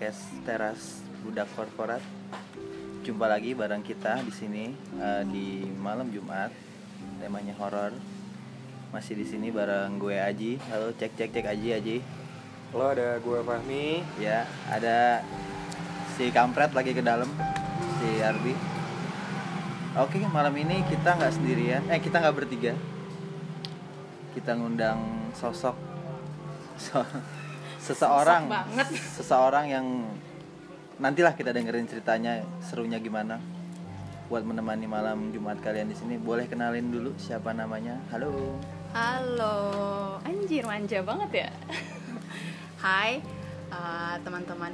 podcast 0.00 0.32
Teras 0.48 1.04
Budak 1.20 1.44
Korporat. 1.52 2.00
Jumpa 3.04 3.28
lagi 3.28 3.52
bareng 3.52 3.84
kita 3.84 4.24
di 4.24 4.32
sini 4.32 4.72
eh, 4.96 5.22
di 5.28 5.68
malam 5.76 6.08
Jumat. 6.08 6.48
Temanya 7.20 7.52
horor. 7.60 7.92
Masih 8.96 9.12
di 9.12 9.28
sini 9.28 9.52
bareng 9.52 10.00
gue 10.00 10.16
Aji. 10.16 10.56
Halo, 10.72 10.96
cek 10.96 11.20
cek 11.20 11.36
cek 11.36 11.44
Aji 11.52 11.68
Aji. 11.76 11.96
Lo 12.72 12.88
ada 12.88 13.20
gue 13.20 13.44
Fahmi 13.44 14.00
Ya, 14.16 14.48
ada 14.72 15.20
si 16.16 16.32
kampret 16.32 16.72
lagi 16.72 16.96
ke 16.96 17.04
dalam, 17.04 17.28
si 18.00 18.24
Arbi. 18.24 18.56
Oke, 20.00 20.16
malam 20.32 20.56
ini 20.56 20.80
kita 20.88 21.12
nggak 21.12 21.36
sendirian. 21.36 21.84
Eh, 21.92 22.00
kita 22.00 22.24
nggak 22.24 22.40
bertiga. 22.40 22.72
Kita 24.32 24.56
ngundang 24.56 25.28
sosok 25.36 25.76
so- 26.88 27.39
seseorang, 27.90 28.42
seseorang 29.18 29.66
yang 29.66 29.86
nantilah 31.02 31.34
kita 31.34 31.50
dengerin 31.50 31.90
ceritanya 31.90 32.46
serunya 32.62 33.02
gimana. 33.02 33.42
Buat 34.30 34.46
menemani 34.46 34.86
malam 34.86 35.34
Jumat 35.34 35.58
kalian 35.58 35.90
di 35.90 35.96
sini, 35.98 36.14
boleh 36.14 36.46
kenalin 36.46 36.86
dulu 36.86 37.18
siapa 37.18 37.50
namanya? 37.50 37.98
Halo. 38.14 38.54
Halo, 38.94 39.58
anjir 40.22 40.62
manja 40.62 41.02
banget 41.02 41.46
ya. 41.46 41.50
Hai, 42.84 43.18
uh, 43.74 44.14
teman-teman 44.22 44.70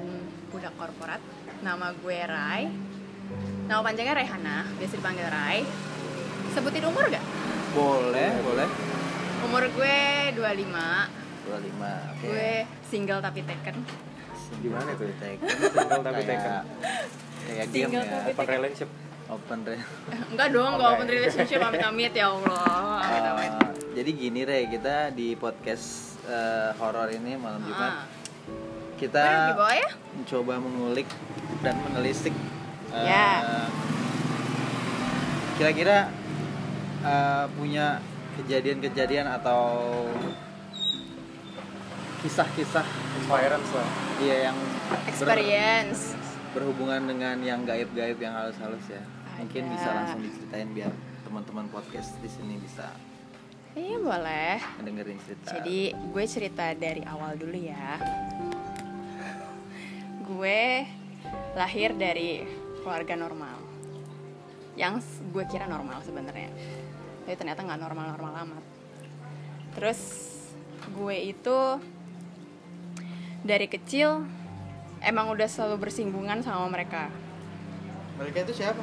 budak 0.52 0.76
korporat. 0.76 1.20
Nama 1.64 1.96
gue 1.96 2.18
Rai. 2.20 2.68
Nama 3.64 3.80
panjangnya 3.80 4.14
Rehana, 4.20 4.68
biasa 4.76 4.94
dipanggil 5.00 5.24
Rai. 5.24 5.64
Sebutin 6.52 6.84
umur 6.84 7.08
gak? 7.08 7.24
Boleh, 7.72 8.30
boleh. 8.44 8.68
Umur 9.40 9.64
gue 9.72 9.96
25. 10.36 11.25
25. 11.46 11.54
Oke. 12.12 12.24
Gue 12.24 12.52
single 12.84 13.20
tapi 13.20 13.40
taken. 13.42 13.76
Gimana 14.58 14.90
tuh? 14.92 15.06
Taken. 15.16 15.48
Single 15.48 16.02
tapi 16.02 16.22
taken. 16.30 16.52
Kayak 17.46 17.66
game 17.70 17.90
ya. 17.92 18.02
tapi 18.02 18.30
Open 18.32 18.46
relationship 18.52 18.90
Open 19.26 19.58
re. 19.62 19.74
Enggak 20.30 20.48
dong, 20.50 20.70
enggak 20.72 20.86
Oke. 20.86 20.94
open 20.96 21.08
relationship 21.10 21.58
amit-amit 21.58 22.14
ya 22.14 22.30
Allah. 22.30 22.94
Amit-amit. 23.10 23.52
Uh, 23.52 23.70
jadi 23.90 24.10
gini 24.12 24.40
re, 24.42 24.70
kita 24.70 25.10
di 25.10 25.34
podcast 25.34 26.14
uh, 26.26 26.70
horor 26.78 27.10
ini 27.10 27.34
malam 27.34 27.58
Jumat 27.62 27.90
Ah. 27.90 28.06
kita 28.96 29.52
bawah 29.52 29.74
ya? 29.74 29.88
mencoba 30.14 30.56
mengulik 30.56 31.04
dan 31.60 31.74
menelisik 31.82 32.32
uh, 32.88 33.02
Ya. 33.02 33.28
kira-kira 35.58 36.08
uh, 37.02 37.44
punya 37.52 37.98
kejadian-kejadian 38.36 39.26
atau 39.26 39.60
kisah-kisah 42.26 42.82
Inspirance 43.16 43.70
lah 43.70 43.88
iya 44.18 44.36
yang 44.50 44.56
ber- 44.90 45.04
Experience. 45.06 46.00
berhubungan 46.50 47.06
dengan 47.06 47.36
yang 47.38 47.62
gaib-gaib 47.62 48.18
yang 48.18 48.34
halus-halus 48.34 48.82
ya 48.88 49.02
mungkin 49.36 49.62
Ada. 49.62 49.72
bisa 49.72 49.88
langsung 49.92 50.20
diceritain 50.20 50.68
biar 50.72 50.90
teman-teman 51.22 51.66
podcast 51.68 52.18
di 52.18 52.26
sini 52.26 52.58
bisa 52.58 52.90
Iya 53.76 54.00
boleh. 54.00 54.56
dengerin 54.80 55.20
cerita 55.20 55.52
Jadi 55.52 55.78
gue 55.92 56.24
cerita 56.24 56.72
dari 56.72 57.04
awal 57.04 57.36
dulu 57.36 57.52
ya. 57.52 58.00
Gue 60.24 60.88
lahir 61.52 61.92
dari 61.92 62.40
keluarga 62.80 63.12
normal. 63.14 63.60
Yang 64.74 65.04
gue 65.28 65.44
kira 65.44 65.68
normal 65.68 66.00
sebenarnya. 66.00 66.48
Tapi 67.20 67.36
ternyata 67.36 67.60
nggak 67.62 67.76
normal-normal 67.78 68.32
amat. 68.48 68.64
Terus 69.76 70.00
gue 70.88 71.16
itu 71.36 71.58
dari 73.46 73.70
kecil 73.70 74.26
emang 74.98 75.30
udah 75.30 75.46
selalu 75.46 75.86
bersinggungan 75.86 76.42
sama 76.42 76.66
mereka. 76.66 77.06
mereka 78.18 78.42
itu 78.42 78.58
siapa? 78.58 78.82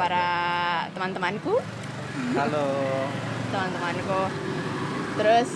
Para 0.00 0.26
teman-temanku. 0.96 1.60
Halo. 2.32 2.66
Teman-temanku. 3.52 4.20
Terus 5.20 5.50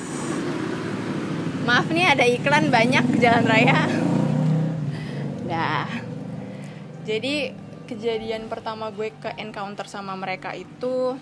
maaf 1.64 1.88
nih 1.88 2.06
ada 2.12 2.24
iklan 2.28 2.68
banyak 2.68 3.04
ke 3.08 3.16
jalan 3.16 3.48
raya. 3.48 3.88
Nah 5.48 5.88
jadi 7.08 7.56
kejadian 7.88 8.52
pertama 8.52 8.92
gue 8.92 9.08
ke 9.08 9.30
encounter 9.40 9.88
sama 9.88 10.12
mereka 10.20 10.52
itu 10.52 11.16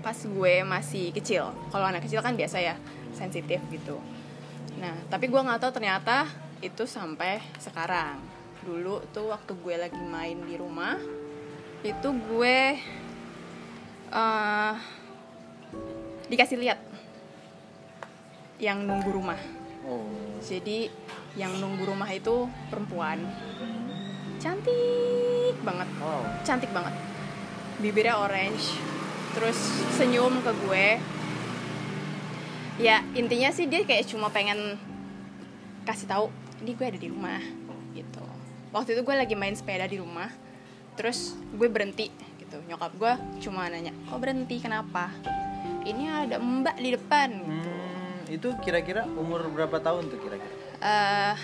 pas 0.00 0.16
gue 0.16 0.64
masih 0.64 1.12
kecil. 1.12 1.52
Kalau 1.68 1.84
anak 1.84 2.08
kecil 2.08 2.24
kan 2.24 2.32
biasa 2.38 2.56
ya 2.62 2.80
sensitif 3.12 3.60
gitu 3.68 4.00
nah 4.76 4.96
tapi 5.08 5.28
gue 5.28 5.40
nggak 5.40 5.60
tahu 5.62 5.72
ternyata 5.72 6.28
itu 6.60 6.84
sampai 6.84 7.40
sekarang 7.60 8.20
dulu 8.64 9.04
tuh 9.14 9.30
waktu 9.30 9.52
gue 9.56 9.74
lagi 9.78 10.00
main 10.00 10.36
di 10.42 10.58
rumah 10.58 10.98
itu 11.86 12.08
gue 12.10 12.58
eh 14.10 14.74
dikasih 16.26 16.58
lihat 16.58 16.78
yang 18.58 18.82
nunggu 18.88 19.10
rumah. 19.12 19.38
oh 19.86 20.08
Jadi 20.40 20.88
yang 21.36 21.52
nunggu 21.60 21.84
rumah 21.84 22.08
itu 22.08 22.48
perempuan. 22.72 23.20
Cantik 24.40 25.56
banget, 25.64 25.88
Wow 26.00 26.24
cantik 26.44 26.70
banget. 26.72 26.94
Bibirnya 27.80 28.16
orange, 28.16 28.76
terus 29.36 29.58
senyum 29.96 30.40
ke 30.40 30.52
gue. 30.66 30.86
Ya 32.76 33.00
intinya 33.16 33.48
sih 33.48 33.64
dia 33.64 33.80
kayak 33.88 34.04
cuma 34.04 34.28
pengen 34.28 34.76
kasih 35.88 36.04
tahu 36.04 36.28
ini 36.60 36.76
gue 36.76 36.86
ada 36.86 36.98
di 37.00 37.08
rumah 37.08 37.40
gitu. 37.96 38.20
Waktu 38.72 38.92
itu 38.92 39.02
gue 39.02 39.16
lagi 39.16 39.32
main 39.32 39.56
sepeda 39.56 39.88
di 39.88 39.96
rumah, 39.96 40.28
terus 40.92 41.32
gue 41.56 41.68
berhenti 41.72 42.12
gitu. 42.36 42.60
Nyokap 42.68 42.92
gue 43.00 43.12
cuma 43.40 43.64
nanya, 43.72 43.96
kok 44.04 44.20
berhenti 44.20 44.60
kenapa? 44.60 45.08
Ini 45.88 46.28
ada 46.28 46.36
mbak 46.36 46.76
di 46.76 46.90
depan 46.92 47.28
gitu. 47.32 47.70
Hmm, 47.72 48.18
itu 48.28 48.48
kira-kira 48.60 49.08
umur 49.08 49.48
berapa 49.48 49.80
tahun 49.80 50.12
tuh 50.12 50.18
kira-kira? 50.20 50.52
Eh, 50.76 51.34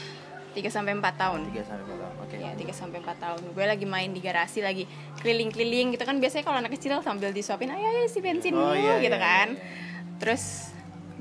3 0.52 0.68
sampai 0.68 0.92
4 0.92 1.16
tahun. 1.16 1.48
3 1.48 1.64
sampai 1.64 1.84
4 1.88 1.96
tahun. 1.96 2.14
Oke. 2.28 2.36
Ya, 2.36 2.50
3 2.52 2.74
sampai 2.76 2.98
4 3.00 3.16
tahun. 3.16 3.40
Gue 3.56 3.64
lagi 3.64 3.86
main 3.88 4.12
di 4.12 4.20
garasi 4.20 4.60
lagi 4.60 4.84
keliling-keliling 5.24 5.96
gitu 5.96 6.04
kan 6.04 6.20
biasanya 6.20 6.44
kalau 6.44 6.60
anak 6.60 6.76
kecil 6.76 7.00
sambil 7.00 7.32
disuapin, 7.32 7.72
"Ayo 7.72 7.86
ayo 7.88 8.04
si 8.10 8.20
bensin 8.20 8.52
Oh, 8.52 8.68
dulu," 8.68 8.76
iya, 8.76 9.00
gitu 9.00 9.16
iya, 9.16 9.24
kan. 9.24 9.48
iya, 9.56 9.62
iya. 9.64 10.16
Terus 10.20 10.71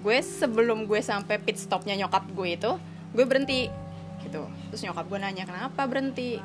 gue 0.01 0.17
sebelum 0.25 0.89
gue 0.89 0.99
sampai 0.99 1.37
pit 1.37 1.57
stopnya 1.61 1.93
nyokap 1.93 2.25
gue 2.33 2.49
itu, 2.57 2.71
gue 3.13 3.25
berhenti 3.25 3.69
gitu. 4.25 4.49
Terus 4.73 4.81
nyokap 4.85 5.05
gue 5.07 5.19
nanya, 5.21 5.45
"Kenapa 5.45 5.85
berhenti?" 5.85 6.41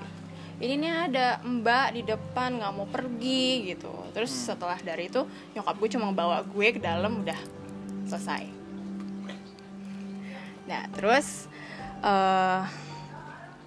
Ini 0.57 0.73
nih 0.81 0.93
ada 1.13 1.27
mbak 1.45 1.93
di 1.93 2.03
depan 2.09 2.57
nggak 2.57 2.73
mau 2.73 2.89
pergi 2.89 3.77
gitu. 3.77 3.93
Terus 4.17 4.33
Hmm. 4.33 4.57
setelah 4.57 4.81
dari 4.81 5.13
itu 5.13 5.29
nyokap 5.53 5.77
gue 5.77 5.89
cuma 5.93 6.09
bawa 6.17 6.41
gue 6.41 6.69
ke 6.73 6.81
dalam 6.81 7.21
udah 7.21 7.37
selesai. 8.09 8.49
Nah 10.65 10.83
terus 10.97 11.49
eh 12.01 12.63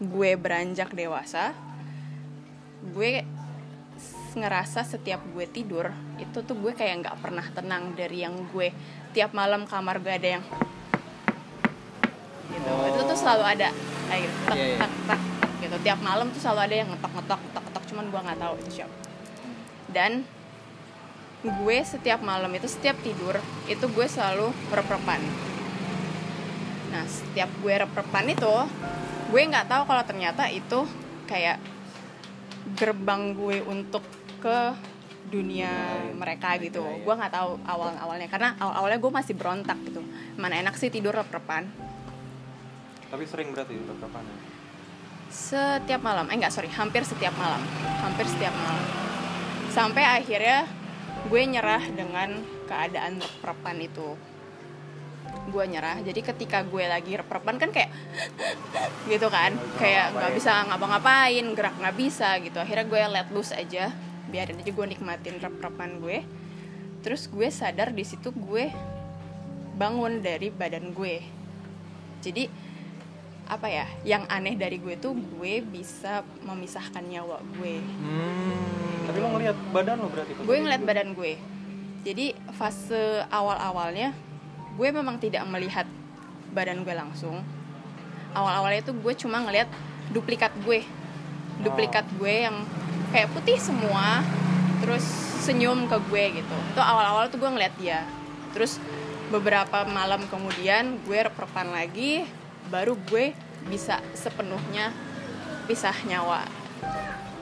gue 0.02 0.32
beranjak 0.34 0.96
dewasa, 0.98 1.54
gue 2.90 3.22
ngerasa 4.34 4.86
setiap 4.86 5.20
gue 5.34 5.46
tidur 5.50 5.92
itu 6.22 6.38
tuh 6.46 6.56
gue 6.58 6.72
kayak 6.72 7.06
nggak 7.06 7.18
pernah 7.20 7.44
tenang 7.52 7.97
dari 7.97 8.24
yang 8.24 8.47
gue 8.53 8.70
tiap 9.16 9.32
malam 9.34 9.66
kamar 9.66 10.02
gue 10.02 10.14
ada 10.14 10.29
yang 10.40 10.44
gitu. 12.50 12.70
Oh. 12.70 12.90
itu 12.90 13.02
tuh 13.06 13.17
selalu 13.17 13.44
ada. 13.58 13.70
Kayak 14.09 14.22
gitu 14.26 14.38
tak 14.46 14.56
Iya, 14.58 14.66
iya. 14.66 14.78
tak 14.82 14.91
tak 15.06 15.22
tak 15.41 15.52
gitu. 15.61 15.76
Tiap 15.85 16.00
malam 16.02 16.28
tuh 16.34 16.41
selalu 16.41 16.59
ada 16.66 16.76
yang 16.76 16.88
ngetok 16.94 17.11
ngetok 17.17 17.40
ngetok 17.40 17.64
ngetok. 17.67 17.84
Cuman 17.90 18.06
gue 18.09 18.20
nggak 18.26 18.40
tahu 18.41 18.53
itu 18.61 18.72
siapa 18.82 19.09
dan 19.90 20.22
gue 21.40 21.78
setiap 21.82 22.22
malam 22.22 22.52
itu 22.53 22.67
setiap 22.67 23.00
tidur 23.02 23.40
itu 23.66 23.85
gue 23.90 24.06
selalu 24.06 24.53
rep-repan. 24.70 25.22
Nah 26.94 27.03
setiap 27.08 27.50
gue 27.64 27.73
rep-repan 27.73 28.26
itu 28.29 28.53
gue 29.29 29.41
nggak 29.41 29.70
tahu 29.70 29.84
kalau 29.88 30.03
ternyata 30.06 30.52
itu 30.52 30.85
kayak 31.26 31.58
gerbang 32.76 33.34
gue 33.34 33.64
untuk 33.66 34.03
ke 34.44 34.73
dunia 35.29 35.72
mereka 36.17 36.58
gitu. 36.58 36.81
Mereka, 36.81 36.99
ya. 36.99 37.05
gue 37.05 37.14
nggak 37.22 37.34
tahu 37.34 37.52
awal 37.64 37.90
awalnya. 37.96 38.28
Karena 38.28 38.49
awal 38.58 38.73
awalnya 38.84 38.99
gue 38.99 39.11
masih 39.14 39.34
berontak 39.37 39.78
gitu. 39.85 40.02
Mana 40.35 40.58
enak 40.58 40.76
sih 40.76 40.90
tidur 40.90 41.14
rep-repan. 41.14 41.70
Tapi 43.09 43.23
sering 43.26 43.53
berarti 43.53 43.73
kapan 43.78 44.26
ya? 44.26 44.37
setiap 45.29 46.02
malam. 46.02 46.26
Eh 46.34 46.35
enggak 46.41 46.53
sorry. 46.53 46.67
Hampir 46.73 47.05
setiap 47.05 47.34
malam. 47.37 47.61
Hampir 48.02 48.26
setiap 48.26 48.52
malam. 48.53 48.85
Sampai 49.70 50.02
akhirnya 50.02 50.66
gue 51.29 51.41
nyerah 51.46 51.84
dengan 51.93 52.41
keadaan 52.66 53.22
rep-repan 53.22 53.78
itu. 53.78 54.17
Gue 55.53 55.66
nyerah. 55.70 56.02
Jadi 56.02 56.25
ketika 56.25 56.66
gue 56.66 56.90
lagi 56.90 57.14
rep-repan 57.14 57.61
kan 57.61 57.70
kayak 57.70 57.93
gitu 59.14 59.29
kan. 59.29 59.53
Kayak 59.78 60.17
nggak 60.17 60.34
bisa 60.34 60.66
ngapa-ngapain 60.66 61.46
gerak 61.53 61.75
nggak 61.78 61.96
bisa 61.96 62.41
gitu. 62.41 62.58
Akhirnya 62.58 62.85
gue 62.90 63.02
let 63.14 63.29
loose 63.29 63.53
aja 63.53 63.93
biarin 64.29 64.61
aja 64.61 64.72
gue 64.72 64.85
nikmatin 64.85 65.41
rep-repan 65.41 65.99
gue. 65.99 66.23
Terus 67.02 67.26
gue 67.28 67.49
sadar 67.49 67.91
di 67.91 68.05
situ 68.05 68.29
gue 68.29 68.70
bangun 69.76 70.22
dari 70.22 70.53
badan 70.53 70.93
gue. 70.93 71.23
Jadi 72.20 72.70
apa 73.49 73.66
ya 73.66 73.90
yang 74.05 74.29
aneh 74.29 74.53
dari 74.53 74.78
gue 74.78 74.93
tuh 75.02 75.17
gue 75.17 75.66
bisa 75.66 76.22
memisahkan 76.46 77.02
nyawa 77.02 77.41
gue. 77.58 77.81
Tapi 79.09 79.17
lo 79.17 79.28
ngeliat 79.34 79.58
badan 79.73 79.97
lo 79.97 80.08
berarti 80.14 80.32
gue 80.37 80.46
lagi 80.46 80.61
ngeliat 80.61 80.82
tidur? 80.85 80.90
badan 80.93 81.09
gue. 81.17 81.34
Jadi 82.05 82.25
fase 82.53 83.25
awal-awalnya 83.34 84.14
gue 84.78 84.90
memang 84.93 85.17
tidak 85.17 85.43
melihat 85.49 85.90
badan 86.53 86.85
gue 86.85 86.93
langsung. 86.93 87.41
Awal-awalnya 88.37 88.85
tuh 88.85 88.96
gue 89.02 89.14
cuma 89.17 89.41
ngeliat 89.41 89.67
duplikat 90.14 90.53
gue. 90.61 90.85
Duplikat 91.66 92.05
gue 92.22 92.35
yang 92.46 92.61
kayak 93.09 93.29
putih 93.34 93.58
semua 93.58 94.22
terus 94.79 95.03
senyum 95.44 95.90
ke 95.90 95.97
gue 96.09 96.23
gitu. 96.41 96.58
Itu 96.73 96.82
awal-awal 96.82 97.28
tuh 97.34 97.41
gue 97.41 97.50
ngeliat 97.50 97.76
dia. 97.78 98.06
Terus 98.53 98.78
beberapa 99.29 99.85
malam 99.85 100.26
kemudian 100.29 100.97
gue 101.06 101.20
rep-repan 101.29 101.70
lagi 101.70 102.26
baru 102.70 102.97
gue 103.09 103.34
bisa 103.70 104.02
sepenuhnya 104.17 104.94
pisah 105.70 105.96
nyawa. 106.06 106.46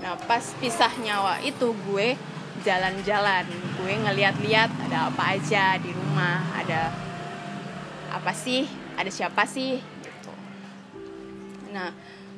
Nah 0.03 0.19
pas 0.27 0.43
pisah 0.59 0.91
nyawa 0.99 1.39
itu 1.43 1.71
gue 1.87 2.19
jalan-jalan, 2.65 3.45
gue 3.79 3.93
ngeliat-liat 4.03 4.71
ada 4.89 5.07
apa 5.13 5.23
aja 5.37 5.77
di 5.79 5.93
rumah, 5.93 6.41
ada 6.57 6.91
apa 8.11 8.33
sih, 8.33 8.65
ada 8.97 9.07
siapa 9.07 9.47
sih 9.47 9.79
gitu. 9.79 10.33
Nah 11.71 11.93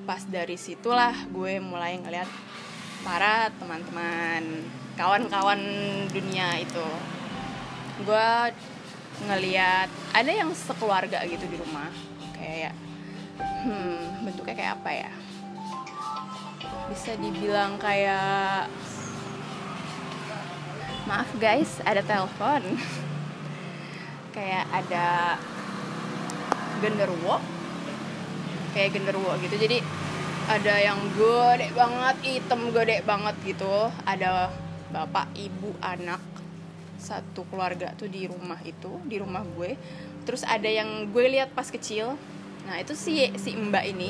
pas 0.06 0.22
dari 0.26 0.58
situlah 0.58 1.14
gue 1.30 1.58
mulai 1.62 1.98
ngeliat 1.98 2.30
para 3.06 3.50
teman-teman, 3.58 4.64
kawan-kawan 5.00 5.62
dunia 6.12 6.60
itu. 6.60 6.88
Gue 8.04 8.30
ngeliat 9.28 9.90
ada 10.16 10.32
yang 10.32 10.52
sekeluarga 10.56 11.24
gitu 11.28 11.44
di 11.48 11.58
rumah, 11.60 11.92
kayak 12.36 12.74
hmm 13.68 14.24
bentuknya 14.24 14.56
kayak 14.56 14.74
apa 14.80 14.92
ya? 14.92 15.12
bisa 16.90 17.14
dibilang 17.22 17.78
kayak 17.78 18.66
maaf 21.06 21.30
guys 21.38 21.78
ada 21.86 22.02
telepon 22.02 22.66
kayak 24.36 24.66
ada 24.74 25.38
genderuwo 26.82 27.38
kayak 28.74 28.98
genderuwo 28.98 29.38
gitu 29.46 29.54
jadi 29.62 29.86
ada 30.50 30.82
yang 30.82 30.98
gede 31.14 31.70
banget 31.78 32.18
hitam 32.26 32.74
gede 32.74 33.06
banget 33.06 33.36
gitu. 33.46 33.94
Ada 34.02 34.50
bapak 34.90 35.30
ibu 35.38 35.78
anak. 35.78 36.18
Satu 36.98 37.46
keluarga 37.48 37.94
tuh 37.94 38.10
di 38.10 38.26
rumah 38.26 38.58
itu 38.66 38.98
di 39.06 39.22
rumah 39.22 39.46
gue. 39.46 39.78
Terus 40.26 40.42
ada 40.42 40.66
yang 40.66 41.14
gue 41.14 41.26
lihat 41.30 41.54
pas 41.54 41.70
kecil. 41.70 42.18
Nah 42.66 42.82
itu 42.82 42.98
si 42.98 43.30
si 43.38 43.54
mbak 43.54 43.86
ini 43.86 44.10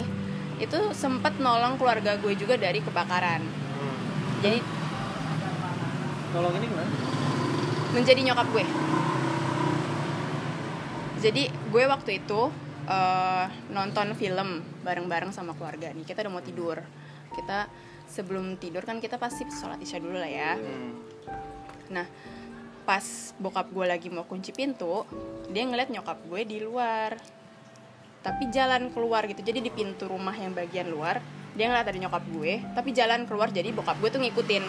itu 0.64 0.80
sempet 0.96 1.40
nolong 1.44 1.76
keluarga 1.76 2.16
gue 2.16 2.34
juga 2.40 2.56
dari 2.56 2.80
kebakaran. 2.84 3.44
Hmm. 3.44 3.98
jadi 4.44 4.60
Tolong 6.30 6.54
ini 6.56 6.66
gimana? 6.68 6.92
menjadi 7.90 8.22
nyokap 8.22 8.48
gue. 8.54 8.66
Jadi 11.20 11.44
gue 11.52 11.84
waktu 11.90 12.12
itu 12.24 12.42
eh, 12.90 13.46
nonton 13.70 14.18
film 14.18 14.66
bareng-bareng 14.82 15.30
sama 15.30 15.54
keluarga 15.54 15.94
nih. 15.94 16.04
Kita 16.04 16.26
udah 16.26 16.34
mau 16.34 16.44
tidur. 16.44 16.82
Kita 17.30 17.70
sebelum 18.10 18.58
tidur 18.58 18.82
kan 18.82 18.98
kita 18.98 19.22
pasti 19.22 19.46
sholat 19.54 19.78
isya 19.78 20.02
dulu 20.02 20.18
lah 20.18 20.30
ya. 20.30 20.58
Hmm. 20.58 20.94
nah 21.90 22.06
pas 22.86 23.34
bokap 23.38 23.70
gue 23.70 23.86
lagi 23.86 24.10
mau 24.14 24.26
kunci 24.26 24.50
pintu 24.50 25.06
dia 25.50 25.62
ngeliat 25.66 25.94
nyokap 25.94 26.18
gue 26.26 26.42
di 26.46 26.58
luar. 26.62 27.14
Tapi 28.20 28.52
jalan 28.52 28.92
keluar 28.92 29.24
gitu. 29.30 29.40
Jadi 29.46 29.64
di 29.64 29.72
pintu 29.72 30.10
rumah 30.10 30.34
yang 30.36 30.52
bagian 30.58 30.90
luar 30.90 31.22
dia 31.54 31.70
ngeliat 31.70 31.86
ada 31.86 32.00
nyokap 32.02 32.24
gue. 32.34 32.62
Tapi 32.74 32.90
jalan 32.94 33.30
keluar 33.30 33.54
jadi 33.54 33.70
bokap 33.70 34.02
gue 34.02 34.10
tuh 34.10 34.22
ngikutin. 34.22 34.64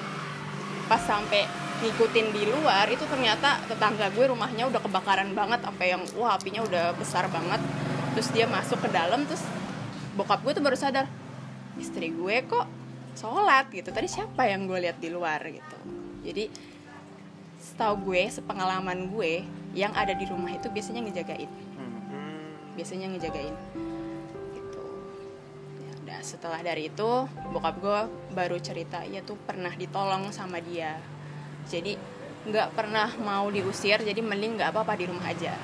Pas 0.88 1.00
sampai 1.00 1.48
ngikutin 1.80 2.26
di 2.36 2.44
luar 2.44 2.84
itu 2.92 3.08
ternyata 3.08 3.56
tetangga 3.64 4.12
gue 4.12 4.24
rumahnya 4.28 4.68
udah 4.68 4.80
kebakaran 4.84 5.32
banget. 5.32 5.60
Sampai 5.64 5.96
yang 5.96 6.04
wah 6.16 6.36
apinya 6.36 6.60
udah 6.60 6.92
besar 6.96 7.24
banget 7.32 7.60
terus 8.14 8.28
dia 8.34 8.46
masuk 8.50 8.78
ke 8.82 8.88
dalam 8.90 9.22
terus 9.26 9.42
bokap 10.18 10.42
gue 10.42 10.52
tuh 10.52 10.64
baru 10.64 10.76
sadar 10.76 11.06
istri 11.78 12.10
gue 12.12 12.36
kok 12.44 12.66
sholat 13.14 13.70
gitu. 13.72 13.90
Tadi 13.90 14.08
siapa 14.08 14.46
yang 14.46 14.66
gue 14.66 14.78
lihat 14.80 14.98
di 14.98 15.08
luar 15.10 15.40
gitu. 15.48 15.78
Jadi 16.26 16.50
setahu 17.60 18.12
gue 18.12 18.22
sepengalaman 18.28 19.12
gue 19.12 19.44
yang 19.76 19.92
ada 19.96 20.12
di 20.16 20.24
rumah 20.26 20.52
itu 20.52 20.68
biasanya 20.68 21.00
ngejagain. 21.04 21.50
Hmm. 21.50 22.52
biasanya 22.76 23.06
ngejagain. 23.12 23.54
Gitu. 24.56 24.84
Ya 25.84 25.92
udah 26.04 26.20
setelah 26.20 26.60
dari 26.60 26.88
itu 26.92 27.10
bokap 27.52 27.76
gue 27.80 28.00
baru 28.32 28.56
cerita 28.60 29.04
ya 29.04 29.24
tuh 29.24 29.36
pernah 29.40 29.72
ditolong 29.74 30.32
sama 30.32 30.60
dia. 30.60 30.98
Jadi 31.68 31.96
nggak 32.40 32.72
pernah 32.72 33.12
mau 33.20 33.52
diusir 33.52 34.00
jadi 34.00 34.20
mending 34.24 34.60
nggak 34.60 34.72
apa-apa 34.72 34.96
di 34.96 35.04
rumah 35.08 35.28
aja. 35.28 35.54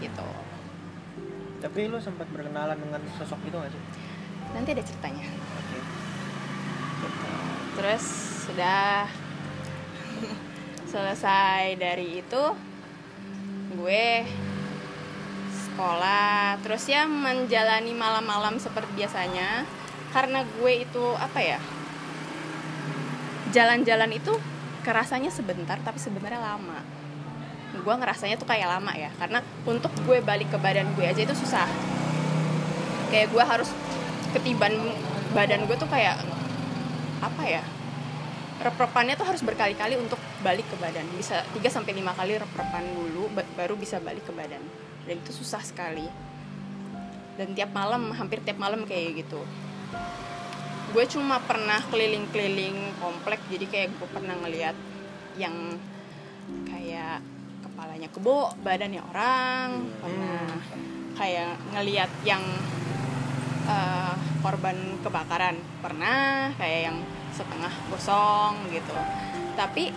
Gitu 0.00 0.43
Tapi 1.64 1.88
lu 1.88 1.96
sempat 1.96 2.28
berkenalan 2.28 2.76
dengan 2.76 3.00
sosok 3.16 3.40
itu 3.48 3.56
gak 3.56 3.72
sih? 3.72 3.82
nanti 4.54 4.70
ada 4.70 4.84
ceritanya 4.86 5.26
gitu. 5.26 5.78
terus 7.74 8.04
sudah 8.46 9.10
selesai 10.94 11.74
dari 11.74 12.22
itu 12.22 12.44
gue 13.74 14.08
sekolah 15.50 16.62
terus 16.62 16.86
ya 16.86 17.02
menjalani 17.10 17.90
malam-malam 17.90 18.62
seperti 18.62 18.94
biasanya 18.94 19.66
karena 20.14 20.46
gue 20.46 20.72
itu 20.86 21.04
apa 21.18 21.40
ya 21.42 21.58
jalan-jalan 23.50 24.14
itu 24.14 24.38
kerasanya 24.86 25.34
sebentar 25.34 25.82
tapi 25.82 25.98
sebenarnya 25.98 26.38
lama 26.38 26.78
gue 27.74 27.94
ngerasanya 27.94 28.38
tuh 28.38 28.46
kayak 28.46 28.70
lama 28.70 28.92
ya 28.94 29.10
karena 29.18 29.42
untuk 29.66 29.90
gue 30.06 30.22
balik 30.22 30.50
ke 30.54 30.58
badan 30.58 30.86
gue 30.94 31.04
aja 31.04 31.20
itu 31.20 31.34
susah. 31.34 31.66
Kayak 33.10 33.34
gue 33.34 33.44
harus 33.44 33.70
ketiban 34.34 34.74
badan 35.34 35.66
gue 35.66 35.76
tuh 35.78 35.90
kayak 35.90 36.18
apa 37.22 37.42
ya 37.46 37.64
rep-repannya 38.54 39.18
tuh 39.18 39.26
harus 39.26 39.42
berkali-kali 39.42 39.98
untuk 39.98 40.20
balik 40.40 40.64
ke 40.70 40.76
badan. 40.78 41.04
Bisa 41.18 41.42
3 41.52 41.58
sampai 41.68 41.92
lima 41.92 42.14
kali 42.14 42.38
rep-repan 42.38 42.84
dulu 42.94 43.28
ba- 43.34 43.50
baru 43.58 43.74
bisa 43.74 43.98
balik 43.98 44.24
ke 44.24 44.32
badan. 44.32 44.62
Dan 45.04 45.20
itu 45.20 45.34
susah 45.34 45.60
sekali. 45.60 46.06
Dan 47.34 47.52
tiap 47.52 47.74
malam 47.74 48.14
hampir 48.14 48.38
tiap 48.40 48.56
malam 48.62 48.86
kayak 48.86 49.26
gitu. 49.26 49.42
Gue 50.94 51.04
cuma 51.10 51.42
pernah 51.42 51.82
keliling-keliling 51.90 52.94
komplek 53.02 53.42
jadi 53.50 53.66
kayak 53.66 53.88
gue 53.98 54.08
pernah 54.14 54.38
ngeliat 54.38 54.76
yang 55.34 55.74
kayak 56.70 57.18
kepalanya 57.84 58.08
kebo 58.16 58.48
badannya 58.64 59.02
orang 59.12 59.84
pernah 60.00 60.56
kayak 61.20 61.52
ngeliat 61.76 62.08
yang 62.24 62.40
eh, 63.68 64.14
korban 64.40 64.96
kebakaran 65.04 65.60
pernah 65.84 66.48
kayak 66.56 66.88
yang 66.88 66.96
setengah 67.36 67.68
gosong 67.92 68.56
gitu. 68.72 68.96
Tapi 69.52 69.92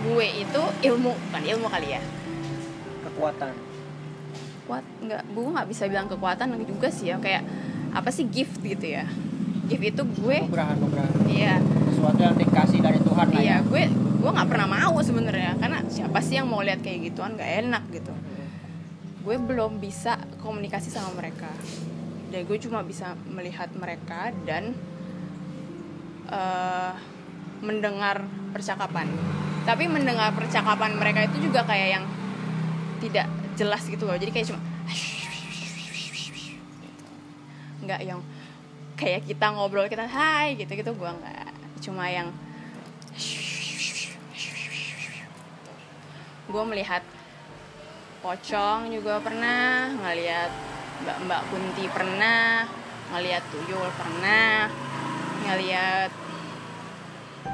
gue 0.00 0.26
itu 0.32 0.62
ilmu 0.88 1.12
bukan 1.12 1.44
ilmu 1.44 1.68
kali 1.68 2.00
ya. 2.00 2.00
Kekuatan. 3.04 3.52
kuat 4.64 4.82
nggak 5.04 5.22
gue 5.36 5.46
nggak 5.52 5.68
bisa 5.68 5.84
bilang 5.92 6.08
kekuatan 6.08 6.56
juga 6.64 6.88
sih 6.88 7.12
ya 7.12 7.20
kayak 7.20 7.44
apa 7.92 8.08
sih 8.10 8.26
gift 8.26 8.64
gitu 8.64 8.96
ya 8.96 9.06
gift 9.66 9.84
itu 9.84 10.02
gue 10.22 10.38
iya. 11.26 11.58
Sesuatu 11.90 12.20
yang 12.22 12.36
dikasih 12.38 12.78
dari 12.80 12.98
Tuhan 13.02 13.26
lah 13.34 13.42
iya 13.42 13.58
ya. 13.58 13.66
gue 13.66 13.82
gue 13.92 14.30
nggak 14.30 14.48
pernah 14.50 14.68
mau 14.70 14.96
sebenarnya. 15.02 15.58
Karena 15.58 15.78
siapa 15.86 16.18
sih 16.22 16.38
yang 16.38 16.50
mau 16.50 16.62
lihat 16.62 16.82
kayak 16.82 17.12
gituan? 17.12 17.34
Nggak 17.34 17.50
enak 17.66 17.82
gitu. 17.94 18.14
Gue 19.26 19.36
belum 19.38 19.82
bisa 19.82 20.18
komunikasi 20.42 20.90
sama 20.90 21.14
mereka. 21.18 21.50
Dan 22.30 22.42
gue 22.46 22.58
cuma 22.58 22.82
bisa 22.82 23.14
melihat 23.30 23.70
mereka 23.74 24.34
dan 24.46 24.74
eh, 26.30 26.92
mendengar 27.62 28.26
percakapan. 28.50 29.10
Tapi 29.66 29.90
mendengar 29.90 30.30
percakapan 30.34 30.94
mereka 30.94 31.26
itu 31.26 31.50
juga 31.50 31.66
kayak 31.66 31.88
yang 31.98 32.04
tidak 33.02 33.26
jelas 33.58 33.82
gitu 33.86 34.06
loh. 34.06 34.14
Jadi 34.14 34.30
kayak 34.30 34.46
cuma 34.50 34.62
nggak 37.86 38.02
yang 38.02 38.18
kayak 38.96 39.28
kita 39.28 39.46
ngobrol 39.52 39.86
kita 39.86 40.08
hai 40.08 40.56
gitu 40.56 40.72
gitu 40.72 40.90
gue 40.96 41.10
nggak 41.10 41.52
cuma 41.84 42.08
yang 42.08 42.32
gue 46.46 46.64
melihat 46.72 47.04
pocong 48.24 48.88
juga 48.90 49.20
pernah 49.20 49.92
ngelihat 49.92 50.50
mbak 51.04 51.18
mbak 51.28 51.42
kunti 51.52 51.84
pernah 51.92 52.64
ngelihat 53.12 53.44
tuyul 53.52 53.88
pernah 53.94 54.72
ngelihat 55.46 56.10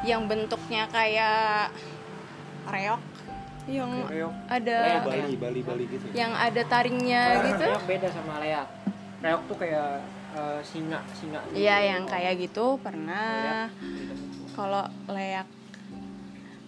yang 0.07 0.25
bentuknya 0.31 0.89
kayak 0.89 1.75
reok 2.71 3.03
yang 3.71 3.91
Reok. 4.11 4.35
ada 4.51 4.79
Kayak 4.83 5.03
Bali, 5.07 5.35
Bali, 5.39 5.61
Bali 5.63 5.85
gitu. 5.87 6.05
ya? 6.11 6.27
yang 6.27 6.33
ada 6.35 6.63
taringnya 6.67 7.23
Karena 7.31 7.47
gitu 7.47 7.67
Reok 7.71 7.85
beda 7.87 8.09
sama 8.11 8.43
leak. 8.43 8.69
Reok 9.23 9.43
tuh 9.47 9.57
kayak 9.63 10.03
eh, 10.33 10.61
singa 10.65 10.99
singa 11.13 11.41
Iya 11.53 11.77
yang 11.97 12.03
kayak 12.09 12.41
gitu 12.41 12.77
pernah. 12.81 13.69
Kalau 14.53 14.85
leak, 15.09 15.49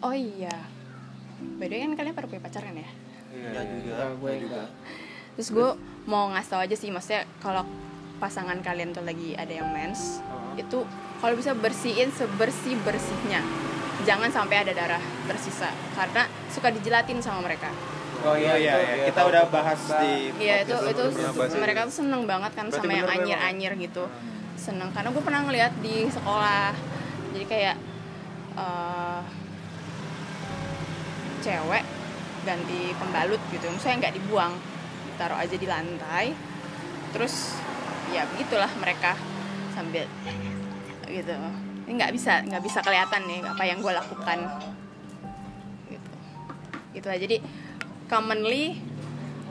oh 0.00 0.14
iya. 0.16 0.56
Beda 1.60 1.76
kan 1.76 1.92
kalian 1.92 2.14
pada 2.16 2.24
punya 2.24 2.40
pacar 2.40 2.64
kan 2.64 2.72
ya? 2.72 2.88
ya 3.34 3.60
juga 3.66 3.92
Enggak, 3.92 4.10
gue 4.16 4.30
ya 4.30 4.38
juga. 4.40 4.60
Terus 5.36 5.48
gue 5.52 5.68
mau 6.08 6.32
ngasih 6.32 6.50
tau 6.54 6.60
aja 6.64 6.76
sih, 6.78 6.88
maksudnya 6.88 7.28
kalau 7.44 7.66
pasangan 8.16 8.56
kalian 8.64 8.96
tuh 8.96 9.04
lagi 9.04 9.36
ada 9.36 9.50
yang 9.52 9.68
mens, 9.68 10.24
Oh. 10.32 10.56
itu 10.56 10.80
kalau 11.20 11.34
bisa 11.36 11.52
bersihin 11.52 12.08
sebersih 12.14 12.78
bersihnya. 12.80 13.44
Jangan 14.08 14.32
sampai 14.32 14.64
ada 14.64 14.72
darah 14.72 15.02
tersisa, 15.28 15.68
karena 15.92 16.24
suka 16.48 16.72
dijelatin 16.72 17.20
sama 17.20 17.44
mereka. 17.44 17.68
Oh 18.24 18.36
iya, 18.36 18.52
Oh, 18.54 18.58
iya, 18.58 18.72
itu. 18.74 18.84
iya. 18.88 19.04
kita 19.12 19.20
udah 19.28 19.42
bahas 19.52 19.80
di 20.00 20.12
Iya 20.40 20.54
itu 20.64 20.74
itu 20.88 21.04
mereka 21.60 21.80
tuh 21.88 21.94
seneng 22.00 22.22
banget 22.24 22.52
kan 22.56 22.66
Berarti 22.72 22.80
sama 22.80 22.92
yang 22.96 23.08
anyir-anyir 23.08 23.72
gitu. 23.76 24.04
Seneng 24.56 24.88
karena 24.96 25.12
gue 25.12 25.22
pernah 25.22 25.40
ngeliat 25.44 25.72
di 25.84 26.08
sekolah. 26.08 26.72
Jadi 27.36 27.44
kayak 27.44 27.76
eh, 28.56 29.20
cewek 31.44 31.84
ganti 32.44 32.92
pembalut 32.96 33.40
gitu, 33.52 33.66
misalnya 33.72 34.08
nggak 34.08 34.14
dibuang, 34.20 34.52
taruh 35.20 35.36
aja 35.36 35.56
di 35.56 35.66
lantai. 35.68 36.32
Terus 37.12 37.60
ya 38.12 38.24
begitulah 38.32 38.68
mereka 38.80 39.16
sambil 39.76 40.08
gitu. 41.08 41.34
Ini 41.84 41.92
nggak 42.00 42.12
bisa 42.16 42.40
nggak 42.48 42.62
bisa 42.64 42.80
kelihatan 42.80 43.28
nih 43.28 43.40
apa 43.44 43.62
yang 43.68 43.78
gue 43.84 43.92
lakukan. 43.92 44.38
Gitu. 45.92 46.10
Gitu 46.96 47.06
aja. 47.10 47.20
Jadi 47.20 47.36
commonly 48.06 48.78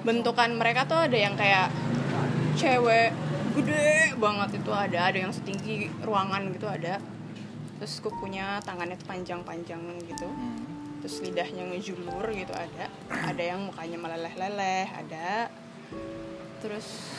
bentukan 0.03 0.53
mereka 0.53 0.83
tuh 0.83 0.99
ada 0.99 1.15
yang 1.15 1.33
kayak 1.33 1.71
cewek 2.53 3.15
gede 3.53 4.13
banget 4.17 4.59
itu 4.59 4.71
ada 4.71 4.99
ada 5.09 5.17
yang 5.19 5.31
setinggi 5.31 5.89
ruangan 6.01 6.49
gitu 6.51 6.65
ada 6.65 6.97
terus 7.77 7.99
kukunya 7.99 8.61
tangannya 8.61 8.95
tuh 8.95 9.07
panjang-panjang 9.07 9.81
gitu 10.03 10.27
Hmm. 10.27 10.63
terus 10.99 11.19
lidahnya 11.19 11.67
ngejulur 11.67 12.25
gitu 12.31 12.53
ada 12.53 12.87
ada 13.09 13.43
yang 13.43 13.67
mukanya 13.67 13.97
meleleh-leleh 13.99 14.87
ada 14.87 15.51
terus 16.59 17.11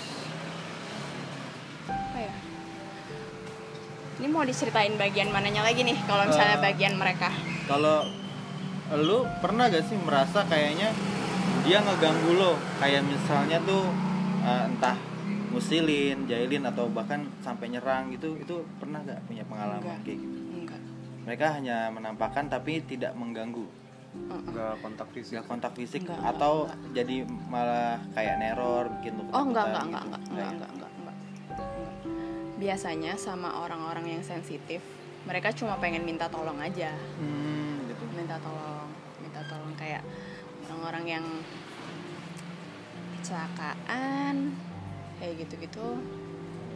apa 1.85 2.19
ya 2.19 2.35
ini 4.15 4.27
mau 4.31 4.41
diceritain 4.41 4.97
bagian 4.97 5.29
mananya 5.29 5.67
lagi 5.67 5.85
nih 5.85 5.99
kalau 6.07 6.25
misalnya 6.25 6.57
Eh. 6.57 6.65
bagian 6.65 6.95
mereka 6.97 7.29
kalau 7.67 8.09
lu 8.95 9.29
pernah 9.41 9.69
gak 9.69 9.85
sih 9.85 9.99
merasa 9.99 10.45
kayaknya 10.45 10.93
dia 11.65 11.81
ngeganggu 11.81 12.31
lo 12.37 12.53
kayak 12.79 13.03
misalnya 13.09 13.59
tuh 13.65 13.89
eh, 14.45 14.69
entah 14.69 14.97
musilin, 15.49 16.27
jahilin 16.29 16.67
atau 16.67 16.91
bahkan 16.91 17.25
sampai 17.41 17.71
nyerang 17.71 18.11
gitu 18.11 18.35
itu 18.37 18.61
pernah 18.77 18.99
gak 19.07 19.23
punya 19.25 19.47
pengalaman 19.47 19.81
Enggak. 19.81 20.03
kayak 20.03 20.19
gitu 20.21 20.39
enggak 20.61 20.81
mereka 21.25 21.47
hanya 21.57 21.89
menampakkan 21.89 22.53
tapi 22.53 22.85
tidak 22.85 23.17
mengganggu. 23.17 23.65
Enggak 24.15 24.79
kontak 24.79 25.09
fisik. 25.11 25.41
nggak 25.41 25.47
kontak 25.49 25.73
fisik 25.75 26.05
Enggak, 26.07 26.21
atau 26.37 26.69
enggak, 26.69 26.79
jadi 26.95 27.17
malah 27.51 27.99
kayak 28.15 28.35
neror 28.39 28.85
bikin 29.01 29.19
lu 29.19 29.23
Oh 29.33 29.43
enggak 29.43 29.65
enggak 29.73 29.85
enggak 29.89 30.05
gitu. 30.05 30.15
enggak 30.15 30.23
enggak 30.23 30.45
ya? 30.45 30.51
enggak 30.55 30.71
enggak 30.71 30.91
enggak. 31.01 31.17
Biasanya 32.61 33.13
sama 33.19 33.49
orang-orang 33.59 34.07
yang 34.21 34.23
sensitif, 34.23 34.79
mereka 35.27 35.51
cuma 35.51 35.81
pengen 35.83 36.07
minta 36.07 36.31
tolong 36.31 36.61
aja. 36.63 36.95
Hmm, 37.19 37.89
gitu. 37.91 38.05
Minta 38.15 38.39
tolong, 38.39 38.87
minta 39.19 39.41
tolong 39.51 39.75
kayak 39.75 40.05
orang-orang 40.85 41.17
yang 41.17 41.27
kecelakaan 43.17 44.53
kayak 45.17 45.33
gitu-gitu 45.41 45.97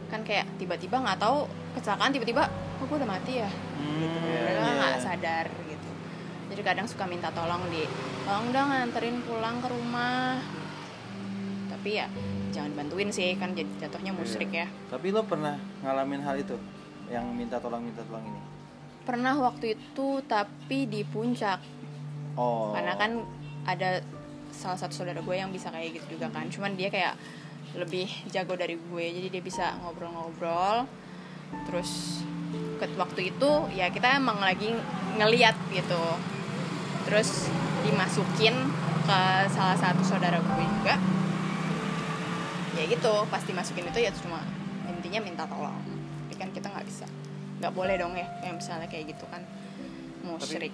kan 0.09 0.25
kayak 0.25 0.49
tiba-tiba 0.57 0.97
nggak 0.97 1.21
tahu 1.21 1.45
kecelakaan 1.77 2.09
tiba-tiba 2.09 2.49
oh 2.81 2.85
gue 2.89 2.97
udah 2.97 3.05
mati 3.05 3.37
ya 3.37 3.45
gitu. 3.45 4.17
Hmm, 4.17 4.33
mereka 4.33 4.65
iya. 4.65 4.73
nggak 4.81 4.97
sadar 5.05 5.45
gitu 5.69 5.89
jadi 6.49 6.61
kadang 6.65 6.89
suka 6.89 7.05
minta 7.05 7.29
tolong 7.29 7.61
di 7.69 7.85
tolong 8.25 8.49
dong 8.49 8.73
nganterin 8.73 9.21
pulang 9.29 9.61
ke 9.61 9.67
rumah 9.69 10.41
tapi 11.69 12.01
ya 12.01 12.09
jangan 12.49 12.73
bantuin 12.73 13.13
sih 13.13 13.37
kan 13.37 13.53
jadi 13.53 13.69
jatuhnya 13.85 14.09
musrik 14.17 14.49
ya 14.49 14.65
Tapi 14.89 15.13
lo 15.13 15.21
pernah 15.21 15.53
ngalamin 15.85 16.25
hal 16.25 16.41
itu 16.41 16.57
yang 17.13 17.29
minta 17.37 17.61
tolong 17.61 17.85
minta 17.85 18.01
tolong 18.09 18.25
ini? 18.25 18.41
pernah 19.05 19.37
waktu 19.37 19.77
itu 19.77 20.25
tapi 20.25 20.89
di 20.89 21.05
puncak 21.05 21.77
Oh. 22.39 22.71
karena 22.71 22.95
kan 22.95 23.11
ada 23.75 24.01
salah 24.49 24.75
satu 24.75 24.91
saudara 24.91 25.21
gue 25.21 25.35
yang 25.35 25.53
bisa 25.53 25.69
kayak 25.69 26.01
gitu 26.01 26.17
juga 26.17 26.33
kan. 26.33 26.49
Cuman 26.49 26.73
dia 26.73 26.89
kayak 26.89 27.13
lebih 27.77 28.09
jago 28.33 28.57
dari 28.57 28.75
gue 28.75 29.05
jadi 29.05 29.27
dia 29.29 29.43
bisa 29.45 29.77
ngobrol-ngobrol. 29.85 30.89
Terus 31.69 32.21
ke 32.81 32.85
waktu 32.97 33.35
itu 33.35 33.49
ya 33.75 33.91
kita 33.93 34.17
emang 34.17 34.41
lagi 34.41 34.73
ngeliat 35.17 35.55
gitu. 35.69 36.03
Terus 37.05 37.49
dimasukin 37.85 38.55
ke 39.05 39.21
salah 39.53 39.77
satu 39.77 40.01
saudara 40.01 40.41
gue 40.41 40.65
juga. 40.81 40.95
Ya 42.77 42.83
gitu 42.89 43.13
pas 43.29 43.41
dimasukin 43.45 43.89
itu 43.89 43.99
ya 44.01 44.11
cuma 44.17 44.41
intinya 44.89 45.21
minta 45.21 45.43
tolong. 45.45 45.77
Tapi 46.27 46.35
kan 46.37 46.49
kita 46.53 46.67
nggak 46.73 46.87
bisa. 46.89 47.05
Nggak 47.59 47.73
boleh 47.75 47.95
dong 48.01 48.13
ya 48.17 48.27
yang 48.41 48.57
misalnya 48.57 48.89
kayak 48.89 49.13
gitu 49.13 49.25
kan. 49.29 49.45
Musyrik. 50.25 50.73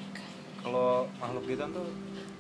Kalau 0.65 1.05
makhluk 1.21 1.45
gitu 1.45 1.61
tuh 1.69 1.87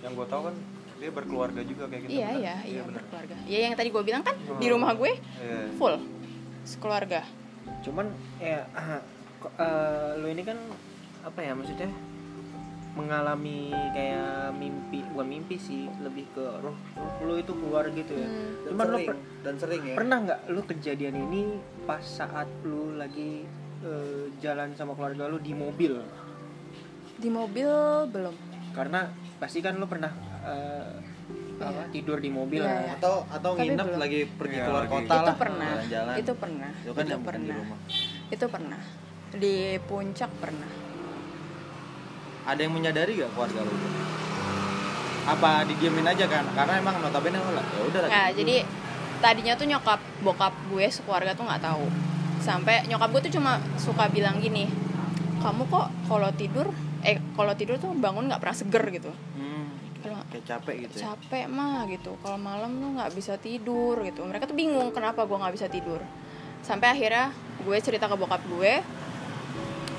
yang 0.05 0.13
gue 0.13 0.27
tahu 0.27 0.41
kan 0.45 0.55
dia 0.95 1.09
berkeluarga 1.11 1.61
juga 1.61 1.83
kayak 1.85 2.01
gitu. 2.03 2.11
iya 2.13 2.27
bener? 2.27 2.39
iya 2.39 2.55
iya 2.63 2.81
bener. 2.81 3.01
berkeluarga 3.01 3.35
iya 3.45 3.59
yang 3.63 3.73
tadi 3.73 3.89
gue 3.89 4.03
bilang 4.03 4.21
kan 4.21 4.35
di 4.37 4.65
Oh. 4.65 4.71
rumah 4.71 4.91
gue 4.93 5.11
Iya. 5.35 5.59
full 5.75 5.95
sekeluarga 6.63 7.21
cuman 7.81 8.05
ya 8.37 8.63
kok, 9.41 9.51
eh, 9.55 10.09
lu 10.15 10.27
ini 10.27 10.41
kan 10.41 10.57
apa 11.21 11.39
ya 11.39 11.51
maksudnya 11.51 11.89
mengalami 12.95 13.75
kayak 13.91 14.55
mimpi 14.55 15.03
bukan 15.05 15.27
mimpi 15.27 15.55
sih 15.57 15.83
lebih 15.99 16.31
ke 16.31 16.45
roh, 16.63 16.71
roh 16.95 17.11
lu 17.25 17.35
itu 17.35 17.51
keluar 17.51 17.83
gitu 17.89 18.13
ya 18.13 18.23
Hmm. 18.23 18.39
dan 18.63 18.71
cuman 18.71 18.85
lu 18.85 18.95
sering, 18.95 19.07
per- 19.09 19.23
dan 19.43 19.55
sering 19.59 19.81
ya. 19.83 19.95
pernah 19.95 20.17
nggak 20.21 20.39
lu 20.47 20.61
kejadian 20.63 21.15
ini 21.19 21.41
pas 21.83 21.99
saat 21.99 22.47
lu 22.63 22.95
lagi 22.95 23.43
eh, 23.81 24.25
jalan 24.39 24.71
sama 24.73 24.95
keluarga 24.95 25.27
lu 25.27 25.37
di 25.37 25.51
mobil 25.51 25.99
di 27.15 27.27
mobil 27.29 27.67
belum 28.07 28.35
karena 28.71 29.11
pasti 29.35 29.59
kan 29.59 29.75
lu 29.75 29.85
pernah 29.85 30.11
eh, 30.43 30.91
apa, 31.55 31.71
Iya. 31.71 31.83
tidur 31.89 32.17
di 32.17 32.27
mobil 32.27 32.59
Iya, 32.59 32.69
ya. 32.69 32.79
iya. 32.81 32.91
Atau 32.95 33.13
atau 33.25 33.51
Tapi 33.53 33.63
nginep 33.65 33.87
belum. 33.87 33.99
lagi 33.99 34.19
pergi 34.29 34.55
Iya, 34.55 34.65
keluar 34.65 34.83
lagi. 34.83 34.93
kota 34.93 35.03
itu 35.05 35.15
lah. 35.21 35.35
pernah 35.35 35.69
jalan-jalan. 35.69 36.15
itu 36.15 36.31
pernah 36.35 36.71
Itu 36.75 36.91
kan 36.91 37.05
itu 37.05 37.17
pernah 37.21 37.55
rumah. 37.57 37.79
itu 38.27 38.45
pernah 38.47 38.81
di 39.33 39.55
puncak 39.81 40.31
pernah 40.37 40.71
Ada 42.45 42.59
yang 42.61 42.73
menyadari 42.73 43.17
gak 43.17 43.31
keluarga 43.31 43.59
lu? 43.59 43.73
Apa 45.25 45.65
didiemin 45.65 46.05
aja 46.05 46.29
kan? 46.29 46.45
Karena 46.53 46.77
emang 46.77 47.01
notabene 47.01 47.41
lo 47.41 47.51
lah. 47.51 47.65
Ya 47.65 47.81
udah. 47.81 48.01
Nah, 48.05 48.27
jadi 48.29 48.61
tadinya 49.17 49.57
tuh 49.57 49.65
nyokap 49.65 49.97
bokap 50.21 50.53
gue 50.69 50.85
sekeluarga 50.85 51.33
tuh 51.33 51.41
nggak 51.41 51.63
tahu. 51.63 51.89
Sampai 52.37 52.85
nyokap 52.85 53.09
gue 53.09 53.21
tuh 53.25 53.33
cuma 53.33 53.57
suka 53.75 54.05
bilang 54.07 54.37
gini, 54.37 54.69
kamu 55.41 55.65
kok 55.65 55.89
kalau 56.05 56.29
tidur, 56.31 56.69
eh 57.05 57.17
kalau 57.31 57.53
tidur 57.53 57.77
tuh 57.77 57.93
bangun 57.93 58.25
nggak 58.25 58.39
pernah 58.39 58.57
seger 58.57 58.83
gitu. 58.91 59.11
Hmm, 59.35 59.69
Kalau 60.01 60.17
kayak 60.27 60.43
capek 60.43 60.75
gitu 60.83 60.93
ya. 60.95 61.01
capek 61.07 61.45
mah 61.47 61.85
gitu, 61.87 62.17
kalau 62.19 62.35
malam 62.35 62.71
tuh 62.75 62.89
nggak 62.91 63.11
bisa 63.11 63.37
tidur 63.37 64.01
gitu. 64.01 64.21
Mereka 64.21 64.45
tuh 64.45 64.53
bingung 64.53 64.89
kenapa 64.89 65.21
gue 65.21 65.33
nggak 65.35 65.53
bisa 65.53 65.67
tidur. 65.67 66.01
Sampai 66.59 66.89
akhirnya 66.91 67.29
gue 67.59 67.77
cerita 67.79 68.05
ke 68.05 68.15
bokap 68.15 68.41
gue, 68.43 68.81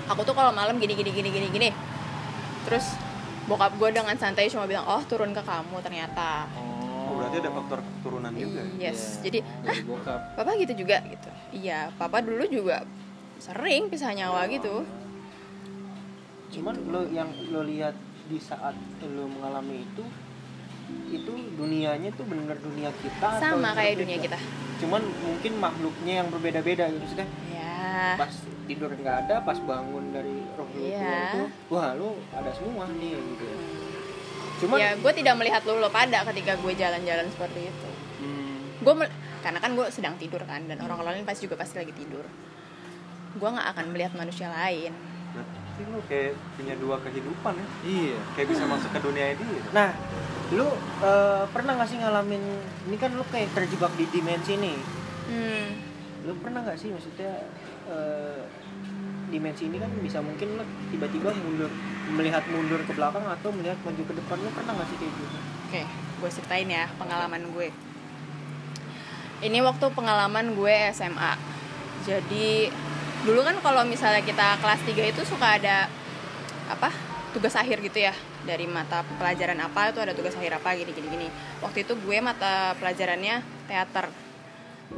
aku 0.07 0.21
tuh 0.23 0.35
kalau 0.35 0.51
malam 0.51 0.77
gini 0.77 0.93
gini 0.93 1.11
gini 1.11 1.31
gini 1.31 1.47
gini. 1.49 1.71
Terus 2.65 2.87
bokap 3.45 3.75
gue 3.75 3.89
dengan 3.93 4.15
santai 4.17 4.47
cuma 4.47 4.67
bilang, 4.67 4.83
oh 4.85 5.03
turun 5.05 5.31
ke 5.31 5.41
kamu 5.41 5.79
ternyata. 5.81 6.51
Oh, 7.07 7.15
berarti 7.17 7.39
ada 7.39 7.51
faktor 7.53 7.79
keturunan 7.81 8.33
juga. 8.35 8.61
ya? 8.77 8.91
Yes, 8.91 8.99
Iya, 9.17 9.23
jadi 9.23 9.39
dari 9.63 9.81
bokap. 9.83 10.21
papa 10.35 10.51
gitu 10.57 10.75
juga 10.77 10.97
gitu 11.03 11.31
iya 11.55 11.89
papa 11.95 12.19
dulu 12.19 12.45
juga 12.45 12.83
sering 13.39 13.87
pisah 13.87 14.11
nyawa 14.11 14.45
gitu 14.51 14.83
cuman 16.51 16.75
lo 16.95 17.03
yang 17.11 17.29
lo 17.51 17.67
lihat 17.67 17.95
di 18.27 18.39
saat 18.39 18.75
lo 19.03 19.25
mengalami 19.31 19.87
itu 19.87 20.05
itu 21.11 21.33
dunianya 21.59 22.15
tuh 22.15 22.27
bener 22.27 22.55
dunia 22.63 22.91
kita 23.03 23.27
atau 23.39 23.59
sama 23.59 23.75
kayak 23.75 23.99
berbeda? 23.99 24.03
dunia 24.07 24.19
kita. 24.23 24.39
Cuman 24.77 25.03
mungkin 25.03 25.53
makhluknya 25.59 26.15
yang 26.23 26.29
berbeda-beda 26.31 26.85
gitu 26.95 27.03
maksudnya 27.03 27.29
ya 27.51 28.15
pas 28.15 28.33
tidur 28.67 28.91
nggak 28.95 29.17
ada 29.27 29.37
pas 29.43 29.59
bangun 29.59 30.15
dari 30.15 30.43
roh 30.55 30.69
lu 30.75 30.87
keluar 30.87 31.23
tuh 31.35 31.49
wah 31.71 31.91
lu 31.99 32.11
ada 32.31 32.51
semua 32.55 32.87
nih 32.87 33.19
gitu. 33.19 33.45
Cuman 34.63 34.79
ya 34.79 34.91
gue 34.95 35.13
tidak 35.13 35.35
melihat 35.39 35.63
lu 35.67 35.83
lo 35.83 35.91
pada 35.91 36.23
ketika 36.31 36.55
gue 36.59 36.73
jalan-jalan 36.75 37.27
seperti 37.35 37.61
itu. 37.67 37.91
Hmm, 38.23 38.59
gue 38.83 38.95
karena 39.43 39.59
kan 39.59 39.71
gue 39.75 39.87
sedang 39.91 40.15
tidur 40.19 40.43
kan 40.47 40.63
dan 40.71 40.79
orang 40.83 41.03
lain 41.03 41.27
pasti 41.27 41.51
juga 41.51 41.59
pasti 41.59 41.83
lagi 41.83 41.95
tidur. 41.95 42.23
Gue 43.37 43.49
nggak 43.51 43.69
akan 43.75 43.85
melihat 43.91 44.15
manusia 44.15 44.47
lain 44.51 44.95
Berarti 45.77 45.93
lu 45.93 46.01
kayak 46.09 46.33
punya 46.57 46.75
dua 46.81 46.97
kehidupan 47.05 47.53
ya. 47.53 47.67
iya. 47.85 48.19
Kayak 48.33 48.49
bisa 48.57 48.65
masuk 48.65 48.91
ke 48.97 49.01
dunia 49.05 49.27
ini. 49.37 49.45
gitu. 49.45 49.69
nah 49.77 49.93
lu 50.57 50.67
eh, 51.03 51.45
pernah 51.53 51.73
nggak 51.77 51.89
sih 51.91 51.99
ngalamin 52.01 52.43
ini 52.87 52.97
kan 52.97 53.11
lu 53.13 53.25
kayak 53.29 53.51
terjebak 53.51 53.91
di 53.99 54.07
dimensi 54.15 54.55
nih 54.55 54.79
hmm. 55.27 55.67
lu 56.23 56.39
pernah 56.39 56.63
nggak 56.63 56.79
sih 56.79 56.95
maksudnya 56.95 57.51
eh, 57.91 58.47
dimensi 59.27 59.67
ini 59.67 59.83
kan 59.83 59.91
bisa 59.99 60.23
mungkin 60.23 60.55
lu 60.55 60.63
tiba-tiba 60.95 61.35
mundur 61.35 61.67
melihat 62.15 62.47
mundur 62.47 62.79
ke 62.87 62.95
belakang 62.95 63.27
atau 63.27 63.51
melihat 63.51 63.75
maju 63.83 64.03
ke 64.07 64.15
depan 64.15 64.39
lu 64.39 64.51
pernah 64.55 64.73
nggak 64.79 64.87
sih 64.87 64.99
kayak 65.03 65.15
gitu 65.19 65.39
Oke, 65.67 65.83
gue 66.23 66.31
ceritain 66.31 66.71
ya 66.71 66.87
pengalaman 66.95 67.43
gue. 67.51 67.75
Ini 69.43 69.59
waktu 69.67 69.91
pengalaman 69.91 70.55
gue 70.55 70.75
SMA. 70.95 71.35
Jadi 72.07 72.71
dulu 73.27 73.43
kan 73.43 73.59
kalau 73.59 73.83
misalnya 73.83 74.23
kita 74.23 74.63
kelas 74.63 74.81
3 74.87 75.13
itu 75.13 75.23
suka 75.27 75.59
ada 75.59 75.91
apa? 76.71 76.95
tugas 77.37 77.53
akhir 77.53 77.85
gitu 77.85 78.01
ya. 78.01 78.17
Dari 78.49 78.65
mata 78.65 79.05
pelajaran 79.21 79.61
apa 79.61 79.93
itu 79.93 80.01
ada 80.01 80.17
tugas 80.17 80.33
akhir 80.33 80.57
apa 80.57 80.73
gini 80.73 80.97
gini 80.97 81.09
gini. 81.13 81.29
Waktu 81.61 81.85
itu 81.85 81.93
gue 82.01 82.17
mata 82.25 82.73
pelajarannya 82.81 83.45
teater. 83.69 84.09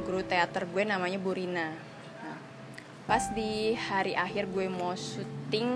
Guru 0.07 0.23
teater 0.23 0.71
gue 0.71 0.87
namanya 0.87 1.19
Burina. 1.19 1.75
Nah, 2.23 2.39
pas 3.11 3.27
di 3.35 3.75
hari 3.75 4.15
akhir 4.15 4.55
gue 4.55 4.71
mau 4.71 4.95
syuting 4.95 5.67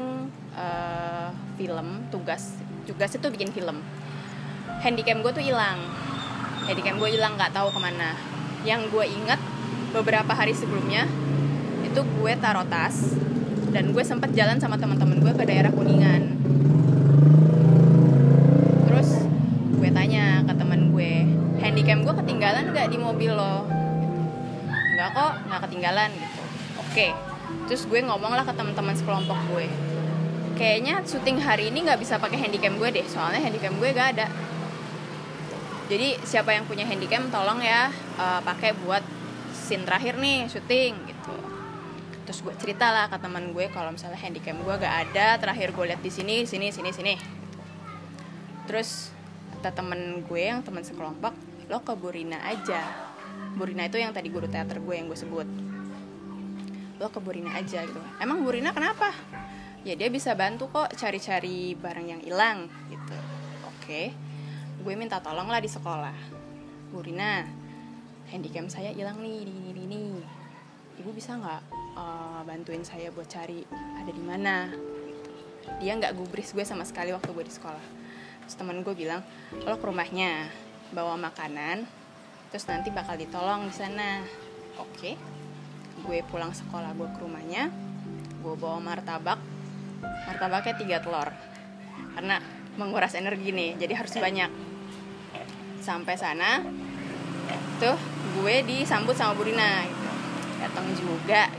eh, 0.54 1.28
film 1.59 2.06
tugas 2.14 2.54
tugas 2.87 3.11
itu 3.11 3.26
bikin 3.26 3.50
film 3.50 3.82
handycam 4.82 5.23
gue 5.23 5.32
tuh 5.35 5.44
hilang 5.44 5.78
handycam 6.66 6.99
gue 6.99 7.11
hilang 7.14 7.38
nggak 7.38 7.54
tahu 7.54 7.71
ke 7.71 7.78
mana 7.78 8.18
yang 8.66 8.90
gue 8.90 9.06
inget 9.06 9.38
beberapa 9.94 10.35
hari 10.35 10.50
sebelumnya 10.50 11.06
itu 11.92 12.00
gue 12.00 12.32
taruh 12.40 12.64
tas 12.72 13.12
dan 13.68 13.92
gue 13.92 14.00
sempet 14.00 14.32
jalan 14.32 14.56
sama 14.56 14.80
teman-teman 14.80 15.20
gue 15.20 15.32
ke 15.37 15.44
daerah 15.44 15.68
kuningan. 15.68 16.40
Terus 18.88 19.28
gue 19.76 19.88
tanya 19.92 20.40
ke 20.49 20.52
teman 20.56 20.88
gue 20.88 21.12
handycam 21.61 22.00
gue 22.00 22.14
ketinggalan 22.25 22.72
nggak 22.72 22.88
di 22.88 22.96
mobil 22.96 23.37
lo? 23.37 23.68
Nggak 24.96 25.08
kok 25.12 25.32
nggak 25.52 25.61
ketinggalan 25.68 26.11
gitu. 26.16 26.42
Oke 26.80 27.08
terus 27.68 27.84
gue 27.84 28.00
ngomong 28.00 28.32
lah 28.32 28.44
ke 28.49 28.56
teman-teman 28.56 28.96
sekelompok 28.96 29.37
gue. 29.52 29.68
Kayaknya 30.56 31.04
syuting 31.04 31.44
hari 31.44 31.68
ini 31.68 31.84
nggak 31.84 32.00
bisa 32.00 32.16
pakai 32.16 32.40
handycam 32.40 32.80
gue 32.80 32.88
deh 32.88 33.04
soalnya 33.04 33.44
handycam 33.44 33.76
gue 33.76 33.88
gak 33.92 34.16
ada. 34.16 34.32
Jadi 35.92 36.16
siapa 36.25 36.56
yang 36.56 36.64
punya 36.64 36.88
handycam 36.88 37.28
tolong 37.28 37.61
ya 37.61 37.92
eh, 38.16 38.40
pakai 38.40 38.72
buat 38.80 39.04
scene 39.52 39.84
terakhir 39.84 40.16
nih 40.16 40.49
syuting 40.49 40.92
gitu 41.04 41.51
terus 42.23 42.41
gue 42.43 42.55
cerita 42.59 42.91
lah 42.95 43.11
ke 43.11 43.19
teman 43.19 43.50
gue 43.50 43.67
kalau 43.75 43.91
misalnya 43.91 44.19
handycam 44.19 44.59
gue 44.62 44.75
gak 44.79 45.11
ada 45.11 45.37
terakhir 45.43 45.75
gue 45.75 45.85
lihat 45.95 46.02
di 46.02 46.11
sini 46.11 46.47
sini 46.47 46.71
sini 46.71 46.91
sini. 46.95 47.14
Terus 48.67 49.11
kata 49.59 49.75
temen 49.75 50.23
gue 50.26 50.43
yang 50.43 50.62
teman 50.62 50.87
sekelompok 50.87 51.35
lo 51.67 51.79
ke 51.83 51.95
Burina 51.99 52.38
aja. 52.47 52.83
Burina 53.59 53.87
itu 53.87 53.99
yang 53.99 54.14
tadi 54.14 54.31
guru 54.31 54.47
teater 54.47 54.79
gue 54.79 54.95
yang 54.95 55.11
gue 55.11 55.19
sebut. 55.19 55.49
Lo 57.02 57.09
ke 57.11 57.19
Burina 57.19 57.59
aja 57.59 57.83
gitu. 57.83 58.00
Emang 58.23 58.43
Burina 58.47 58.71
kenapa? 58.71 59.11
Ya 59.83 59.99
dia 59.99 60.07
bisa 60.07 60.38
bantu 60.38 60.71
kok 60.71 60.95
cari-cari 60.95 61.75
barang 61.75 62.07
yang 62.07 62.21
hilang 62.23 62.71
gitu. 62.87 63.19
Oke 63.67 64.14
gue 64.83 64.95
minta 64.99 65.23
tolong 65.23 65.47
lah 65.47 65.62
di 65.62 65.71
sekolah. 65.71 66.17
Bu 66.91 67.00
Rina 67.00 67.46
handycam 68.35 68.66
saya 68.66 68.90
hilang 68.90 69.23
nih 69.23 69.46
ini 69.46 69.70
ini 69.79 70.03
ibu 70.99 71.11
bisa 71.14 71.38
nggak 71.38 71.62
eh, 71.96 72.40
bantuin 72.44 72.85
saya 72.85 73.09
buat 73.12 73.28
cari 73.28 73.64
ada 73.72 74.11
di 74.12 74.22
mana. 74.22 74.70
Dia 75.78 75.94
nggak 75.96 76.18
gubris 76.18 76.52
gue 76.52 76.66
sama 76.66 76.83
sekali 76.83 77.14
waktu 77.14 77.31
gue 77.31 77.44
di 77.46 77.55
sekolah. 77.55 77.85
Terus 78.46 78.57
temen 78.59 78.83
gue 78.83 78.94
bilang 78.94 79.22
lo 79.62 79.78
ke 79.78 79.87
rumahnya 79.87 80.50
bawa 80.92 81.16
makanan 81.16 81.88
terus 82.52 82.68
nanti 82.68 82.92
bakal 82.92 83.16
ditolong 83.16 83.70
di 83.70 83.74
sana. 83.74 84.20
Oke 84.76 85.16
gue 86.02 86.18
pulang 86.26 86.50
sekolah 86.50 86.96
gue 86.98 87.09
ke 87.14 87.18
rumahnya 87.22 87.70
gue 88.42 88.55
bawa 88.59 88.83
martabak. 88.83 89.38
Martabaknya 90.02 90.74
tiga 90.76 90.98
telur 90.98 91.31
karena 92.18 92.42
menguras 92.76 93.14
energi 93.14 93.55
nih 93.55 93.78
jadi 93.78 93.94
harus 94.02 94.12
banyak. 94.18 94.50
Sampai 95.78 96.18
sana 96.18 96.62
tuh 97.83 97.98
gue 98.38 98.55
disambut 98.66 99.14
sama 99.18 99.35
Bu 99.35 99.46
Rina 99.46 99.83
gitu. 99.87 100.11
datang 100.62 100.87
juga 100.94 101.50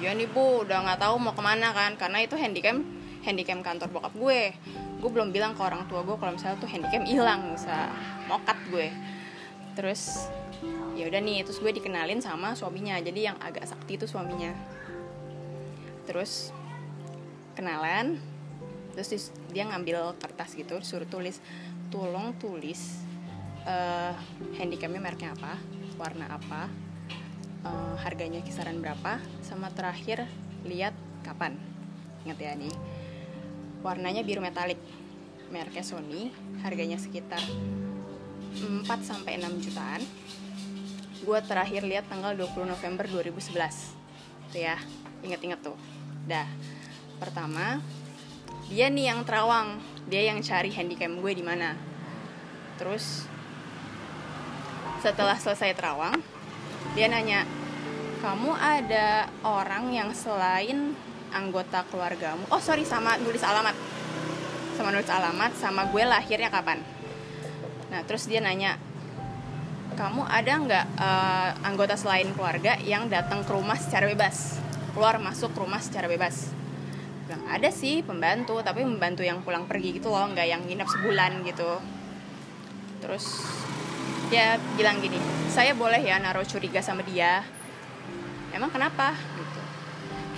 iya 0.00 0.16
nih 0.16 0.26
bu. 0.32 0.64
Udah 0.64 0.80
nggak 0.82 1.00
tahu 1.04 1.14
mau 1.20 1.36
ke 1.36 1.42
mana 1.44 1.76
kan 1.76 1.94
karena 2.00 2.24
itu 2.24 2.34
handycam 2.34 2.82
handycam 3.20 3.60
kantor 3.60 3.92
bokap 3.92 4.16
gue. 4.16 4.56
Gue 5.00 5.10
belum 5.12 5.30
bilang 5.30 5.52
ke 5.52 5.60
orang 5.60 5.84
tua 5.86 6.00
gue 6.00 6.16
kalau 6.16 6.32
misalnya 6.32 6.56
tuh 6.56 6.68
handycam 6.72 7.04
hilang 7.04 7.52
bisa 7.52 7.92
mokat 8.26 8.56
gue. 8.72 8.88
Terus 9.76 10.32
ya 10.96 11.06
udah 11.06 11.20
nih 11.20 11.44
terus 11.44 11.60
gue 11.60 11.72
dikenalin 11.76 12.24
sama 12.24 12.56
suaminya. 12.56 12.96
Jadi 12.98 13.20
yang 13.28 13.36
agak 13.38 13.68
sakti 13.68 14.00
itu 14.00 14.08
suaminya. 14.08 14.56
Terus 16.08 16.50
kenalan 17.54 18.16
terus 18.90 19.30
dia 19.54 19.68
ngambil 19.70 20.18
kertas 20.18 20.58
gitu 20.58 20.82
suruh 20.82 21.06
tulis 21.06 21.38
tolong 21.94 22.34
tulis 22.42 23.06
eh 23.62 24.14
handicapnya 24.58 24.98
mereknya 24.98 25.30
apa 25.36 25.60
warna 26.00 26.26
apa 26.26 26.66
eh, 27.64 27.94
harganya 28.04 28.40
kisaran 28.44 28.78
berapa? 28.80 29.20
Sama 29.44 29.72
terakhir 29.72 30.24
lihat 30.64 30.94
kapan. 31.24 31.56
Ingat 32.24 32.38
ya 32.38 32.52
nih. 32.56 32.74
Warnanya 33.80 34.22
biru 34.24 34.44
metalik. 34.44 34.78
Mereknya 35.50 35.82
Sony. 35.82 36.30
Harganya 36.62 37.00
sekitar 37.00 37.42
4 37.42 38.84
sampai 39.00 39.40
6 39.40 39.64
jutaan. 39.64 40.02
Gue 41.20 41.38
terakhir 41.44 41.84
lihat 41.84 42.08
tanggal 42.08 42.32
20 42.32 42.64
November 42.64 43.04
2011 43.04 44.00
tuh 44.50 44.60
ya 44.60 44.76
inget-inget 45.22 45.62
tuh. 45.62 45.78
Dah. 46.26 46.46
Pertama 47.22 47.78
dia 48.68 48.90
nih 48.90 49.14
yang 49.14 49.22
terawang. 49.22 49.78
Dia 50.10 50.26
yang 50.34 50.42
cari 50.42 50.74
handycam 50.74 51.22
gue 51.22 51.32
di 51.32 51.44
mana. 51.46 51.78
Terus 52.76 53.24
setelah 55.00 55.38
selesai 55.38 55.72
terawang 55.72 56.18
dia 56.94 57.06
nanya 57.06 57.46
kamu 58.20 58.52
ada 58.52 59.30
orang 59.46 59.94
yang 59.94 60.10
selain 60.12 60.92
anggota 61.30 61.86
keluargamu? 61.88 62.44
Oh 62.50 62.60
sorry 62.60 62.82
sama 62.84 63.16
nulis 63.22 63.40
alamat. 63.40 63.72
Sama 64.76 64.90
nulis 64.92 65.08
alamat 65.08 65.54
sama 65.56 65.88
gue 65.88 66.02
lahirnya 66.04 66.50
kapan? 66.50 66.82
Nah 67.88 68.02
terus 68.04 68.26
dia 68.26 68.42
nanya 68.42 68.76
kamu 69.94 70.26
ada 70.26 70.52
nggak 70.52 70.86
eh, 70.98 71.50
anggota 71.64 71.94
selain 71.94 72.28
keluarga 72.34 72.76
yang 72.82 73.06
datang 73.06 73.46
ke 73.46 73.50
rumah 73.54 73.78
secara 73.78 74.10
bebas? 74.10 74.58
Keluar 74.92 75.22
masuk 75.22 75.54
rumah 75.54 75.78
secara 75.78 76.10
bebas? 76.10 76.50
Bilang 77.24 77.46
ada 77.46 77.70
sih 77.70 78.02
pembantu 78.02 78.58
tapi 78.60 78.82
pembantu 78.82 79.22
yang 79.22 79.40
pulang 79.46 79.64
pergi 79.70 79.96
gitu 79.96 80.10
loh 80.10 80.26
nggak 80.34 80.46
yang 80.50 80.66
nginep 80.66 80.88
sebulan 80.90 81.46
gitu. 81.46 81.78
Terus 83.00 83.46
dia 84.30 84.56
bilang 84.78 85.02
gini 85.02 85.18
saya 85.50 85.74
boleh 85.74 85.98
ya 86.00 86.22
naruh 86.22 86.46
curiga 86.46 86.78
sama 86.80 87.02
dia. 87.02 87.42
Emang 88.54 88.70
kenapa? 88.70 89.14
Gitu. 89.14 89.60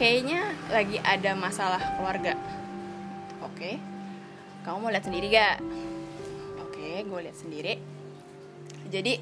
Kayaknya 0.01 0.41
lagi 0.73 0.97
ada 1.05 1.37
masalah 1.37 1.81
keluarga. 2.01 2.33
Oke 3.45 3.93
kamu 4.63 4.79
mau 4.79 4.91
lihat 4.95 5.05
sendiri 5.11 5.27
gak? 5.27 5.59
Oke 6.63 7.03
gue 7.03 7.21
lihat 7.27 7.35
sendiri. 7.37 7.75
Jadi 8.89 9.19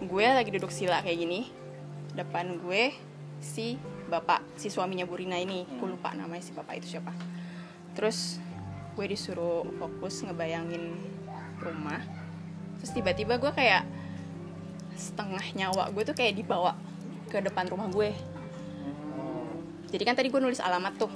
gue 0.00 0.26
lagi 0.26 0.48
duduk 0.48 0.72
sila 0.72 1.04
kayak 1.04 1.18
gini 1.20 1.40
depan 2.16 2.56
gue 2.58 2.94
si 3.38 3.78
bapak 4.08 4.42
si 4.56 4.72
suaminya 4.72 5.04
Burina 5.04 5.36
ini. 5.36 5.68
Gue 5.78 5.92
lupa 5.92 6.16
namanya 6.16 6.40
si 6.40 6.56
bapak 6.56 6.80
itu 6.80 6.96
siapa. 6.96 7.12
Terus 7.92 8.40
gue 8.96 9.06
disuruh 9.06 9.68
fokus 9.76 10.24
ngebayangin 10.24 10.96
rumah. 11.60 12.00
Terus 12.80 12.90
tiba-tiba 12.96 13.36
gue 13.36 13.52
kayak 13.52 13.84
setengah 14.98 15.46
nyawa 15.54 15.94
gue 15.94 16.02
tuh 16.02 16.16
kayak 16.18 16.34
dibawa 16.34 16.74
ke 17.30 17.38
depan 17.38 17.70
rumah 17.70 17.86
gue. 17.88 18.10
Jadi 19.88 20.02
kan 20.04 20.18
tadi 20.18 20.28
gue 20.28 20.40
nulis 20.42 20.60
alamat 20.60 20.98
tuh. 21.00 21.12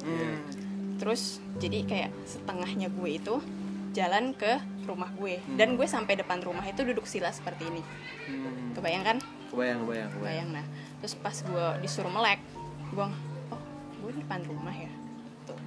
Terus 1.03 1.42
jadi 1.59 1.83
kayak 1.85 2.11
setengahnya 2.25 2.88
gue 2.88 3.11
itu 3.11 3.37
jalan 3.92 4.33
ke 4.33 4.62
rumah 4.87 5.11
gue. 5.18 5.42
Dan 5.59 5.75
gue 5.75 5.85
sampai 5.85 6.14
depan 6.16 6.40
rumah 6.40 6.64
itu 6.64 6.87
duduk 6.87 7.05
sila 7.05 7.29
seperti 7.35 7.68
ini. 7.68 7.83
Hmm. 8.23 8.73
kebayang 8.79 9.05
kan? 9.05 9.18
Kebayang, 9.51 9.85
kebayang, 9.85 10.11
kebayang. 10.14 10.49
bayang 10.49 10.49
nah. 10.62 10.66
Terus 11.03 11.14
pas 11.18 11.37
gue 11.37 11.66
disuruh 11.83 12.12
melek 12.12 12.40
gue 12.92 13.07
oh 13.51 13.62
gue 14.05 14.11
di 14.14 14.21
depan 14.23 14.40
rumah 14.47 14.73
ya? 14.73 14.92
Tuh. 15.45 15.59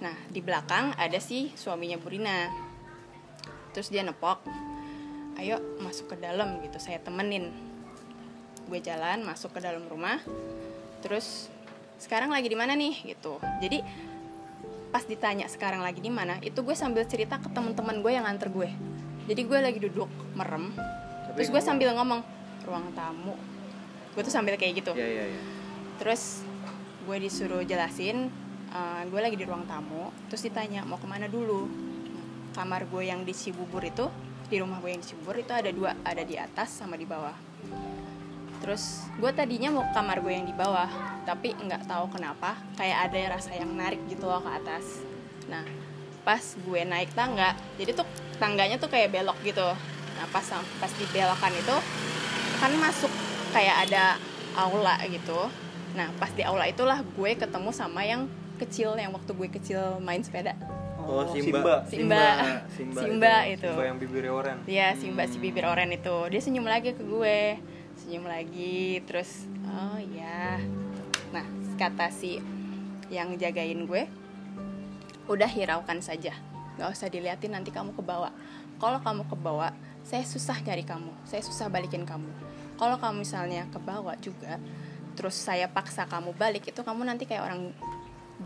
Nah 0.00 0.16
di 0.32 0.40
belakang 0.40 0.96
ada 0.96 1.18
si 1.20 1.52
suaminya 1.54 2.00
Burina. 2.00 2.50
Terus 3.76 3.92
dia 3.92 4.00
nepok 4.00 4.65
ayo 5.40 5.60
masuk 5.80 6.12
ke 6.12 6.16
dalam 6.20 6.60
gitu. 6.64 6.78
Saya 6.80 7.00
temenin. 7.00 7.52
Gue 8.66 8.82
jalan 8.82 9.22
masuk 9.22 9.54
ke 9.56 9.60
dalam 9.62 9.84
rumah. 9.86 10.18
Terus 11.04 11.52
sekarang 12.00 12.32
lagi 12.32 12.48
di 12.48 12.58
mana 12.58 12.72
nih? 12.76 13.14
Gitu. 13.14 13.38
Jadi 13.62 13.80
pas 14.90 15.04
ditanya 15.04 15.44
sekarang 15.50 15.84
lagi 15.84 16.00
di 16.00 16.08
mana? 16.08 16.40
itu 16.40 16.56
gue 16.64 16.72
sambil 16.72 17.04
cerita 17.04 17.36
ke 17.36 17.52
teman-teman 17.52 18.00
gue 18.00 18.12
yang 18.16 18.24
nganter 18.24 18.48
gue. 18.48 18.70
Jadi 19.26 19.40
gue 19.44 19.58
lagi 19.58 19.78
duduk 19.82 20.08
merem. 20.32 20.72
Tapi 20.72 21.36
terus 21.36 21.48
gue 21.52 21.60
ngomong. 21.60 21.68
sambil 21.68 21.88
ngomong 21.92 22.20
ruang 22.64 22.86
tamu. 22.96 23.34
Gue 24.16 24.22
tuh 24.24 24.32
sambil 24.32 24.56
kayak 24.56 24.80
gitu. 24.80 24.96
Iya 24.96 25.06
iya 25.06 25.24
iya. 25.28 25.40
terus 25.96 26.44
gue 27.06 27.16
disuruh 27.16 27.62
jelasin 27.64 28.28
gue 29.08 29.20
lagi 29.20 29.36
di 29.36 29.44
ruang 29.44 29.68
tamu. 29.68 30.10
Terus 30.32 30.42
ditanya 30.48 30.82
mau 30.88 30.96
ke 30.96 31.06
mana 31.06 31.28
dulu? 31.28 31.68
Kamar 32.56 32.88
gue 32.88 33.04
yang 33.04 33.20
di 33.22 33.36
Cibubur 33.36 33.84
itu 33.84 34.08
di 34.46 34.62
rumah 34.62 34.78
gue 34.78 34.90
yang 34.94 35.02
di 35.02 35.08
Cibubur 35.10 35.36
itu 35.38 35.52
ada 35.52 35.70
dua 35.74 35.94
ada 36.06 36.22
di 36.22 36.38
atas 36.38 36.70
sama 36.70 36.94
di 36.94 37.06
bawah. 37.06 37.34
Terus 38.62 39.06
gue 39.18 39.30
tadinya 39.30 39.70
mau 39.74 39.84
kamar 39.92 40.22
gue 40.22 40.32
yang 40.32 40.46
di 40.46 40.54
bawah 40.56 40.88
tapi 41.26 41.54
nggak 41.54 41.86
tahu 41.86 42.10
kenapa 42.10 42.58
kayak 42.78 43.10
ada 43.10 43.38
rasa 43.38 43.54
yang 43.54 43.70
narik 43.74 44.00
gitu 44.10 44.26
loh 44.26 44.42
ke 44.42 44.50
atas. 44.50 45.02
Nah 45.50 45.62
pas 46.26 46.42
gue 46.42 46.80
naik 46.82 47.14
tangga 47.14 47.54
jadi 47.78 47.94
tuh 47.94 48.06
tangganya 48.42 48.78
tuh 48.78 48.90
kayak 48.90 49.14
belok 49.14 49.38
gitu. 49.46 49.66
Nah 50.16 50.26
pas 50.34 50.46
pas 50.52 50.92
di 50.94 51.04
belokan 51.10 51.52
itu 51.54 51.76
kan 52.58 52.72
masuk 52.80 53.12
kayak 53.54 53.90
ada 53.90 54.18
aula 54.56 54.98
gitu. 55.06 55.46
Nah 55.94 56.10
pas 56.18 56.30
di 56.34 56.42
aula 56.42 56.66
itulah 56.66 57.02
gue 57.02 57.30
ketemu 57.38 57.70
sama 57.70 58.02
yang 58.02 58.26
kecil 58.56 58.96
yang 58.96 59.12
waktu 59.12 59.30
gue 59.36 59.48
kecil 59.52 60.00
main 60.00 60.24
sepeda 60.24 60.56
Oh, 61.06 61.22
Simba. 61.30 61.86
Simba 61.86 62.26
Simba, 62.66 63.00
Simba 63.00 63.34
itu 63.46 63.70
Simba 63.70 63.84
yang 63.86 63.98
bibirnya 64.02 64.32
oren 64.34 64.58
Iya, 64.66 64.88
Simba 64.98 65.22
si 65.30 65.38
bibir 65.38 65.62
oren 65.62 65.94
itu. 65.94 66.16
Dia 66.26 66.40
senyum 66.42 66.66
lagi 66.66 66.98
ke 66.98 67.02
gue. 67.06 67.62
Senyum 67.96 68.26
lagi 68.26 69.00
terus 69.06 69.46
oh 69.62 69.98
iya. 70.02 70.58
Nah, 71.30 71.46
kata 71.78 72.10
si 72.10 72.42
yang 73.06 73.38
jagain 73.38 73.86
gue 73.86 74.10
udah 75.30 75.46
hiraukan 75.46 76.02
saja. 76.02 76.34
Gak 76.76 76.90
usah 76.92 77.08
diliatin 77.08 77.54
nanti 77.54 77.70
kamu 77.70 77.94
ke 77.94 78.02
bawah. 78.02 78.34
Kalau 78.76 79.00
kamu 79.00 79.24
ke 79.30 79.36
bawah, 79.38 79.72
saya 80.04 80.26
susah 80.26 80.60
nyari 80.60 80.84
kamu. 80.84 81.08
Saya 81.24 81.40
susah 81.40 81.72
balikin 81.72 82.04
kamu. 82.04 82.28
Kalau 82.76 83.00
kamu 83.00 83.24
misalnya 83.24 83.64
ke 83.72 83.80
bawah 83.80 84.12
juga, 84.20 84.60
terus 85.16 85.38
saya 85.38 85.64
paksa 85.72 86.04
kamu 86.04 86.36
balik, 86.36 86.68
itu 86.68 86.84
kamu 86.84 87.08
nanti 87.08 87.24
kayak 87.24 87.48
orang 87.48 87.72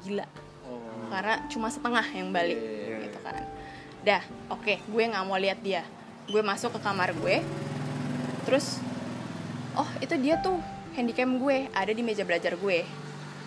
gila 0.07 0.23
Oh. 0.71 1.11
karena 1.11 1.43
cuma 1.51 1.67
setengah 1.67 2.07
yang 2.15 2.31
balik 2.31 2.55
Iya, 2.55 2.71
iya, 2.87 2.97
gitu 3.11 3.19
kan. 3.27 3.43
Dah 4.07 4.23
oke 4.55 4.75
gue 4.79 5.03
nggak 5.11 5.25
mau 5.27 5.35
lihat 5.37 5.59
dia. 5.61 5.83
Gue 6.31 6.41
masuk 6.47 6.79
ke 6.79 6.81
kamar 6.81 7.11
gue 7.19 7.43
terus 8.47 8.81
oh 9.77 9.87
itu 10.01 10.15
dia 10.17 10.41
tuh 10.41 10.57
handycam 10.97 11.37
gue 11.43 11.69
ada 11.75 11.91
di 11.91 12.03
meja 12.07 12.23
belajar 12.23 12.55
gue. 12.55 12.87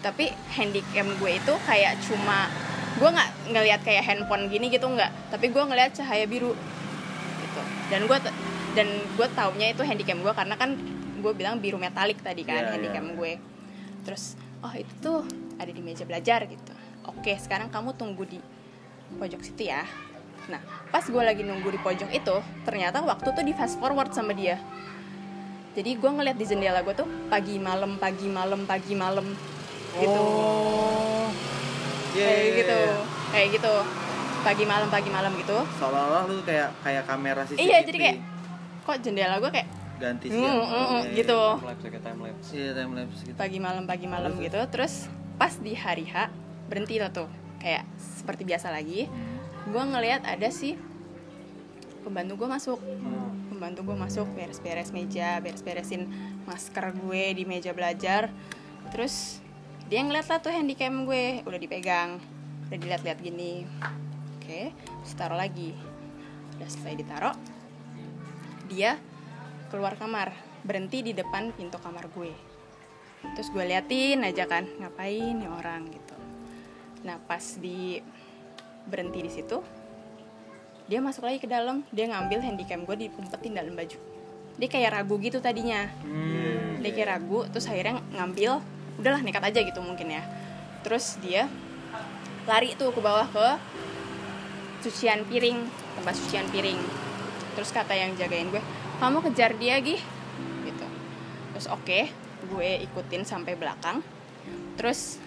Tapi 0.03 0.35
handycam 0.59 1.07
gue 1.15 1.31
itu 1.39 1.53
kayak 1.63 2.03
cuma 2.03 2.51
gue 2.99 3.09
nggak 3.09 3.29
ngelihat 3.55 3.81
kayak 3.87 4.03
handphone 4.03 4.51
gini 4.51 4.67
gitu 4.67 4.91
nggak. 4.91 5.31
Tapi 5.31 5.47
gue 5.47 5.63
ngelihat 5.63 5.95
cahaya 5.95 6.27
biru 6.27 6.51
gitu. 7.39 7.61
Dan 7.87 8.11
gue 8.11 8.17
dan 8.75 8.87
gue 8.91 9.27
taunya 9.31 9.71
itu 9.71 9.81
handycam 9.87 10.19
gue 10.19 10.33
karena 10.35 10.59
kan 10.59 10.75
gue 11.23 11.31
bilang 11.31 11.63
biru 11.63 11.79
metalik 11.79 12.19
tadi 12.19 12.43
kan 12.43 12.67
Iya, 12.67 12.71
handycam 12.75 13.05
iya. 13.07 13.15
gue. 13.15 13.31
Terus 14.03 14.35
oh 14.59 14.73
itu 14.75 14.93
tuh 14.99 15.23
ada 15.55 15.71
di 15.71 15.79
meja 15.79 16.03
belajar 16.03 16.43
gitu 16.47 16.72
oke 17.05 17.33
sekarang 17.37 17.67
kamu 17.67 17.93
tunggu 17.93 18.23
di 18.25 18.39
pojok 19.13 19.41
situ 19.41 19.63
ya 19.65 19.83
nah 20.45 20.59
pas 20.89 21.01
gue 21.01 21.19
lagi 21.19 21.41
nunggu 21.41 21.69
di 21.69 21.79
pojok 21.79 22.09
itu 22.09 22.35
ternyata 22.61 22.99
waktu 22.99 23.29
tuh 23.29 23.41
di 23.41 23.53
fast 23.53 23.77
forward 23.77 24.11
sama 24.11 24.31
dia 24.31 24.59
jadi 25.73 25.95
gue 25.95 26.09
ngeliat 26.11 26.35
di 26.35 26.45
jendela 26.45 26.81
gue 26.81 26.93
tuh 26.93 27.07
pagi 27.27 27.57
malam 27.57 27.95
pagi 27.97 28.27
malam 28.27 28.63
pagi 28.63 28.93
malam 28.93 29.25
gitu 29.93 30.21
Oh. 30.23 31.29
Iya, 32.13 32.25
kayak 32.25 32.41
iya, 32.41 32.51
gitu 32.55 32.77
iya. 32.79 32.95
kayak 33.29 33.47
gitu 33.51 33.73
pagi 34.43 34.63
malam 34.63 34.85
pagi 34.87 35.09
malam 35.09 35.33
gitu 35.33 35.57
Seolah-olah 35.79 36.23
lu 36.27 36.41
kayak 36.41 36.69
kayak 36.81 37.03
kamera 37.05 37.41
CCTV. 37.43 37.61
iya 37.63 37.77
jadi 37.81 37.97
kayak 37.99 38.17
kok 38.83 38.97
jendela 38.99 39.35
gue 39.37 39.49
kayak 39.49 39.67
ganti 39.95 40.27
mm, 40.27 40.33
siang. 40.35 40.45
mm, 40.51 40.65
mm, 40.65 40.73
Iya, 40.73 40.99
iya. 40.99 41.13
gitu 41.15 41.39
time 41.39 41.63
lapse 41.63 41.79
ya 41.79 41.89
kayak 41.89 42.03
time 42.03 42.21
lapse 42.21 42.49
Iya, 42.51 42.69
time 42.73 42.91
lapse 42.93 43.19
gitu. 43.23 43.35
pagi 43.35 43.57
malam 43.57 43.83
pagi 43.85 44.05
malam 44.05 44.31
gitu 44.35 44.59
terus 44.67 44.93
pas 45.35 45.53
di 45.55 45.73
hari 45.73 46.05
H 46.05 46.29
berhenti 46.67 46.99
lah 46.99 47.11
tuh. 47.11 47.29
Kayak 47.59 47.87
seperti 47.97 48.43
biasa 48.43 48.67
lagi 48.71 49.07
Hmm. 49.07 49.71
gue 49.71 49.83
ngelihat 49.95 50.27
ada 50.27 50.51
sih 50.51 50.75
pembantu 52.03 52.43
gue 52.43 52.49
masuk. 52.51 52.79
Hmm. 52.79 53.31
pembantu 53.53 53.93
gue 53.93 53.95
masuk 53.95 54.27
beres-beres 54.35 54.91
meja 54.91 55.39
beres-beresin 55.39 56.09
masker 56.43 56.91
gue 56.99 57.23
di 57.31 57.43
meja 57.47 57.71
belajar. 57.71 58.27
Terus 58.91 59.39
dia 59.87 60.03
ngeliat 60.03 60.27
lah 60.27 60.43
tuh 60.43 60.51
handycam 60.51 61.07
gue 61.07 61.39
udah 61.47 61.59
dipegang 61.61 62.19
udah 62.67 62.77
dilihat-lihat 62.77 63.19
gini. 63.23 63.63
Oke 64.35 64.75
terus 64.75 65.15
taruh 65.15 65.39
lagi. 65.39 65.71
Udah 66.59 66.67
selesai 66.67 66.99
ditaruh 66.99 67.35
dia 68.67 68.99
keluar 69.71 69.95
kamar 69.95 70.35
berhenti 70.67 70.99
di 70.99 71.15
depan 71.15 71.55
pintu 71.55 71.79
kamar 71.79 72.11
gue. 72.11 72.35
Terus 73.39 73.47
gue 73.47 73.63
liatin 73.63 74.27
aja 74.27 74.43
kan 74.43 74.67
ngapain 74.83 75.39
nih 75.39 75.47
orang 75.47 75.87
gitu 75.87 76.02
nah 77.03 77.19
pas 77.23 77.43
di 77.59 77.99
berhenti 78.87 79.19
di 79.23 79.31
situ 79.31 79.59
dia 80.83 80.99
masuk 80.99 81.23
lagi 81.23 81.39
ke 81.39 81.47
dalam. 81.47 81.83
Dia 81.95 82.11
ngambil 82.11 82.43
handycam 82.43 82.83
gue 82.83 83.07
diumpetin 83.07 83.55
dalam 83.55 83.73
baju. 83.75 83.97
Dia 84.59 84.67
kayak 84.69 84.89
ragu 84.99 85.15
gitu 85.19 85.39
tadinya. 85.39 85.89
Hmm. 86.03 86.83
dia 86.83 86.91
kayak 86.91 87.15
ragu 87.15 87.47
terus 87.47 87.63
akhirnya 87.71 88.03
ngambil 88.11 88.59
udahlah 88.99 89.23
nekat 89.23 89.43
aja 89.47 89.59
gitu 89.63 89.79
mungkin 89.79 90.19
ya. 90.19 90.23
Terus 90.83 91.15
dia 91.23 91.47
lari 92.43 92.75
tuh 92.75 92.91
ke 92.91 92.99
bawah 92.99 93.23
ke 93.31 93.47
cucian 94.83 95.23
piring 95.23 95.63
tempat 95.95 96.13
cucian 96.19 96.43
piring. 96.51 96.79
Terus 97.55 97.71
kata 97.71 97.95
yang 97.95 98.19
jagain 98.19 98.51
gue 98.51 98.59
kamu 98.99 99.23
kejar 99.31 99.55
dia 99.55 99.79
gih 99.79 100.01
gitu. 100.67 100.87
Terus 101.55 101.67
oke 101.71 101.99
gue 102.51 102.69
ikutin 102.83 103.23
sampai 103.23 103.55
belakang. 103.55 104.03
Terus 104.75 105.23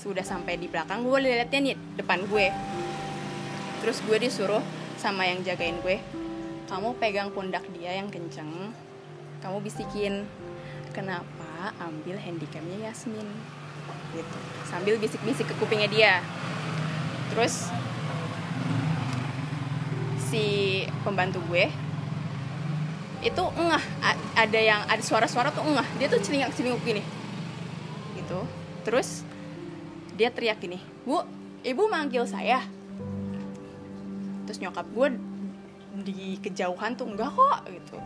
sudah 0.00 0.24
sampai 0.24 0.56
di 0.56 0.64
belakang 0.64 1.04
gue 1.04 1.18
liatnya 1.20 1.60
nih 1.60 1.76
depan 2.00 2.24
gue. 2.24 2.48
Terus 3.84 4.00
gue 4.08 4.16
disuruh 4.16 4.64
sama 4.96 5.28
yang 5.28 5.44
jagain 5.44 5.76
gue 5.84 6.00
kamu 6.70 6.94
pegang 7.02 7.34
pundak 7.34 7.66
dia 7.74 7.98
yang 7.98 8.06
kenceng 8.08 8.70
kamu 9.42 9.58
bisikin. 9.60 10.24
Kenapa 10.94 11.74
ambil 11.82 12.18
handicamnya 12.18 12.90
Yasmin? 12.90 13.26
Gitu. 14.14 14.38
Sambil 14.66 14.94
bisik-bisik 15.02 15.50
ke 15.50 15.54
kupingnya 15.58 15.90
dia. 15.90 16.14
Terus 17.34 17.70
si 20.30 20.46
pembantu 21.02 21.42
gue 21.50 21.66
itu 23.20 23.42
engah 23.58 23.82
A- 24.00 24.24
ada 24.46 24.60
yang 24.62 24.80
ada 24.86 25.02
suara-suara 25.02 25.52
tuh 25.52 25.66
engah 25.66 25.86
dia 25.98 26.06
tuh 26.06 26.22
celingak 26.22 26.54
celinguk 26.54 26.80
gini. 26.86 27.02
Gitu. 28.14 28.40
Terus 28.86 29.26
dia 30.20 30.28
teriak 30.28 30.60
gini 30.60 30.76
bu 31.08 31.24
ibu 31.64 31.88
manggil 31.88 32.28
saya. 32.28 32.60
Terus 34.44 34.60
nyokap 34.60 34.84
gue 34.92 35.16
di 36.04 36.36
kejauhan 36.44 36.92
tuh 36.92 37.08
enggak 37.08 37.32
kok 37.32 37.64
gitu. 37.72 37.96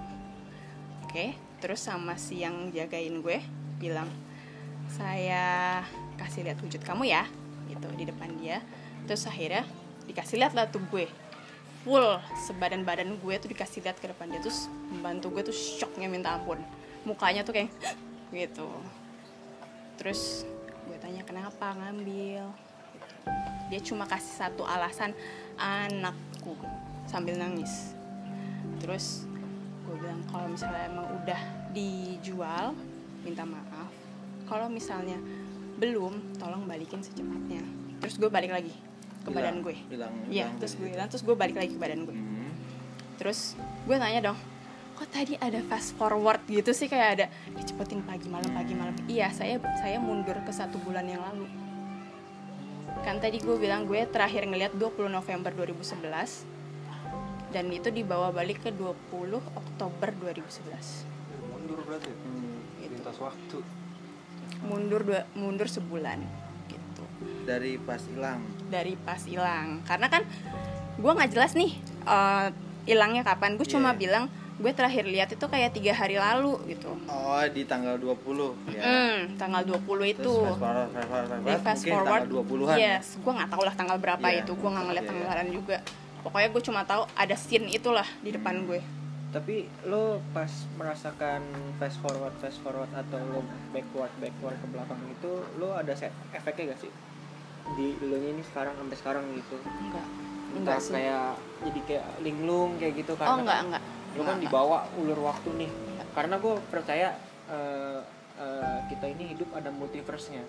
Oke 1.03 1.35
terus 1.59 1.83
sama 1.83 2.15
si 2.15 2.45
yang 2.45 2.71
jagain 2.71 3.25
gue 3.25 3.41
bilang 3.81 4.07
saya 4.85 5.81
kasih 6.21 6.45
lihat 6.45 6.61
wujud 6.61 6.85
kamu 6.87 7.11
ya 7.11 7.27
gitu 7.67 7.91
di 7.99 8.07
depan 8.07 8.31
dia. 8.39 8.63
Terus 9.11 9.27
akhirnya 9.27 9.67
dikasih 10.07 10.39
lihat 10.39 10.55
lah 10.55 10.71
tuh 10.71 10.87
gue. 10.95 11.11
Full 11.83 12.07
sebadan 12.47 12.87
badan 12.87 13.19
gue 13.19 13.35
tuh 13.43 13.51
dikasih 13.51 13.83
lihat 13.83 13.99
ke 13.99 14.07
depan 14.07 14.31
dia 14.31 14.39
terus 14.39 14.71
membantu 14.87 15.35
gue 15.35 15.51
tuh 15.51 15.57
shocknya 15.57 16.07
minta 16.07 16.39
ampun. 16.39 16.63
Mukanya 17.03 17.43
tuh 17.43 17.59
kayak 17.59 17.75
gitu. 18.31 18.71
Terus 19.99 20.47
tanya 21.05 21.21
kenapa 21.23 21.77
ngambil 21.77 22.49
Gitu. 22.95 23.17
dia 23.73 23.81
cuma 23.81 24.05
kasih 24.09 24.35
satu 24.47 24.63
alasan 24.65 25.13
anakku 25.57 26.57
sambil 27.05 27.37
nangis 27.37 27.93
terus 28.81 29.25
gue 29.85 29.95
bilang 29.97 30.21
kalau 30.29 30.49
misalnya 30.49 30.89
emang 30.89 31.07
udah 31.23 31.41
dijual 31.73 32.73
minta 33.25 33.45
maaf 33.45 33.91
kalau 34.45 34.69
misalnya 34.69 35.17
belum 35.81 36.37
tolong 36.37 36.69
balikin 36.69 37.01
secepatnya 37.01 37.65
terus 37.99 38.21
gue 38.21 38.29
balik 38.29 38.53
lagi 38.53 38.73
ke 39.25 39.33
Hilang, 39.33 39.37
badan 39.37 39.57
gue 39.65 39.77
iya 40.29 40.49
terus 40.61 40.77
gitu. 40.77 40.85
gue 40.85 40.89
hilang 40.93 41.09
terus 41.09 41.23
gue 41.25 41.37
balik 41.37 41.57
lagi 41.57 41.73
ke 41.75 41.81
badan 41.81 42.01
gue 42.05 42.17
Hmm. 42.17 42.53
terus 43.17 43.57
gue 43.89 43.97
tanya 43.97 44.33
dong 44.33 44.39
kok 44.95 45.11
tadi 45.11 45.35
ada 45.37 45.59
fast 45.67 45.95
forward 45.95 46.41
gitu 46.47 46.71
sih? 46.71 46.87
Kayak 46.87 47.09
ada 47.19 47.27
dicepetin 47.53 48.01
pagi 48.03 48.31
malam 48.31 48.51
pagi 48.51 48.73
malam. 48.73 48.95
Iya 49.07 49.31
saya 49.31 49.59
saya 49.79 49.99
mundur 49.99 50.39
ke 50.43 50.51
satu 50.51 50.79
bulan 50.81 51.05
yang 51.05 51.23
lalu. 51.23 51.47
Kan 53.03 53.21
tadi 53.21 53.37
gue 53.39 53.57
bilang 53.59 53.85
gue 53.85 54.07
terakhir 54.07 54.47
ngeliat 54.47 54.73
20 54.75 55.11
November 55.11 55.51
2011 55.53 56.47
dan 57.51 57.71
itu 57.71 57.91
dibawa 57.91 58.31
balik 58.31 58.65
ke 58.65 58.71
20 58.73 58.95
Oktober 59.55 60.09
2011 60.11 61.15
mundur 61.55 61.79
berarti? 61.87 62.11
Hmm. 62.11 62.61
lintas 62.85 63.17
waktu. 63.17 63.59
Mundur 64.65 65.01
dua, 65.01 65.25
mundur 65.33 65.69
sebulan 65.69 66.21
gitu. 66.69 67.05
Dari 67.45 67.77
pas 67.77 68.01
hilang. 68.01 68.41
dari 68.69 68.95
pas 68.97 69.21
hilang. 69.21 69.81
Karena 69.85 70.09
kan 70.09 70.23
gue 70.97 71.13
nggak 71.13 71.33
jelas 71.33 71.53
nih 71.53 71.73
eh, 72.05 72.47
hilangnya 72.85 73.25
kapan. 73.25 73.57
Gue 73.57 73.65
cuma 73.65 73.93
Iya. 73.93 74.01
bilang 74.01 74.25
gue 74.55 74.71
terakhir 74.71 75.03
lihat 75.05 75.29
itu 75.29 75.43
kayak 75.45 75.71
tiga 75.73 75.91
hari 75.93 76.15
lalu 76.15 76.55
gitu 76.69 76.95
Oh, 77.07 77.43
di 77.45 77.63
tanggal 77.65 77.99
20 77.99 78.55
ya. 78.71 78.81
Hmm, 78.81 79.35
tanggal 79.35 79.67
20 79.67 79.83
itu 80.09 80.23
Terus 80.23 80.47
fast 80.47 80.63
forward, 80.63 80.89
fast 80.89 81.09
forward, 81.09 81.27
fast 81.27 81.43
forward, 81.43 81.61
fast 81.61 81.83
mungkin 81.83 81.93
forward 81.93 82.23
tanggal 82.23 82.45
20-an. 82.47 82.77
yes 82.79 83.07
gue 83.17 83.33
nggak 83.33 83.51
tahu 83.51 83.63
lah 83.63 83.75
tanggal 83.75 83.97
berapa 83.99 84.23
Iya. 84.25 84.41
itu 84.41 84.53
gue 84.53 84.71
nggak 84.71 84.85
ngeliat 84.85 85.01
Iya, 85.01 85.11
iya. 85.11 85.19
tanggalan 85.21 85.49
juga 85.51 85.77
pokoknya 86.23 86.49
gue 86.49 86.63
cuma 86.63 86.81
tahu 86.83 87.03
ada 87.13 87.35
scene 87.35 87.67
itulah 87.69 88.07
di 88.21 88.31
depan 88.31 88.63
gue 88.65 88.81
tapi 89.29 89.55
lo 89.83 90.05
pas 90.31 90.47
merasakan 90.73 91.43
fast 91.77 91.99
forward 91.99 92.31
fast 92.39 92.63
forward 92.63 92.87
atau 92.89 93.19
lo 93.19 93.43
backward 93.69 94.15
backward 94.17 94.55
ke 94.55 94.67
belakang 94.71 95.01
itu 95.11 95.31
lo 95.59 95.75
ada 95.75 95.91
set 95.93 96.15
efeknya 96.31 96.71
gak 96.71 96.81
sih 96.81 96.93
di 97.75 97.99
lo 98.01 98.15
ini 98.15 98.39
sekarang 98.45 98.73
sampai 98.73 98.95
sekarang 98.95 99.25
gitu 99.35 99.59
enggak 99.59 100.07
entah 100.55 100.55
enggak 100.55 100.79
sih 100.79 100.93
kayak 100.95 101.29
jadi 101.61 101.81
kayak 101.83 102.07
linglung 102.21 102.71
kayak 102.79 102.95
gitu 102.95 103.13
oh 103.13 103.19
karena 103.19 103.35
enggak 103.37 103.59
kan 103.59 103.67
enggak 103.67 103.85
lo 104.15 104.23
kan 104.23 104.39
dibawa 104.39 104.87
ulur 104.95 105.19
waktu 105.21 105.51
nih. 105.57 105.71
Karena 106.11 106.39
gue 106.39 106.55
percaya 106.69 107.09
eh, 107.45 108.01
eh, 108.37 108.79
kita 108.89 109.07
ini 109.09 109.35
hidup 109.35 109.53
ada 109.53 109.69
multiverse-nya. 109.69 110.43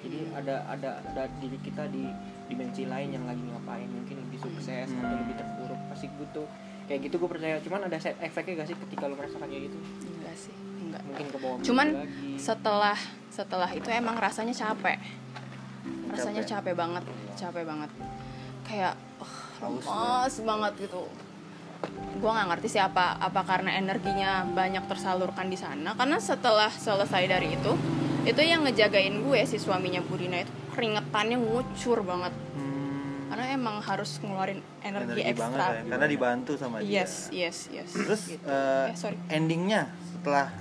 Jadi 0.00 0.18
Hmm. 0.24 0.38
ada 0.38 0.54
ada 0.66 0.90
ada 1.04 1.22
diri 1.38 1.60
kita 1.60 1.84
di 1.86 2.08
dimensi 2.46 2.84
lain 2.84 3.12
yang 3.12 3.24
lagi 3.24 3.44
ngapain. 3.44 3.84
Mungkin 3.86 4.16
lebih 4.18 4.40
sukses 4.40 4.88
atau 4.88 5.06
Hmm. 5.06 5.20
lebih 5.20 5.36
terpuruk 5.36 5.80
pasti 5.88 6.08
gitu 6.08 6.42
kayak 6.84 7.00
gitu 7.04 7.14
gue 7.16 7.28
percaya. 7.28 7.56
Cuman 7.60 7.84
ada 7.84 7.96
set 7.96 8.16
efeknya 8.18 8.64
gak 8.64 8.68
sih 8.68 8.76
ketika 8.80 9.06
lo 9.06 9.14
merasakan 9.14 9.46
kayak 9.46 9.68
gitu? 9.68 9.78
Enggak 10.10 10.36
sih 10.36 10.54
enggak 10.80 11.02
mungkin 11.04 11.26
ke 11.28 11.38
bawah 11.38 11.56
Cuman 11.60 11.86
lagi. 11.94 12.34
setelah 12.34 12.98
setelah 13.30 13.70
itu 13.70 13.86
emang 13.88 14.16
rasanya 14.16 14.50
capek. 14.50 14.98
Rasanya 16.10 16.42
Capek. 16.42 16.72
capek 16.72 16.74
banget 16.74 17.04
capek 17.36 17.62
banget. 17.62 17.90
Kayak 18.66 18.94
uh, 19.20 19.34
Haus 19.60 19.84
lemas 19.84 20.34
banget 20.42 20.72
gitu 20.88 21.06
gue 22.12 22.28
nggak 22.28 22.48
ngerti 22.48 22.68
sih 22.68 22.82
apa 22.82 23.16
apa 23.16 23.40
karena 23.42 23.74
energinya 23.74 24.44
banyak 24.44 24.84
tersalurkan 24.86 25.46
di 25.46 25.56
sana. 25.56 25.94
Karena 25.94 26.20
setelah 26.20 26.68
selesai 26.68 27.24
dari 27.24 27.54
itu 27.54 27.72
itu 28.22 28.40
yang 28.40 28.60
ngejagain 28.62 29.16
gue 29.18 29.40
si 29.44 29.56
suaminya 29.56 30.04
Burina 30.04 30.36
itu 30.38 30.52
keringetannya 30.70 31.40
ngucur 31.40 32.04
banget. 32.04 32.36
Hmm, 32.52 33.32
karena 33.32 33.44
emang 33.50 33.80
harus 33.80 34.20
ngeluarin 34.20 34.60
energi, 34.80 35.16
energi 35.18 35.32
banget 35.34 35.58
ekstra. 35.58 35.72
ya. 35.72 35.82
Karena 35.88 36.06
dibantu 36.06 36.52
sama 36.54 36.76
dia. 36.78 37.00
yes 37.00 37.12
yes 37.32 37.58
yes 37.70 37.90
Terus 37.90 38.22
Gitu. 38.28 38.44
eh, 38.44 38.92
Eh, 38.92 38.94
sorry. 38.94 39.16
endingnya 39.28 39.88
setelah 40.12 40.52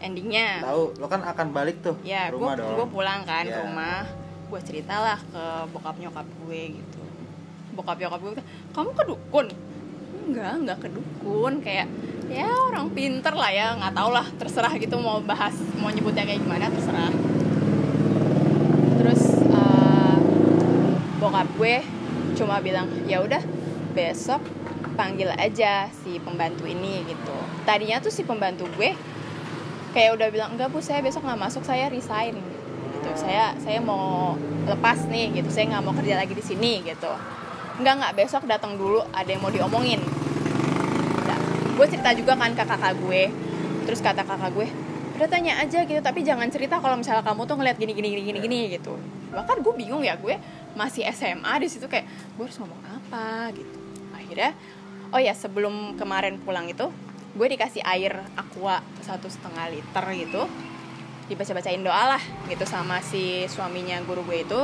endingnya. 0.00 0.66
Tahu 0.66 0.98
lo 0.98 1.06
kan 1.06 1.22
akan 1.22 1.46
balik 1.50 1.78
tuh 1.80 1.94
ya 2.02 2.26
gue 2.28 2.42
gue 2.58 2.86
pulang 2.90 3.22
kan 3.22 3.46
ke 3.46 3.54
Ya. 3.54 3.62
rumah. 3.62 4.02
Gue 4.50 4.58
ceritalah 4.60 5.22
ke 5.30 5.42
bokap 5.70 5.94
nyokap 5.96 6.26
gue 6.42 6.60
gitu. 6.74 7.00
Bokap 7.72 7.96
nyokap 7.96 8.18
gue 8.20 8.32
kamu 8.70 8.90
ke 8.90 9.02
dukun 9.06 9.46
enggak 10.24 10.52
enggak 10.60 10.78
ke 10.80 10.88
dukun 10.90 11.60
kayak 11.60 11.88
ya 12.32 12.48
orang 12.48 12.88
pinter 12.90 13.34
lah 13.36 13.50
ya. 13.52 13.76
Nggak 13.76 13.92
tau 13.94 14.10
lah 14.10 14.26
terserah 14.40 14.72
gitu 14.80 14.96
mau 14.98 15.20
bahas 15.20 15.54
mau 15.78 15.92
nyebutnya 15.92 16.24
kayak 16.24 16.40
gimana 16.40 16.72
terserah. 16.72 17.12
Terus 19.00 19.22
eh, 19.44 20.16
bokap 21.20 21.48
gue 21.60 21.76
cuma 22.34 22.58
bilang 22.58 22.90
ya 23.06 23.22
udah 23.22 23.42
besok 23.94 24.42
panggil 24.98 25.30
aja 25.34 25.90
si 26.02 26.18
pembantu 26.18 26.64
ini 26.64 27.04
gitu. 27.06 27.36
Tadinya 27.68 28.00
tuh 28.00 28.10
si 28.10 28.24
pembantu 28.24 28.66
gue 28.74 28.96
kayak 29.94 30.18
udah 30.18 30.28
bilang 30.32 30.58
enggak 30.58 30.72
bu 30.74 30.82
saya 30.82 31.04
besok 31.04 31.22
nggak 31.22 31.40
masuk 31.40 31.62
saya 31.62 31.92
resign. 31.92 32.40
Gitu. 32.98 33.10
Saya 33.20 33.52
saya 33.60 33.78
mau 33.84 34.34
lepas 34.64 35.04
nih 35.06 35.36
gitu. 35.36 35.52
Saya 35.52 35.76
nggak 35.76 35.82
mau 35.84 35.92
kerja 35.92 36.16
lagi 36.16 36.32
di 36.32 36.44
sini 36.44 36.80
gitu 36.80 37.12
enggak 37.80 37.94
nggak 38.00 38.14
besok 38.14 38.42
datang 38.46 38.78
dulu 38.78 39.02
ada 39.10 39.26
yang 39.26 39.42
mau 39.42 39.50
diomongin. 39.50 40.00
Nah, 41.26 41.38
gue 41.74 41.86
cerita 41.90 42.10
juga 42.14 42.38
kan 42.38 42.54
ke 42.54 42.64
kakak 42.64 42.94
gue. 43.02 43.22
Terus 43.84 44.00
kata 44.00 44.22
kakak 44.22 44.52
gue 44.54 44.68
udah 45.14 45.30
tanya 45.30 45.62
aja 45.62 45.86
gitu 45.86 46.02
tapi 46.02 46.26
jangan 46.26 46.50
cerita 46.50 46.82
kalau 46.82 46.98
misalnya 46.98 47.22
kamu 47.22 47.46
tuh 47.46 47.54
ngeliat 47.54 47.78
gini 47.78 47.94
gini 47.94 48.08
gini 48.10 48.22
gini 48.26 48.38
gini 48.42 48.58
gitu. 48.74 48.98
Bahkan 49.30 49.62
gue 49.62 49.74
bingung 49.78 50.02
ya 50.02 50.18
gue 50.18 50.34
masih 50.74 51.06
SMA 51.14 51.54
di 51.62 51.70
situ 51.70 51.86
kayak 51.86 52.02
gue 52.34 52.44
harus 52.44 52.58
ngomong 52.58 52.82
apa? 52.82 53.54
gitu. 53.54 53.78
Akhirnya 54.10 54.50
oh 55.14 55.22
ya 55.22 55.30
sebelum 55.30 55.94
kemarin 55.94 56.42
pulang 56.42 56.66
itu 56.66 56.90
gue 57.34 57.46
dikasih 57.46 57.82
air 57.86 58.26
aqua 58.34 58.82
satu 59.06 59.30
setengah 59.30 59.70
liter 59.70 60.04
gitu. 60.18 60.42
Dibaca-bacain 61.30 61.80
doa 61.80 62.18
lah 62.18 62.22
gitu 62.50 62.66
sama 62.66 62.98
si 62.98 63.46
suaminya 63.46 64.02
guru 64.02 64.26
gue 64.26 64.42
itu 64.42 64.60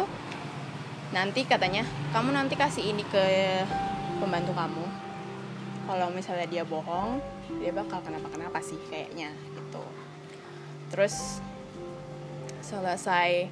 nanti 1.11 1.42
katanya 1.42 1.83
kamu 2.14 2.31
nanti 2.31 2.55
kasih 2.55 2.94
ini 2.94 3.03
ke 3.07 3.25
pembantu 4.23 4.55
kamu. 4.55 4.85
Kalau 5.90 6.07
misalnya 6.14 6.46
dia 6.46 6.62
bohong 6.62 7.18
dia 7.59 7.75
bakal 7.75 7.99
kenapa-kenapa 8.07 8.62
sih 8.62 8.79
kayaknya 8.87 9.35
gitu. 9.59 9.83
Terus 10.94 11.42
selesai 12.62 13.51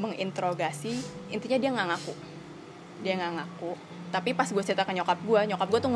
menginterogasi 0.00 0.96
intinya 1.28 1.58
dia 1.60 1.70
nggak 1.76 1.88
ngaku. 1.92 2.14
Dia 3.04 3.12
nggak 3.20 3.32
ngaku. 3.36 3.72
Tapi 4.08 4.30
pas 4.32 4.48
gue 4.48 4.64
cerita 4.64 4.88
ke 4.88 4.96
nyokap 4.96 5.20
gue 5.20 5.40
nyokap 5.52 5.68
gue 5.68 5.80
tuh 5.84 5.90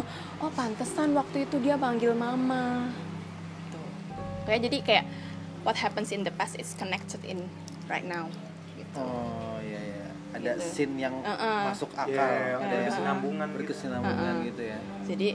oh 0.45 0.53
pantesan 0.53 1.17
waktu 1.17 1.49
itu 1.49 1.57
dia 1.65 1.81
panggil 1.81 2.13
mama. 2.13 2.93
Tuh 3.73 3.89
kayak 4.45 4.69
jadi 4.69 4.79
kayak 4.85 5.05
what 5.65 5.81
happens 5.81 6.13
in 6.13 6.29
the 6.29 6.35
past 6.37 6.61
is 6.61 6.77
connected 6.77 7.25
in 7.25 7.49
right 7.89 8.05
now 8.05 8.29
gitu. 8.77 9.01
Oh. 9.01 9.48
Ada 10.29 10.51
Gitu. 10.55 10.65
scene 10.67 10.95
yang 10.99 11.15
Uh-uh. 11.19 11.73
masuk 11.73 11.89
Iya, 11.91 12.05
akal. 12.05 12.29
yang 12.29 12.61
Iya. 12.61 12.71
berkesinambungan 12.71 13.47
gitu. 13.47 13.57
berkesinambungan 13.57 14.35
Uh-uh. 14.35 14.47
gitu 14.47 14.63
ya. 14.65 14.79
jadi 15.05 15.29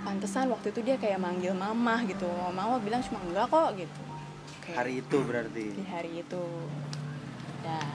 pantesan 0.00 0.46
waktu 0.48 0.66
itu 0.68 0.80
dia 0.82 0.96
kayak 0.96 1.16
manggil 1.16 1.52
mama 1.52 2.02
gitu 2.04 2.26
mama 2.50 2.76
bilang 2.76 3.00
cuma 3.00 3.22
enggak 3.22 3.46
kok 3.46 3.70
gitu 3.74 4.02
Kayak 4.60 4.76
Hari 4.76 4.92
itu 4.98 5.16
berarti. 5.20 5.64
di 5.72 5.84
hari 5.84 6.12
itu 6.18 6.42
dah 7.60 7.88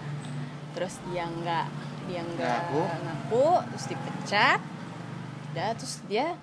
terus 0.72 0.98
dia 1.06 1.26
enggak 1.26 1.66
dia 2.06 2.22
enggak 2.24 2.60
Ngaku. 2.66 2.82
ngaku 3.04 3.46
terus 3.68 3.86
dipecat 3.88 4.60
dah 5.52 5.70
terus 5.74 6.02
dia 6.06 6.34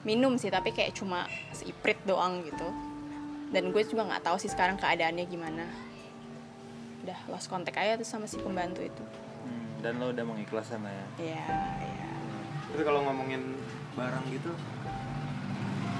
minum 0.00 0.36
sih 0.36 0.48
tapi 0.48 0.70
kayak 0.70 0.94
cuma 0.94 1.24
seiprit 1.50 2.00
doang 2.02 2.40
gitu 2.40 2.68
dan 3.50 3.68
gue 3.68 3.82
juga 3.82 4.06
nggak 4.06 4.22
tahu 4.22 4.36
sih 4.36 4.48
sekarang 4.48 4.76
keadaannya 4.76 5.24
gimana 5.26 5.64
udah 7.00 7.18
lost 7.26 7.48
contact 7.48 7.76
aja 7.76 7.96
tuh 7.96 8.06
sama 8.06 8.24
si 8.24 8.36
pembantu 8.36 8.80
itu 8.80 9.04
dan 9.80 9.96
lo 9.96 10.08
udah 10.08 10.22
mengikhlaskan 10.22 10.80
lah 10.80 10.92
ya. 10.92 11.06
ya 11.18 11.44
ya 11.80 12.08
Tapi 12.70 12.82
kalau 12.82 13.00
ngomongin 13.02 13.42
barang 13.92 14.24
gitu, 14.28 14.52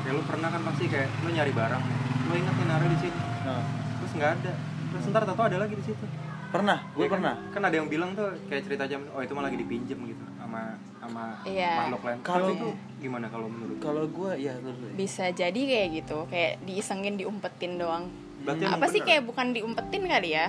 ya 0.01 0.11
lu 0.11 0.23
pernah 0.23 0.49
kan 0.49 0.63
pasti 0.63 0.85
kayak 0.87 1.09
lu 1.21 1.31
nyari 1.31 1.51
barang 1.51 1.83
lu 2.23 2.33
inget 2.33 2.55
nih 2.55 2.67
naruh 2.67 2.87
di 2.87 2.99
sini, 3.01 3.21
Nah, 3.43 3.63
terus 3.99 4.13
nggak 4.15 4.31
ada, 4.37 4.53
terus 4.87 5.03
ntar 5.09 5.23
tato 5.25 5.43
ada 5.43 5.57
lagi 5.59 5.75
di 5.75 5.83
situ. 5.83 6.05
pernah, 6.49 6.79
gue 6.89 6.99
Iya 6.99 7.07
kan? 7.07 7.15
pernah. 7.17 7.35
Kan 7.49 7.63
ada 7.65 7.75
yang 7.75 7.87
bilang 7.87 8.11
tuh 8.13 8.27
kayak 8.45 8.63
cerita 8.65 8.85
jam, 8.85 9.03
oh 9.09 9.19
itu 9.19 9.31
mah 9.33 9.45
lagi 9.45 9.55
dipinjem 9.57 9.99
gitu 10.05 10.25
sama 10.37 10.75
sama 11.01 11.23
Iya. 11.43 11.75
makhluk 11.81 12.03
lain. 12.05 12.19
Kalau- 12.21 12.27
Kalau 12.27 12.49
itu 12.53 12.69
gimana 13.01 13.27
kalau 13.27 13.47
menurut? 13.47 13.77
Kalau 13.79 14.05
gue 14.05 14.31
ya 14.37 14.55
dulu. 14.57 14.87
bisa 14.95 15.31
jadi 15.31 15.59
kayak 15.61 15.89
gitu 15.97 16.19
kayak 16.27 16.59
diisengin 16.61 17.15
diumpetin 17.15 17.75
doang 17.77 18.11
Berarti 18.41 18.65
apa 18.65 18.85
sih 18.85 18.99
bener. 18.99 19.09
kayak 19.09 19.23
bukan 19.25 19.47
diumpetin 19.53 20.03
kali 20.05 20.31
ya 20.33 20.47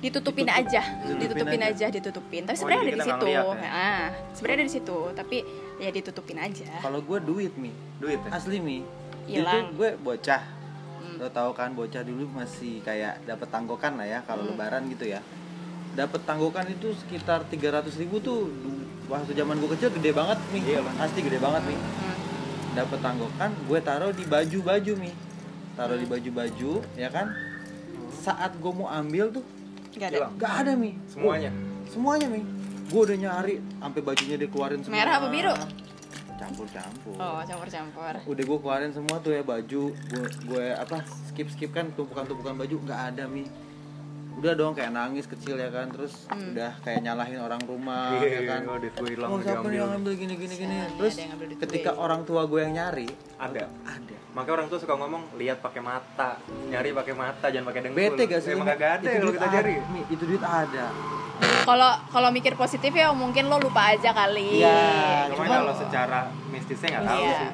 ditutupin 0.00 0.44
Ditutup. 0.44 0.60
aja 0.66 0.82
Ditutupin 0.82 1.20
ditutupin 1.20 1.60
aja. 1.60 1.68
aja 1.70 1.86
ditutupin 1.90 2.42
tapi 2.42 2.52
Oh, 2.52 2.58
sebenarnya 2.58 2.82
jadi 2.82 2.90
ada 2.90 2.96
di 2.96 3.06
situ 3.06 3.26
ya? 3.26 3.40
ah 3.62 4.04
sebenarnya 4.32 4.56
ada 4.56 4.66
di 4.66 4.74
situ 4.74 4.96
tapi 5.12 5.36
ya 5.76 5.90
ditutupin 5.90 6.38
aja 6.38 6.66
Kalau 6.78 7.00
gue 7.00 7.18
duit 7.20 7.52
mi, 7.54 7.70
Duit 7.96 8.16
ya? 8.18 8.30
asli 8.32 8.58
mi. 8.58 8.80
Hilang. 9.22 9.72
Gue 9.72 9.94
bocah. 9.94 10.42
Hmm. 10.98 11.16
Lo 11.16 11.28
tau 11.28 11.52
kan 11.52 11.70
bocah 11.70 12.00
dulu 12.00 12.26
masih 12.26 12.80
kayak 12.80 13.22
dapat 13.22 13.46
tanggokan 13.46 13.94
lah 13.94 14.04
ya 14.04 14.18
kalau 14.22 14.42
Hmm. 14.42 14.50
lebaran 14.50 14.88
gitu 14.88 15.04
ya. 15.06 15.20
Dapat 15.92 16.20
tanggokan 16.22 16.66
itu 16.66 16.96
sekitar 16.96 17.44
300 17.44 17.94
ribu 17.96 18.18
tuh 18.18 18.48
waktu 19.06 19.32
zaman 19.32 19.56
gue 19.56 19.70
kecil 19.70 19.92
gede 19.92 20.10
banget 20.10 20.38
mi. 20.50 20.60
Iya. 20.60 20.80
Asli 20.96 21.20
gede 21.20 21.36
banget 21.36 21.62
mi. 21.64 21.76
Hmm. 21.76 22.16
Dapat 22.72 22.98
tanggokan, 23.00 23.50
gue 23.64 23.78
taruh 23.80 24.10
di 24.10 24.24
baju-baju 24.24 24.92
mi. 24.96 25.12
Taruh 25.72 25.96
di 25.96 26.06
baju-baju, 26.06 26.70
ya 26.94 27.08
kan? 27.08 27.26
Saat 28.16 28.56
gue 28.56 28.72
mau 28.72 28.86
ambil 28.86 29.30
tuh 29.30 29.44
nggak 29.94 30.08
ada. 30.10 30.18
Hilang. 30.18 30.32
Gak 30.38 30.54
ada 30.62 30.72
mi. 30.76 30.90
Semuanya. 31.10 31.50
Semuanya 31.90 32.26
mi. 32.30 32.40
Gue 32.90 33.00
udah 33.06 33.16
nyari 33.18 33.62
Sampai 33.78 34.00
bajunya 34.02 34.36
dia 34.38 34.48
keluarin 34.50 34.82
semua. 34.82 34.96
Merah 34.98 35.14
apa 35.22 35.28
biru? 35.30 35.54
Campur-campur. 36.40 37.16
Oh 37.20 37.40
campur-campur. 37.44 38.14
Udah 38.26 38.44
gue 38.48 38.58
keluarin 38.60 38.92
semua 38.96 39.16
tuh 39.20 39.32
ya 39.36 39.42
baju. 39.44 39.82
Gue 39.92 40.24
gue 40.46 40.66
apa 40.74 41.04
skip-skip 41.30 41.70
kan 41.70 41.92
tumpukan-tumpukan 41.94 42.54
baju. 42.58 42.76
Gak 42.86 43.00
ada 43.14 43.24
mi 43.30 43.46
Udah 44.40 44.56
dong 44.56 44.72
kayak 44.72 44.90
nangis 44.90 45.24
kecil 45.26 45.54
ya 45.54 45.68
kan 45.68 45.86
Terus 45.90 46.24
Hmm. 46.26 46.56
udah 46.56 46.72
kayak 46.80 47.00
nyalahin 47.00 47.38
orang 47.38 47.60
rumah 47.62 48.16
Iya, 48.16 48.28
ya 48.32 48.40
kan 48.48 48.60
kalau 48.64 48.78
duit 48.78 48.94
gue 48.94 49.08
hilang 49.12 49.28
Oh 49.28 49.38
siapa 49.38 49.68
yang 49.68 49.92
ambil 49.94 50.12
gini 50.14 50.34
gini 50.34 50.54
gini 50.56 50.76
Terus 50.96 51.14
ngambil 51.14 51.46
ketika 51.60 51.90
gue. 51.90 52.00
orang 52.00 52.20
tua 52.24 52.42
gue 52.44 52.60
yang 52.60 52.72
nyari 52.74 53.08
Ada. 53.36 53.68
Ada 53.84 54.16
Makanya 54.30 54.54
orang 54.54 54.66
tuh 54.66 54.78
suka 54.78 54.94
ngomong 54.94 55.22
lihat 55.34 55.58
pakai 55.58 55.82
mata, 55.82 56.38
nyari 56.64 56.94
pakai 56.94 57.12
mata, 57.12 57.50
jangan 57.50 57.66
pakai 57.66 57.80
dengkul. 57.82 57.98
Bete 58.00 58.22
gak 58.24 58.40
sih? 58.40 58.54
Emang 58.54 58.70
kagak 58.70 58.90
ada 58.94 59.04
Itu 59.04 59.10
kalau 59.10 59.20
duit 59.20 59.34
kita 59.34 59.44
ada, 59.44 59.56
cari. 59.58 59.74
Itu 60.08 60.24
duit 60.24 60.42
ada 60.42 60.86
kalau 61.40 61.90
kalau 62.06 62.28
mikir 62.30 62.52
positif 62.54 62.88
ya 62.90 63.12
mungkin 63.12 63.44
lo 63.44 63.56
lupa 63.58 63.90
aja 63.90 64.12
kali 64.12 64.60
Iya, 64.60 65.28
Cuma 65.30 65.44
kalau 65.46 65.72
secara 65.72 66.18
mistisnya 66.46 66.88
nggak 66.94 67.04
tahu 67.06 67.20
Iya. 67.22 67.36
sih. 67.38 67.50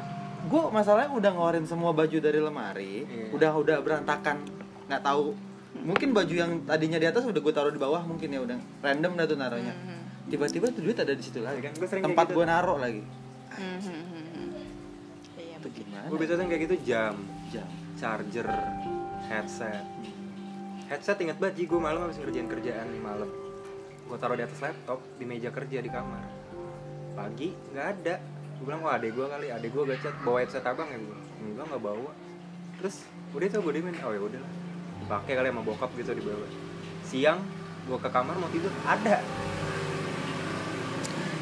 gue 0.46 0.62
masalahnya 0.70 1.11
udah 1.12 1.31
ngeluarin 1.33 1.64
semua 1.64 1.90
baju 1.90 2.16
dari 2.16 2.38
lemari 2.38 2.94
Iya. 3.03 3.31
udah 3.33 3.51
udah 3.57 3.77
berantakan 3.81 4.37
nggak 4.85 5.03
tahu 5.03 5.35
mungkin 5.85 6.09
baju 6.17 6.35
yang 6.35 6.53
tadinya 6.65 6.99
di 7.01 7.07
atas 7.09 7.27
udah 7.27 7.41
gue 7.43 7.55
taruh 7.55 7.73
di 7.75 7.81
bawah 7.81 8.03
mungkin 8.07 8.29
ya 8.33 8.41
udah 8.43 8.59
random 8.81 9.12
dah 9.19 9.27
tuh 9.27 9.39
naruhnya. 9.39 9.75
Mhm. 9.75 9.95
tiba-tiba 10.27 10.67
tuh 10.75 10.83
duit 10.83 10.99
ada 10.99 11.15
di 11.15 11.23
situ 11.23 11.39
lagi. 11.39 11.62
Kan, 11.62 11.73
gua 11.79 11.87
tempat 11.87 12.27
gitu. 12.27 12.35
gue 12.35 12.45
naruh 12.51 12.79
lagi. 12.83 13.03
Mhm, 13.55 13.79
mhm, 13.79 13.95
mhm. 13.95 14.51
Iya, 15.39 15.57
itu 15.62 15.69
gimana? 15.71 16.07
Gue 16.11 16.19
biasanya 16.19 16.47
kayak 16.51 16.62
gitu 16.67 16.77
jam. 16.83 17.15
Jam. 17.55 17.69
Charger 17.95 18.49
headset. 19.31 19.87
Headset 20.91 21.19
ingat 21.23 21.39
banget 21.39 21.62
gue 21.62 21.81
malam 21.81 22.11
habis 22.11 22.19
ngerjain 22.19 22.51
kerjaan 22.51 22.91
nih 22.91 23.03
malam. 23.03 23.31
Gue 24.07 24.19
taruh 24.19 24.35
di 24.35 24.43
atas 24.43 24.59
laptop 24.59 24.99
di 25.15 25.25
meja 25.25 25.55
kerja 25.55 25.79
di 25.79 25.91
kamar. 25.91 26.27
Pagi 27.15 27.55
nggak 27.71 27.87
ada. 27.87 28.19
Gue 28.59 28.65
bilang 28.67 28.83
wah 28.83 28.99
adek 28.99 29.15
gue 29.15 29.27
kali 29.31 29.47
adek 29.55 29.71
gue 29.71 29.85
gacet 29.95 30.15
bawa 30.27 30.43
headset 30.43 30.67
abang 30.67 30.91
ya 30.91 30.99
gue 30.99 31.19
enggak 31.55 31.67
nggak 31.71 31.83
bawa. 31.87 32.11
Terus 32.83 33.07
udah 33.31 33.47
tuh 33.47 33.61
gue 33.62 33.73
diemin. 33.79 33.95
Oh 34.03 34.11
ya 34.11 34.23
udah 34.27 34.41
lah 34.43 34.65
dipakai 35.07 35.33
kali 35.33 35.49
sama 35.49 35.62
bokap 35.62 35.90
gitu 35.95 36.11
di 36.11 36.21
bawah 36.21 36.51
siang 37.01 37.38
gue 37.87 37.95
ke 37.95 38.11
kamar 38.11 38.35
mau 38.35 38.51
tidur 38.51 38.75
ada 38.83 39.23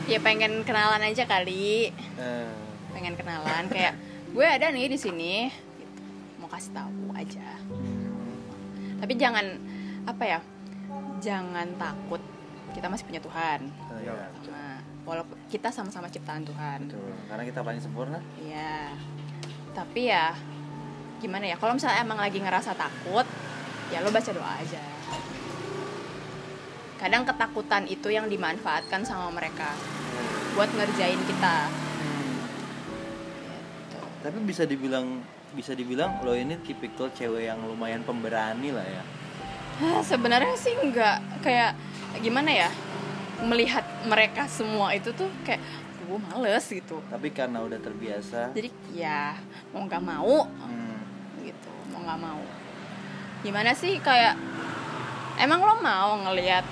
Ya 0.05 0.21
pengen 0.21 0.69
kenalan 0.69 1.01
aja 1.01 1.25
kali. 1.25 1.89
Eh, 2.21 2.53
Pengen 2.93 3.17
kenalan 3.17 3.73
kayak 3.73 3.97
gue 4.29 4.45
ada 4.45 4.69
nih 4.69 4.93
di 4.93 5.01
sini. 5.01 5.49
Gitu. 5.49 6.01
Mau 6.37 6.45
kasih 6.45 6.77
tahu 6.77 7.09
aja. 7.17 7.57
hmm, 7.65 9.01
Tapi 9.01 9.17
jangan 9.17 9.57
apa 10.05 10.25
ya? 10.29 10.39
Jangan 11.25 11.73
takut. 11.81 12.21
Kita 12.77 12.93
masih 12.93 13.09
punya 13.09 13.25
Tuhan. 13.25 13.65
oh 13.65 13.97
iya, 13.97 14.29
Sama 14.45 14.77
walaupun 15.09 15.41
kita 15.49 15.73
sama-sama 15.73 16.13
ciptaan 16.13 16.45
Tuhan. 16.45 16.85
betul 16.85 17.09
karena 17.25 17.45
kita 17.49 17.61
paling 17.65 17.81
sempurna 17.81 18.21
Iya. 18.37 18.93
Tapi 19.73 20.01
ya 20.05 20.37
gimana 21.17 21.49
ya? 21.49 21.57
Kalau 21.57 21.73
misalnya 21.73 22.05
emang 22.05 22.21
lagi 22.21 22.45
ngerasa 22.45 22.77
takut, 22.77 23.25
ya 23.95 24.03
lo 24.03 24.11
baca 24.11 24.31
doa 24.35 24.53
aja. 24.59 24.83
Kadang 26.99 27.23
ketakutan 27.23 27.87
itu 27.87 28.11
yang 28.11 28.27
dimanfaatkan 28.27 29.07
sama 29.07 29.31
mereka 29.31 29.71
buat 30.59 30.71
ngerjain 30.75 31.19
kita. 31.31 31.71
Gitu. 33.85 33.99
tapi 34.23 34.39
bisa 34.43 34.63
dibilang 34.67 35.23
bisa 35.55 35.75
dibilang 35.75 36.23
lo 36.27 36.35
ini 36.35 36.59
tipikal 36.63 37.11
cewek 37.15 37.47
yang 37.47 37.63
lumayan 37.63 38.03
pemberani 38.03 38.75
lah 38.75 38.83
ya 38.83 39.03
Hah, 39.75 40.01
sebenarnya 40.07 40.55
sih 40.55 40.71
nggak 40.71 41.43
kayak 41.43 41.75
gimana 42.23 42.47
ya? 42.47 42.71
Melihat 43.43 43.83
mereka 44.07 44.47
semua 44.47 44.95
itu 44.95 45.11
tuh 45.11 45.27
kayak 45.43 45.59
gue 46.05 46.19
males 46.31 46.63
gitu. 46.71 47.03
tapi 47.11 47.35
karena 47.35 47.59
udah 47.65 47.81
terbiasa 47.83 48.55
Jadi 48.55 48.71
ya 48.95 49.35
mau 49.75 49.83
nggak 49.83 50.05
mau 50.05 50.47
hmm, 50.47 50.99
gitu 51.43 51.73
mau 51.91 52.01
nggak 52.07 52.21
mau 52.23 52.43
gimana 53.45 53.71
sih 53.73 54.01
kayak 54.01 54.35
emang 55.37 55.61
lo 55.61 55.77
mau 55.79 56.17
ngelihat 56.19 56.65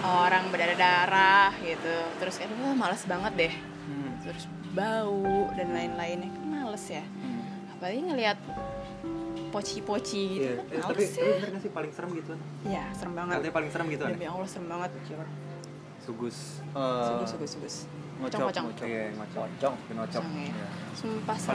orang 0.00 0.46
berdarah-darah 0.48 1.56
gitu 1.58 1.90
terus 2.18 2.36
kayak 2.36 2.52
wah 2.54 2.76
males 2.76 3.02
banget 3.02 3.32
deh. 3.34 3.54
Hmm, 3.88 4.10
terus 4.20 4.44
bau 4.70 5.24
dan 5.52 5.72
lain-lainnya 5.72 6.28
kan 6.28 6.44
males 6.46 6.84
ya. 6.86 7.02
Hmm. 7.02 7.72
apalagi 7.72 8.00
ngelihat 8.04 8.38
poci-poci 9.48 10.22
gitu 10.34 10.44
Iya, 10.44 10.60
kan 10.60 10.66
eh, 10.68 10.82
tapi 10.84 10.92
males 10.98 11.08
tapi 11.08 11.24
ya. 11.24 11.36
bener 11.40 11.60
sih 11.62 11.72
paling 11.72 11.92
serem 11.94 12.10
gitu? 12.12 12.30
Kan 12.30 12.40
ya 12.68 12.84
serem 12.92 13.12
banget. 13.16 13.34
Katanya 13.38 13.54
paling 13.54 13.70
serem 13.72 13.86
gitu 13.88 14.02
kan 14.04 14.12
demi 14.12 14.26
allah 14.26 14.44
serem 14.44 14.66
banget 14.68 14.90
sugus 16.04 16.36
Eh, 16.68 17.04
sugus 17.06 17.28
sugus. 17.32 17.50
sugus 17.54 17.74
ngocok, 18.18 18.38
ngocok. 18.66 18.84
iya 18.84 19.04
ngocok. 19.14 19.46
Ngocok 19.94 20.24
ya. 20.26 20.52
Ya 20.52 20.66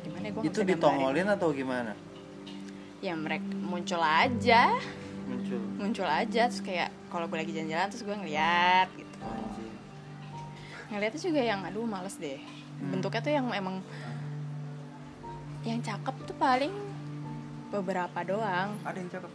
gimana 0.02 0.24
ya, 0.26 0.30
gua 0.34 0.40
nggak 0.42 0.50
itu 0.50 0.60
ditongolin 0.66 1.28
atau 1.30 1.48
gimana? 1.54 1.92
Ya 2.98 3.14
mereka 3.14 3.46
muncul 3.58 4.02
aja. 4.02 4.74
Muncul. 5.26 5.60
Muncul 5.78 6.08
aja 6.10 6.50
terus 6.50 6.62
kayak 6.62 6.90
kalau 7.10 7.30
gue 7.30 7.38
lagi 7.38 7.54
jalan-jalan 7.54 7.86
terus 7.90 8.02
gue 8.02 8.16
ngeliat 8.16 8.88
gitu. 8.98 9.16
Anjir. 9.22 9.70
ngeliatnya 10.90 11.20
juga 11.22 11.40
yang 11.40 11.60
aduh 11.62 11.86
males 11.86 12.18
deh. 12.18 12.42
Bentuknya 12.82 13.20
tuh 13.22 13.32
yang 13.32 13.46
emang 13.54 13.78
yang 15.62 15.78
cakep 15.78 16.14
tuh 16.26 16.36
paling 16.36 16.74
beberapa 17.70 18.18
doang. 18.26 18.74
Ada 18.82 18.98
yang 18.98 19.10
cakep. 19.14 19.32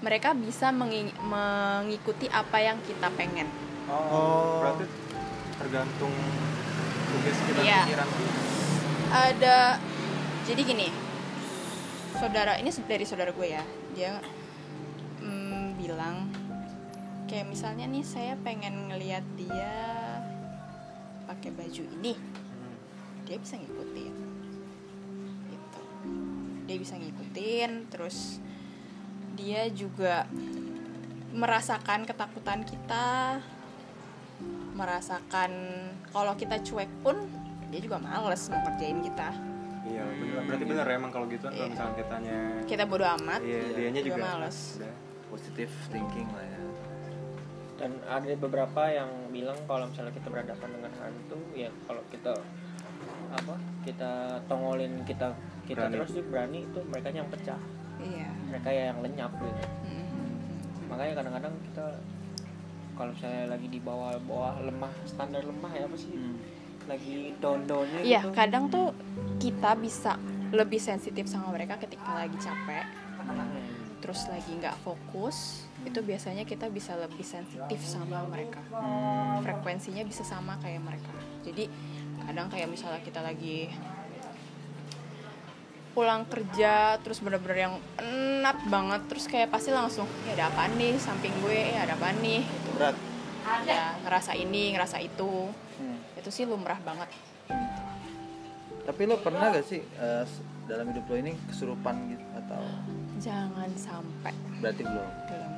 Mereka 0.00 0.32
bisa 0.32 0.72
mengi- 0.72 1.16
mengikuti 1.20 2.24
apa 2.32 2.56
yang 2.56 2.80
kita 2.88 3.12
pengen 3.20 3.44
Oh. 3.88 4.60
berarti 4.60 4.84
tergantung 5.56 6.14
tugas 7.10 7.36
kita 7.46 7.60
Iya. 7.60 7.80
pikiran 7.84 8.08
ada 9.10 9.58
jadi 10.46 10.60
gini 10.62 10.88
saudara 12.16 12.58
ini 12.58 12.70
dari 12.84 13.04
saudara 13.04 13.30
gue 13.30 13.48
ya 13.48 13.64
dia 13.92 14.12
mm, 15.20 15.76
bilang 15.76 16.30
kayak 17.26 17.46
misalnya 17.46 17.86
nih 17.86 18.02
saya 18.02 18.34
pengen 18.40 18.90
ngelihat 18.90 19.22
dia 19.34 19.72
pakai 21.26 21.54
baju 21.54 21.82
ini 22.00 22.14
Hmm. 22.14 22.74
dia 23.24 23.38
bisa 23.38 23.54
ngikutin 23.54 24.14
gitu 25.50 25.80
dia 26.66 26.76
bisa 26.78 26.94
ngikutin 26.98 27.70
terus 27.90 28.38
dia 29.34 29.70
juga 29.70 30.26
merasakan 31.30 32.02
ketakutan 32.04 32.66
kita 32.66 33.38
merasakan 34.80 35.50
kalau 36.08 36.32
kita 36.34 36.56
cuek 36.58 36.88
pun 37.00 37.16
dia 37.68 37.80
juga 37.80 37.98
males 37.98 38.40
mau 38.48 38.60
kerjain 38.64 38.98
kita 39.00 39.28
iya 39.82 40.02
bener 40.02 40.42
berarti 40.42 40.64
bener 40.64 40.84
ya 40.84 40.94
emang 40.96 41.10
kalau 41.10 41.26
gitu 41.26 41.42
kan 41.42 41.52
kalau 41.52 41.60
Iya. 41.60 41.72
misalnya 41.72 41.94
kitanya 41.96 42.36
kita 42.64 42.82
bodo 42.84 43.04
amat 43.18 43.40
iya 43.42 43.60
dianya 43.70 44.00
juga 44.00 44.16
juga 44.16 44.24
males. 44.26 44.58
udah 44.76 44.94
positive 45.28 45.72
thinking 45.88 46.28
lah 46.30 46.44
ya 46.44 46.58
Dan 47.76 47.96
ada 48.04 48.28
beberapa 48.36 48.82
yang 48.88 49.08
bilang 49.30 49.56
kalau 49.64 49.88
misalnya 49.88 50.12
kita 50.12 50.28
berhadapan 50.28 50.68
dengan 50.68 50.92
hantu, 51.00 51.40
ya 51.56 51.72
kalau 51.88 52.04
kita 52.12 52.36
apa 53.32 53.54
kita 53.80 54.10
tongolin 54.44 55.00
kita 55.02 55.32
kita 55.64 55.88
Berani. 55.88 55.94
terus 55.96 56.08
sih 56.12 56.20
berani 56.20 56.58
itu 56.60 56.76
mereka 56.84 57.08
yang 57.08 57.24
pecah, 57.32 57.56
iya 57.98 58.28
mereka 58.44 58.68
yang 58.68 59.00
lenyap 59.00 59.32
gitu. 59.32 59.64
Mhm. 59.86 60.28
Makanya 60.92 61.12
kadang-kadang 61.16 61.54
kita 61.64 61.86
kalau 62.92 63.10
misalnya 63.10 63.44
lagi 63.48 63.66
di 63.66 63.78
bawah 63.78 64.16
bawah 64.20 64.60
lemah 64.60 64.92
standar 65.04 65.40
lemah 65.40 65.72
ya 65.72 65.84
apa 65.84 65.96
sih 65.96 66.10
Hmm. 66.10 66.36
lagi 66.86 67.32
down 67.38 67.64
downnya 67.64 68.00
iya 68.00 68.20
gitu. 68.20 68.32
kadang 68.32 68.66
tuh 68.66 68.90
kita 69.36 69.74
bisa 69.74 70.16
lebih 70.50 70.78
sensitif 70.78 71.24
sama 71.24 71.50
mereka 71.50 71.76
ketika 71.76 72.14
lagi 72.16 72.34
capek 72.36 72.86
Hmm. 73.20 73.46
terus 74.00 74.26
lagi 74.26 74.50
nggak 74.50 74.80
fokus 74.80 75.62
itu 75.80 76.00
biasanya 76.00 76.42
kita 76.42 76.66
bisa 76.66 76.92
lebih 76.94 77.22
sensitif 77.22 77.78
sama 77.80 78.24
mereka 78.24 78.58
Hmm. 78.70 79.38
frekuensinya 79.40 80.02
bisa 80.02 80.22
sama 80.22 80.58
kayak 80.58 80.80
mereka 80.80 81.12
jadi 81.40 81.68
kadang 82.20 82.48
kayak 82.48 82.68
misalnya 82.68 83.00
kita 83.00 83.20
lagi 83.20 83.68
pulang 85.90 86.22
kerja 86.24 86.96
terus 87.02 87.18
bener-bener 87.18 87.66
yang 87.66 87.74
penat 87.92 88.54
banget 88.66 89.02
terus 89.04 89.26
kayak 89.26 89.50
pasti 89.50 89.68
langsung 89.70 90.06
ya 90.22 90.38
ada 90.38 90.46
apa 90.48 90.70
nih 90.70 90.94
samping 90.96 91.34
gue 91.42 91.74
ya 91.74 91.82
ada 91.82 91.98
apa 91.98 92.14
nih. 92.16 92.46
Berat. 92.80 92.96
Ya 93.62 93.84
ngerasa 94.00 94.32
ini 94.34 94.72
ngerasa 94.72 94.96
itu. 94.98 95.52
Hmm. 95.76 95.96
itu 96.14 96.28
sih 96.28 96.44
lumrah 96.44 96.76
banget. 96.80 97.08
Tapi 98.82 99.00
lo 99.04 99.16
pernah 99.18 99.48
gak 99.50 99.64
sih 99.64 99.80
s- 100.22 100.40
dalam 100.64 100.88
hidup 100.88 101.04
lo 101.04 101.16
ini 101.16 101.32
kesurupan 101.46 102.08
gitu 102.10 102.24
atau? 102.36 102.60
Jangan 103.18 103.70
sampai. 103.74 104.32
Berarti 104.60 104.82
belum. 104.82 105.08
Belum. 105.26 105.52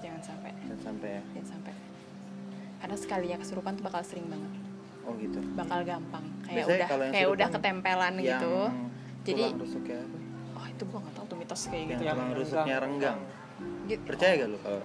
Jangan 0.00 0.20
sampai. 0.22 0.50
Dan 0.64 0.78
sampai 0.78 1.08
ya? 1.10 1.22
Jangan 1.32 1.48
sampai. 1.50 1.72
Karena 2.76 2.96
sekalinya 2.96 3.36
kesurupan 3.38 3.72
tuh 3.74 3.84
bakal 3.84 4.02
sering 4.02 4.26
banget. 4.26 4.52
Oh 5.04 5.12
gitu. 5.16 5.38
Bakal 5.54 5.78
gampang. 5.82 6.24
Kayak 6.42 6.54
Biasanya 6.54 6.76
udah 6.76 6.88
yang 6.98 7.12
kayak 7.12 7.28
udah 7.30 7.48
ketempelan 7.50 8.12
gitu. 8.20 8.54
Jadi- 9.24 9.52
oh 10.54 10.66
itu 10.66 10.82
gua 10.84 10.98
nggak 11.00 11.14
tahu 11.14 11.24
tuh 11.26 11.36
mitos 11.36 11.62
kayak 11.66 11.76
yang 11.78 11.88
gitu 11.90 12.02
tulang 12.04 12.30
rusuknya 12.32 12.76
renggang. 12.78 13.18
Gitu. 13.84 14.04
Percaya 14.04 14.32
gak 14.36 14.48
lo 14.48 14.58
kalau 14.60 14.80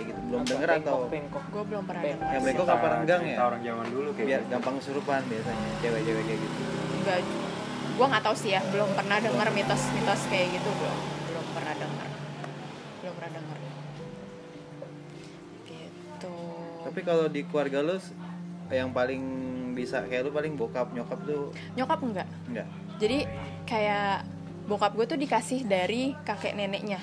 gitu. 0.00 0.18
Belum 0.24 0.40
Apa, 0.40 0.50
denger 0.50 0.68
atau 0.72 0.78
bengkok, 1.00 1.10
bengkok. 1.10 1.44
gue 1.46 1.62
belum 1.64 1.82
pernah 1.84 2.02
Beng- 2.02 2.14
dengar 2.16 2.32
yang 2.32 2.42
bengkok 2.42 2.68
apa 2.68 2.86
renggang 2.92 3.22
ya? 3.24 3.36
orang 3.40 3.60
zaman 3.62 3.86
dulu 3.88 4.08
kayak 4.10 4.26
biar 4.26 4.40
gitu. 4.40 4.50
gampang 4.50 4.74
kesurupan 4.76 5.20
biasanya 5.24 5.68
cewek-cewek 5.78 6.22
kayak 6.24 6.40
gitu. 6.40 6.60
Enggak, 6.94 7.18
gue 7.94 8.06
nggak 8.08 8.22
tahu 8.22 8.34
sih 8.34 8.50
ya. 8.50 8.60
Belum 8.66 8.88
pernah 8.90 9.16
dengar 9.18 9.48
mitos-mitos 9.50 10.22
kayak 10.26 10.48
gitu. 10.52 10.70
Belum 10.72 10.98
belum 11.24 11.46
pernah 11.52 11.74
dengar 11.76 12.08
belum 12.96 13.14
pernah 13.14 13.32
dengar 13.34 13.58
gitu. 15.64 16.34
Tapi 16.84 17.00
kalau 17.00 17.26
di 17.26 17.40
keluarga 17.44 17.78
s- 17.94 18.12
yang 18.70 18.90
paling 18.90 19.22
bisa 19.74 20.00
kayak 20.02 20.24
lu 20.24 20.32
paling 20.32 20.54
bokap 20.54 20.88
nyokap 20.90 21.18
tuh? 21.22 21.50
Nyokap 21.74 22.00
enggak. 22.00 22.28
Enggak? 22.46 22.66
Jadi 22.96 23.18
kayak 23.64 24.24
bokap 24.64 24.94
gue 24.94 25.06
tuh 25.06 25.18
dikasih 25.18 25.60
dari 25.62 26.16
kakek 26.22 26.54
neneknya 26.54 26.96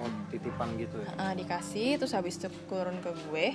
oh, 0.00 0.10
titipan 0.28 0.68
gitu 0.76 1.00
ya? 1.00 1.10
Eh, 1.16 1.32
dikasih 1.40 2.00
terus 2.00 2.12
habis 2.12 2.36
itu 2.36 2.48
turun 2.68 2.96
ke 3.00 3.10
gue. 3.28 3.46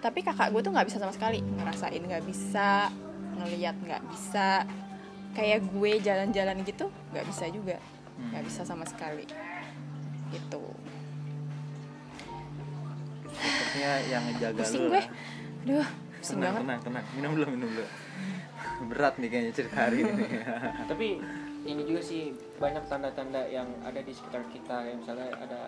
Tapi 0.00 0.18
kakak 0.20 0.52
gue 0.52 0.60
tuh 0.60 0.72
nggak 0.72 0.86
bisa 0.88 0.98
sama 1.00 1.12
sekali 1.12 1.40
ngerasain 1.40 2.02
nggak 2.02 2.24
bisa 2.24 2.90
ngeliat 3.36 3.76
nggak 3.80 4.02
bisa. 4.10 4.64
Kayak 5.36 5.68
gue 5.68 5.92
jalan-jalan 6.00 6.56
gitu 6.64 6.88
nggak 7.12 7.26
bisa 7.28 7.44
juga. 7.52 7.76
Nggak 8.32 8.44
bisa 8.48 8.60
sama 8.64 8.84
sekali. 8.88 9.24
Gitu. 10.32 10.64
Sepertinya 13.36 13.92
yang 14.08 14.22
ngejaga 14.32 14.62
pusing 14.64 14.80
lu 14.80 14.88
gue. 14.88 14.96
lah. 14.96 15.06
aduh 15.66 15.88
pusing 16.22 16.38
tenang 16.40 16.54
banget. 16.54 16.62
tenang 16.64 16.80
tenang 16.80 17.04
minum 17.18 17.30
dulu 17.36 17.46
minum 17.52 17.68
dulu. 17.68 17.88
Berat 18.92 19.14
nih 19.20 19.28
kayaknya 19.28 19.52
cerita 19.52 19.76
hari 19.76 20.04
ini. 20.04 20.24
Tapi 20.90 21.08
ini 21.66 21.82
juga 21.82 22.00
sih 22.00 22.30
banyak 22.56 22.86
tanda-tanda 22.86 23.42
yang 23.46 23.66
ada 23.82 23.98
di 23.98 24.12
sekitar 24.14 24.46
kita. 24.48 24.86
Yang 24.86 24.96
misalnya 25.02 25.28
ada 25.36 25.60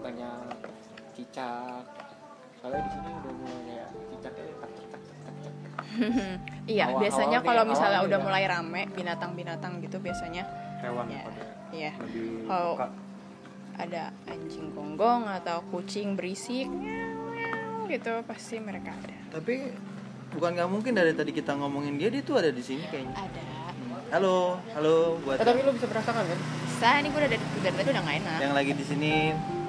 banyak 0.00 0.38
cicak. 1.12 1.82
Soalnya 2.58 2.80
di 2.86 2.90
sini 2.90 3.08
udah 3.12 3.32
mulai 3.34 3.58
kayak 3.66 3.88
cicaknya 4.10 4.44
tak 4.54 4.70
tak 4.70 4.86
tak 4.88 5.00
tak 5.02 5.16
tak. 5.34 5.84
Iya 6.74 6.84
Awal- 6.90 7.00
biasanya 7.00 7.38
kalau 7.40 7.62
misalnya 7.64 8.00
udah 8.04 8.18
ya. 8.18 8.24
mulai 8.24 8.44
rame 8.44 8.82
binatang-binatang 8.92 9.72
gitu 9.80 9.96
biasanya 9.98 10.42
hewan 10.84 11.06
ya, 11.08 11.22
pada 11.24 11.42
iya. 11.72 11.90
Kalau- 12.44 12.76
ada 13.78 14.10
anjing 14.26 14.74
gonggong 14.74 15.30
atau 15.30 15.62
kucing 15.70 16.18
berisik 16.18 16.66
gitu 17.86 18.12
pasti 18.26 18.58
mereka 18.58 18.90
ada. 18.90 19.38
Tapi 19.38 19.70
bukan 20.34 20.50
nggak 20.58 20.66
mungkin 20.68 20.92
dari 20.98 21.14
tadi 21.14 21.30
kita 21.30 21.54
ngomongin 21.54 21.94
dia 21.94 22.10
dia 22.10 22.20
tuh 22.20 22.42
ada 22.42 22.50
di 22.50 22.60
sini 22.60 22.84
kayaknya. 22.90 23.14
Ada 23.16 23.42
halo 24.08 24.56
halo 24.72 24.96
buat 25.20 25.36
Eh, 25.36 25.44
tapi 25.44 25.60
lu 25.60 25.70
bisa 25.72 25.86
merasakan 25.86 26.24
kan? 26.24 26.38
Bisa 26.64 26.88
ini 26.98 27.08
gue 27.08 27.20
udah 27.20 27.30
dari, 27.30 27.44
dari 27.60 27.74
tadi 27.76 27.88
udah 27.90 28.02
gak 28.02 28.16
enak. 28.18 28.38
Yang 28.40 28.54
lagi 28.54 28.72
di 28.72 28.84
sini 28.84 29.12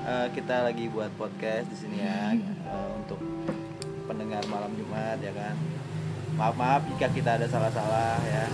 eh, 0.06 0.28
kita 0.32 0.56
lagi 0.64 0.86
buat 0.88 1.12
podcast 1.16 1.66
di 1.68 1.78
sini 1.78 1.98
ya 2.00 2.34
eh, 2.34 2.90
untuk 2.96 3.20
pendengar 4.06 4.42
malam 4.48 4.72
Jumat 4.74 5.20
ya 5.20 5.34
kan? 5.34 5.56
Maaf 6.36 6.56
maaf 6.56 6.82
jika 6.88 7.08
kita 7.12 7.36
ada 7.36 7.48
salah-salah 7.48 8.16
ya. 8.24 8.46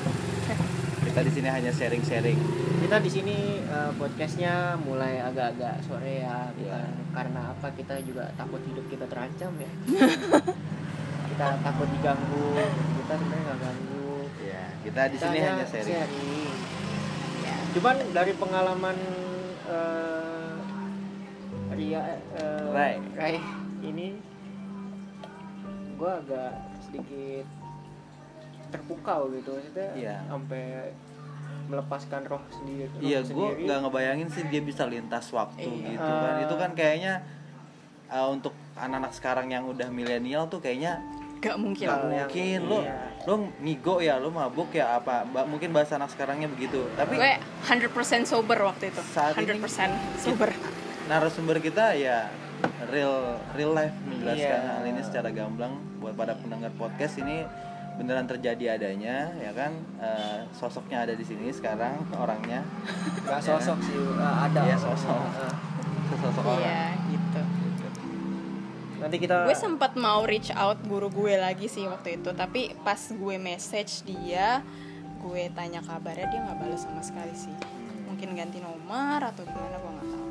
Kita 1.06 1.22
di 1.22 1.32
sini 1.32 1.48
hanya 1.48 1.70
sharing-sharing. 1.70 2.40
Kita 2.82 2.98
di 2.98 3.10
sini 3.10 3.38
eh, 3.62 3.92
podcastnya 3.94 4.54
mulai 4.80 5.22
agak-agak 5.22 5.86
sore 5.86 6.22
ya 6.22 6.50
bukan 6.52 6.66
Iya. 6.66 6.82
karena 7.14 7.42
apa 7.52 7.68
kita 7.72 7.96
juga 8.02 8.26
takut 8.34 8.62
hidup 8.64 8.86
kita 8.88 9.06
terancam 9.06 9.52
ya. 9.56 9.72
Kita 11.36 11.52
takut 11.60 11.84
diganggu 11.92 12.56
kita 12.96 13.12
sebenarnya 13.12 13.44
nggak 13.44 13.60
ganggu. 13.60 13.92
ya 13.92 13.95
kita 14.86 15.02
di 15.10 15.18
sini 15.18 15.38
hanya 15.42 15.66
sharing 15.66 15.98
sharing. 15.98 16.50
ya 17.42 17.56
cuman 17.74 17.96
dari 18.14 18.34
pengalaman 18.38 18.98
eh, 19.66 20.56
Ria 21.76 22.02
eh, 22.38 22.66
Rai. 22.72 22.94
Rai 23.18 23.36
ini 23.84 24.16
gue 25.96 26.12
agak 26.12 26.52
sedikit 26.86 27.46
terpukau 28.72 29.32
gitu 29.32 29.56
maksudnya 29.56 29.90
Iya. 29.96 30.16
sampai 30.28 30.92
melepaskan 31.66 32.22
roh 32.28 32.44
sendiri 32.52 32.92
roh 32.92 33.00
Iya, 33.00 33.20
gue 33.24 33.48
nggak 33.66 33.80
ngebayangin 33.88 34.28
sih 34.30 34.44
dia 34.52 34.62
bisa 34.62 34.84
lintas 34.86 35.32
waktu 35.32 35.66
Iya. 35.66 35.96
gitu 35.96 36.12
kan. 36.12 36.34
Eh. 36.36 36.44
Itu 36.46 36.56
kan 36.60 36.72
kayaknya 36.76 37.14
uh, 38.12 38.28
untuk 38.30 38.54
anak-anak 38.76 39.12
sekarang 39.16 39.48
yang 39.50 39.66
udah 39.66 39.88
milenial 39.90 40.46
tuh 40.52 40.60
kayaknya 40.60 41.00
gak 41.46 41.58
mungkin. 41.58 41.86
Yang- 41.86 42.06
mungkin. 42.26 42.60
Lo 42.66 42.80
iya. 42.82 42.98
lo 43.24 43.34
ngigo 43.60 43.96
ya 44.00 44.16
lo 44.18 44.30
mabuk 44.30 44.70
ya 44.72 44.98
apa? 44.98 45.22
Ba- 45.24 45.46
mungkin 45.46 45.70
bahasa 45.70 45.96
anak 45.96 46.10
sekarangnya 46.10 46.46
begitu. 46.48 46.82
Tapi 46.94 47.14
gue 47.16 47.32
100% 47.64 48.26
sober 48.26 48.58
waktu 48.62 48.90
itu. 48.90 49.02
Saat 49.06 49.38
ini- 49.38 49.46
100% 49.48 49.90
sober. 50.18 50.50
Narasumber 51.06 51.58
kita 51.60 51.94
ya 51.94 52.30
real 52.90 53.38
real 53.54 53.72
life 53.72 53.94
menjelaskan 54.04 54.58
Iya. 54.58 54.74
hal 54.74 54.84
ini 54.84 55.02
secara 55.02 55.30
gamblang 55.30 55.74
buat 56.00 56.14
pada 56.14 56.34
pendengar 56.34 56.74
podcast. 56.74 57.22
Ini 57.22 57.46
beneran 57.96 58.26
terjadi 58.26 58.76
adanya 58.76 59.32
ya 59.36 59.52
kan? 59.54 59.72
Eh, 59.98 60.40
sosoknya 60.52 61.06
ada 61.06 61.14
di 61.14 61.24
sini 61.24 61.48
sekarang 61.50 61.96
orangnya. 62.12 62.66
Nggak 63.22 63.40
sosok 63.40 63.78
sih 63.80 63.96
eh, 63.96 64.36
ada. 64.44 64.60
Iya, 64.66 64.76
sosok. 64.76 65.22
Eh, 65.40 65.54
sosok 66.20 66.44
orang. 66.44 66.62
Iya 66.62 66.84
nanti 69.06 69.22
kita 69.22 69.46
gue 69.46 69.54
sempat 69.54 69.94
mau 69.94 70.26
reach 70.26 70.50
out 70.58 70.82
guru 70.90 71.14
gue 71.14 71.38
lagi 71.38 71.70
sih 71.70 71.86
waktu 71.86 72.18
itu 72.18 72.34
tapi 72.34 72.74
pas 72.82 72.98
gue 72.98 73.36
message 73.38 74.02
dia 74.02 74.66
gue 75.26 75.50
tanya 75.58 75.82
kabarnya 75.82 76.30
dia 76.30 76.40
nggak 76.46 76.58
balas 76.62 76.86
sama 76.86 77.02
sekali 77.02 77.34
sih. 77.34 77.56
Mungkin 78.06 78.38
ganti 78.38 78.62
nomor 78.62 79.18
atau 79.26 79.42
gimana 79.42 79.76
gue 79.82 79.92
nggak 79.98 80.10
tahu. 80.14 80.30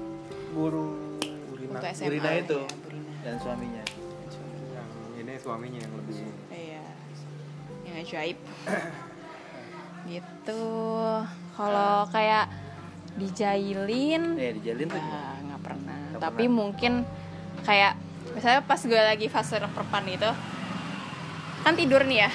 Guru 0.54 0.86
Urina 1.50 1.82
untuk 1.82 1.90
SMA 1.90 2.06
Burina 2.06 2.30
itu 2.38 2.58
ya, 2.62 2.76
Burina. 2.78 3.12
dan 3.26 3.34
suaminya. 3.42 3.82
Yang 4.70 4.88
ini 5.18 5.32
suaminya 5.42 5.78
yang 5.82 5.92
lebih 5.98 6.14
iya. 6.54 6.86
Yang 7.82 7.96
ajaib. 8.06 8.38
Gitu. 10.04 10.64
Kalau 11.56 11.94
kayak 12.12 12.46
dijailin 13.16 14.36
eh 14.36 14.52
dijalin 14.58 14.86
tuh 14.86 15.00
ya 15.00 15.22
nggak 15.42 15.62
pernah. 15.64 16.00
Tapi 16.22 16.44
pernah. 16.46 16.54
mungkin 16.54 16.92
kayak 17.66 18.03
misalnya 18.34 18.60
pas 18.66 18.80
gue 18.82 19.00
lagi 19.00 19.26
fase 19.30 19.56
perpan 19.62 20.04
itu 20.10 20.30
kan 21.64 21.72
tidur 21.78 22.04
nih 22.04 22.28
ya. 22.28 22.30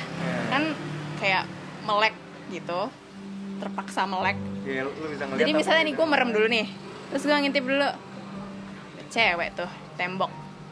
Kan 0.49 0.73
kayak 1.19 1.43
melek 1.85 2.15
gitu 2.49 2.89
terpaksa 3.59 4.07
melek. 4.07 4.39
Ya 4.63 4.87
lu 4.87 4.91
bisa 5.11 5.27
jadi 5.35 5.51
misalnya 5.51 5.83
nih 5.85 5.93
gitu. 5.93 6.01
gue 6.01 6.07
merem 6.07 6.29
dulu 6.31 6.47
nih. 6.47 6.65
Terus 7.13 7.23
gue 7.27 7.35
ngintip 7.35 7.65
dulu. 7.67 7.89
Cewek 9.09 9.49
tuh 9.57 9.69
tembok 9.97 10.29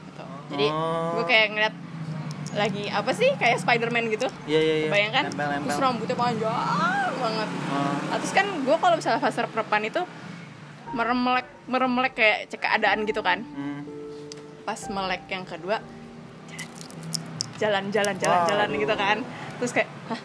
gitu. 0.08 0.24
jadi 0.54 0.66
Oh. 0.70 1.18
gue 1.20 1.26
kayak 1.26 1.48
ngeliat 1.58 1.76
lagi 2.56 2.88
apa 2.88 3.12
sih 3.12 3.30
kayak 3.36 3.60
Spiderman 3.60 4.08
gitu. 4.14 4.30
Iya 4.48 4.60
iya 4.62 4.76
iya. 4.86 4.90
Bayangkan 4.90 5.24
nempel 5.30 5.48
nempel. 5.52 5.68
Terus 5.68 5.82
rambutnya 5.84 6.16
panjang 6.16 7.12
banget. 7.18 7.50
Oh. 7.74 7.96
Nah, 8.08 8.18
terus 8.22 8.34
kan 8.34 8.48
gue 8.64 8.78
kalau 8.78 8.96
misalnya 8.96 9.20
fase 9.20 9.42
perpan 9.50 9.84
itu 9.84 10.02
merem 10.96 11.20
melek 11.20 11.48
merem 11.68 11.92
melek 11.92 12.14
kayak 12.16 12.38
cek 12.48 12.62
keadaan 12.64 13.04
gitu 13.04 13.20
kan. 13.20 13.44
Hmm. 13.44 13.77
Pas 14.68 14.82
melek 14.92 15.24
yang 15.32 15.48
kedua 15.48 15.80
jalan 17.56 17.88
jalan 17.88 18.16
jalan 18.20 18.42
jalan 18.52 18.68
Waduh. 18.68 18.82
gitu 18.84 18.96
kan. 19.00 19.18
Terus 19.58 19.72
kayak 19.74 19.90
hah? 20.12 20.22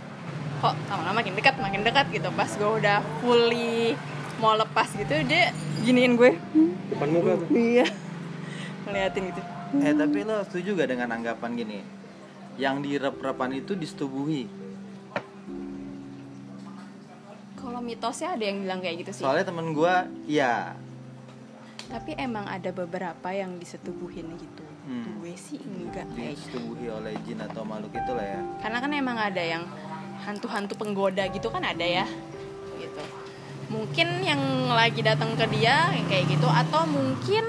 Kok 0.62 0.74
lama-lama 0.90 1.22
makin 1.22 1.34
dekat 1.38 1.54
makin 1.62 1.80
dekat? 1.86 2.06
Gitu. 2.10 2.28
Pas 2.34 2.50
gue 2.50 2.70
udah 2.82 2.98
fully 3.22 3.94
mau 4.42 4.58
lepas 4.58 4.90
gitu 4.92 5.14
dia 5.30 5.54
giniin 5.86 6.18
gue. 6.18 6.36
Depan 6.90 7.08
muka 7.08 7.40
tuh. 7.40 7.48
Iya. 7.54 7.86
Ngeliatin 8.84 9.22
gitu. 9.30 9.42
Eh 9.80 9.94
tapi 9.96 10.18
lo 10.26 10.36
setuju 10.44 10.68
gak 10.76 10.90
dengan 10.92 11.08
anggapan 11.14 11.50
gini? 11.56 11.78
Yang 12.60 12.76
direp-repan 12.84 13.50
itu 13.56 13.72
disetubuhi. 13.78 14.60
kalau 17.62 17.78
mitosnya 17.78 18.34
ada 18.34 18.42
yang 18.42 18.58
bilang 18.66 18.82
kayak 18.82 19.06
gitu 19.06 19.10
sih. 19.16 19.22
Soalnya 19.22 19.46
temen 19.46 19.70
gua, 19.70 20.10
ya. 20.26 20.74
Tapi 21.92 22.16
emang 22.16 22.48
ada 22.48 22.72
beberapa 22.72 23.28
yang 23.30 23.56
disetubuhin 23.56 24.32
gitu 24.34 24.64
Hmm. 24.82 25.20
gue 25.20 25.30
sih 25.36 25.60
enggak 25.60 26.10
disetubuhi 26.10 26.90
oleh 26.90 27.14
jin 27.22 27.38
atau 27.38 27.62
makhluk 27.62 27.94
itu 27.94 28.10
lah 28.10 28.26
ya. 28.26 28.40
karena 28.58 28.78
kan 28.80 28.90
emang 28.92 29.14
ada 29.14 29.38
yang 29.38 29.62
hantu-hantu 30.18 30.74
penggoda 30.74 31.22
gitu 31.28 31.46
kan 31.46 31.62
ada 31.62 31.84
ya 31.84 32.02
gitu 32.74 33.02
mungkin 33.68 34.08
yang 34.20 34.42
lagi 34.68 35.00
datang 35.00 35.32
ke 35.32 35.46
dia 35.48 35.86
kayak 36.04 36.26
gitu 36.28 36.44
atau 36.44 36.82
mungkin 36.84 37.44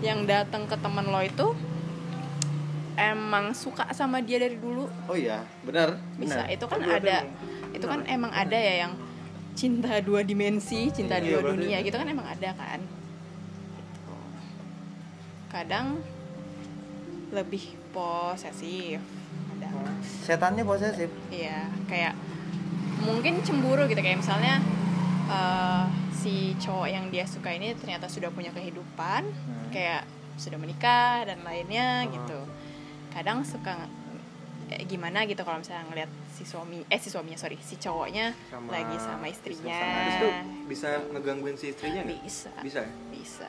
yang 0.00 0.24
datang 0.24 0.64
ke 0.64 0.74
teman 0.74 1.04
lo 1.04 1.20
itu 1.20 1.52
emang 2.94 3.52
suka 3.52 3.88
sama 3.90 4.20
dia 4.20 4.38
dari 4.38 4.56
dulu 4.56 4.88
Oh 5.06 5.16
iya, 5.16 5.44
benar. 5.62 5.96
bisa 6.16 6.40
benar. 6.40 6.52
itu 6.52 6.64
kan 6.66 6.78
Berarti 6.78 6.96
ada 6.98 7.16
emang- 7.18 7.72
itu 7.72 7.86
kan 7.86 8.00
emang 8.06 8.32
ada 8.32 8.58
ya 8.58 8.74
yang 8.80 8.92
cinta 9.52 9.92
dua 9.98 10.20
dimensi 10.22 10.88
cinta 10.88 11.16
Iya, 11.16 11.36
dua 11.36 11.52
dunia 11.52 11.78
gitu 11.80 11.92
kan 11.92 12.06
emang 12.06 12.24
ada 12.26 12.50
kan. 12.54 12.80
Kadang 15.52 16.00
lebih 17.30 17.62
posesif 17.92 19.00
ada 19.52 19.68
Setannya 20.02 20.64
posesif. 20.64 21.08
Iya, 21.28 21.68
kayak 21.86 22.16
mungkin 23.00 23.40
cemburu 23.40 23.84
gitu 23.84 23.98
kayak 23.98 24.18
misalnya 24.18 24.58
eh, 25.24 25.84
si 26.12 26.34
cowok 26.56 26.88
yang 26.88 27.04
dia 27.08 27.24
suka 27.24 27.50
ini 27.50 27.72
ternyata 27.74 28.06
sudah 28.06 28.28
punya 28.28 28.50
kehidupan, 28.50 29.22
Hmm. 29.24 29.68
kayak 29.70 30.04
sudah 30.34 30.56
menikah 30.56 31.24
dan 31.24 31.40
lainnya 31.42 32.04
Hmm. 32.04 32.10
gitu. 32.12 32.40
Kadang 33.10 33.42
suka 33.42 33.86
eh, 34.68 34.84
gimana 34.84 35.24
gitu 35.24 35.40
kalau 35.40 35.58
misalnya 35.58 35.84
ngeliat 35.86 36.10
si 36.32 36.42
suami 36.42 36.80
eh 36.82 36.96
si 36.96 37.08
suaminya 37.08 37.36
sorry 37.36 37.60
si 37.60 37.76
cowoknya 37.76 38.32
Sama 38.48 38.72
lagi 38.72 38.96
sama 38.96 39.28
istrinya 39.28 39.76
Habis 39.76 40.16
itu 40.16 40.28
bisa 40.64 40.88
ngegangguin 41.06 41.56
si 41.56 41.66
istrinya 41.68 42.00
nggak? 42.00 42.24
bisa 42.24 42.50
Bisa 42.58 42.80
ya? 42.80 42.92
bisa 43.12 43.46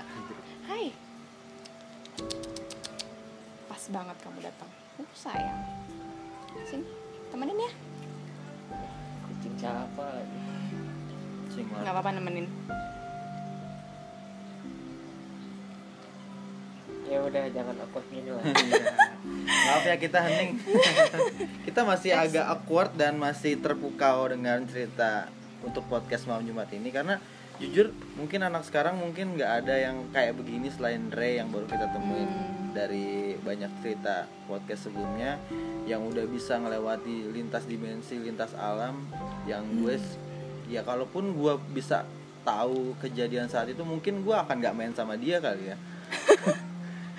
pas 3.83 3.99
banget 3.99 4.17
kamu 4.23 4.39
datang. 4.47 4.71
Uh 4.95 5.11
sayang. 5.11 5.59
Sini 6.63 6.87
temenin 7.35 7.67
ya. 7.67 7.71
Kucing 9.27 9.55
siapa 9.59 10.03
lagi? 10.07 10.39
Nggak 11.51 11.91
apa-apa 11.91 12.15
nemenin. 12.15 12.47
Ya 17.11 17.19
udah 17.27 17.43
jangan 17.51 17.75
awkward 17.83 18.07
gini 18.07 18.31
lah. 18.31 18.39
Iya. 18.55 18.83
Maaf 19.67 19.83
ya 19.83 19.95
kita 19.99 20.19
hening. 20.31 20.63
kita 21.67 21.83
masih 21.83 22.15
agak 22.15 22.47
awkward 22.47 22.95
dan 22.95 23.19
masih 23.19 23.59
terpukau 23.59 24.31
dengan 24.31 24.63
cerita 24.63 25.27
untuk 25.59 25.83
podcast 25.91 26.23
malam 26.23 26.47
Jumat 26.47 26.71
ini. 26.71 26.87
Karena 26.87 27.19
jujur 27.59 27.91
mungkin 28.15 28.47
anak 28.47 28.63
sekarang 28.63 28.95
mungkin 28.95 29.35
nggak 29.35 29.51
ada 29.67 29.75
yang 29.75 30.07
kayak 30.15 30.39
begini 30.39 30.71
selain 30.71 31.11
Ray 31.11 31.43
yang 31.43 31.51
baru 31.51 31.67
kita 31.67 31.91
temuin 31.91 32.31
Hmm. 32.73 32.81
dari 32.81 33.22
banyak 33.43 33.69
cerita 33.77 34.15
podcast 34.43 34.87
sebelumnya 34.87 35.37
yang 35.83 36.01
udah 36.01 36.23
bisa 36.25 36.55
ngelewati 36.55 37.27
lintas 37.29 37.63
dimensi 37.63 38.17
lintas 38.17 38.55
alam 38.55 39.03
yang 39.43 39.61
gue 39.77 39.93
s- 39.93 40.15
ya 40.65 40.81
kalaupun 40.81 41.31
gue 41.33 41.53
bisa 41.69 42.07
tahu 42.41 42.95
kejadian 42.97 43.45
saat 43.45 43.67
itu 43.67 43.79
mungkin 43.81 44.19
gue 44.19 44.33
akan 44.33 44.55
nggak 44.57 44.73
main 44.73 44.91
sama 44.91 45.13
dia 45.13 45.37
kali 45.37 45.69
ya. 45.69 45.77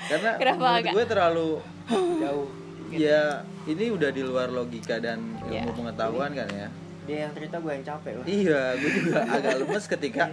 Karena 0.04 0.30
Kenapa 0.36 0.58
menurut 0.58 0.80
agak? 0.80 0.92
gue 0.92 1.04
terlalu 1.06 1.50
jauh. 2.22 2.48
Ya 2.90 3.22
ini 3.64 3.88
udah 3.88 4.08
di 4.08 4.20
luar 4.20 4.48
logika 4.48 4.96
dan 4.96 5.18
ilmu 5.42 5.50
Ya. 5.50 5.64
pengetahuan 5.66 6.30
kan 6.30 6.48
ya. 6.48 6.68
Dia 7.04 7.16
yang 7.24 7.32
cerita 7.32 7.56
gue 7.58 7.68
yang 7.70 7.84
capek 7.84 8.12
lah 8.16 8.24
iya 8.24 8.62
gue 8.74 8.90
juga 8.94 9.20
agak 9.36 9.54
lemes 9.60 9.84
ketika 9.86 10.24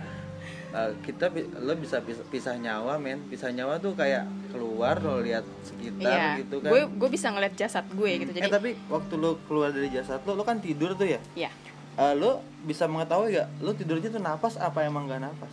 uh, 0.71 0.91
kita 1.01 1.29
lo 1.57 1.73
bisa 1.75 1.99
pisah, 1.99 2.23
pisah 2.25 2.55
nyawa 2.55 2.95
men 2.95 3.21
pisah 3.25 3.49
nyawa 3.49 3.77
tuh 3.77 3.93
kayak 3.93 4.23
keluar 4.49 4.97
lo 4.97 5.19
lihat 5.19 5.43
sekitar 5.61 6.11
Iya, 6.11 6.27
gitu 6.39 6.59
kan 6.59 6.69
gue 6.69 6.81
gue 6.89 7.09
bisa 7.09 7.27
ngeliat 7.29 7.53
jasad 7.53 7.85
gue 7.87 8.11
gitu. 8.17 8.31
Jadi 8.31 8.43
eh 8.43 8.51
tapi 8.51 8.69
waktu 8.87 9.13
lo 9.15 9.39
keluar 9.45 9.69
dari 9.69 9.87
jasad 9.87 10.19
lo 10.21 10.33
lo 10.33 10.43
kan 10.43 10.57
tidur 10.57 10.93
tuh 10.93 11.07
ya 11.07 11.19
ya, 11.37 11.51
Uh, 11.91 12.15
lo 12.15 12.31
bisa 12.61 12.87
mengetahui 12.87 13.35
gak 13.35 13.51
lo 13.59 13.71
tidurnya 13.71 14.07
tuh 14.09 14.19
napas 14.19 14.55
apa 14.55 14.79
emang 14.81 15.05
gak 15.05 15.21
napas 15.21 15.51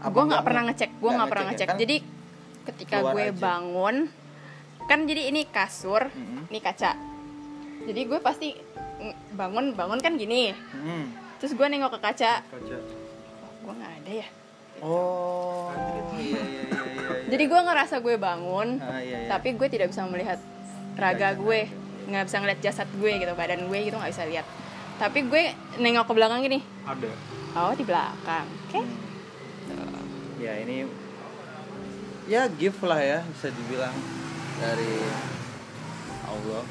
Apa 0.00 0.10
gue 0.10 0.24
nggak 0.26 0.42
pernah 0.42 0.62
ngecek, 0.64 0.90
gue 0.92 1.10
nggak 1.12 1.28
pernah 1.28 1.44
ya? 1.44 1.50
ngecek. 1.52 1.68
Kan- 1.68 1.78
Jadi 1.78 1.96
ketika 2.62 2.96
gue 3.06 3.24
aja. 3.26 3.36
bangun, 3.36 3.96
kan 4.82 4.98
jadi 5.04 5.22
ini 5.28 5.44
kasur, 5.46 6.08
Mm-mm. 6.08 6.48
ini 6.48 6.58
kaca. 6.58 6.92
Jadi 7.84 8.00
gue 8.02 8.18
pasti 8.18 8.48
mm, 8.96 9.36
bangun 9.36 9.76
bangun 9.76 10.00
kan 10.00 10.16
gini. 10.16 10.56
Hmm. 10.72 11.12
Terus 11.36 11.52
gue 11.52 11.66
nengok 11.66 11.94
ke 11.94 12.00
kaca, 12.02 12.32
Kaca. 12.42 12.76
Oh, 13.60 13.66
gue 13.66 13.74
nggak 13.76 13.92
ada 14.00 14.12
ya. 14.12 14.26
oh 14.80 15.68
iya 15.76 16.02
iya 16.16 16.40
iya 16.40 16.80
iya 16.88 17.08
Jadi 17.30 17.44
gue 17.46 17.60
ngerasa 17.60 17.94
gue 18.00 18.16
bangun, 18.16 18.80
Ah, 18.80 18.98
iya, 18.98 19.22
iya. 19.22 19.28
tapi 19.28 19.54
gue 19.54 19.68
tidak 19.68 19.92
bisa 19.92 20.02
melihat 20.08 20.40
raga 20.96 21.36
gue, 21.36 21.68
nggak 22.08 22.24
bisa 22.26 22.36
ngeliat 22.40 22.60
jasad 22.60 22.88
gue 22.90 23.12
gitu, 23.16 23.32
badan 23.34 23.68
gue 23.68 23.78
gitu 23.80 23.94
nggak 23.94 24.10
bisa 24.10 24.24
lihat. 24.26 24.46
Tapi 24.98 25.28
gue 25.28 25.42
nengok 25.78 26.08
ke 26.08 26.14
belakang 26.16 26.40
gini, 26.42 26.58
Ada. 26.82 27.10
oh 27.54 27.72
di 27.72 27.84
belakang, 27.84 28.46
oke? 28.66 28.80
ya 30.40 30.56
ini 30.56 30.88
ya 32.24 32.48
gift 32.48 32.80
lah 32.80 32.96
ya 32.96 33.20
bisa 33.28 33.52
dibilang 33.52 33.92
dari 34.56 34.96
Allah 36.24 36.64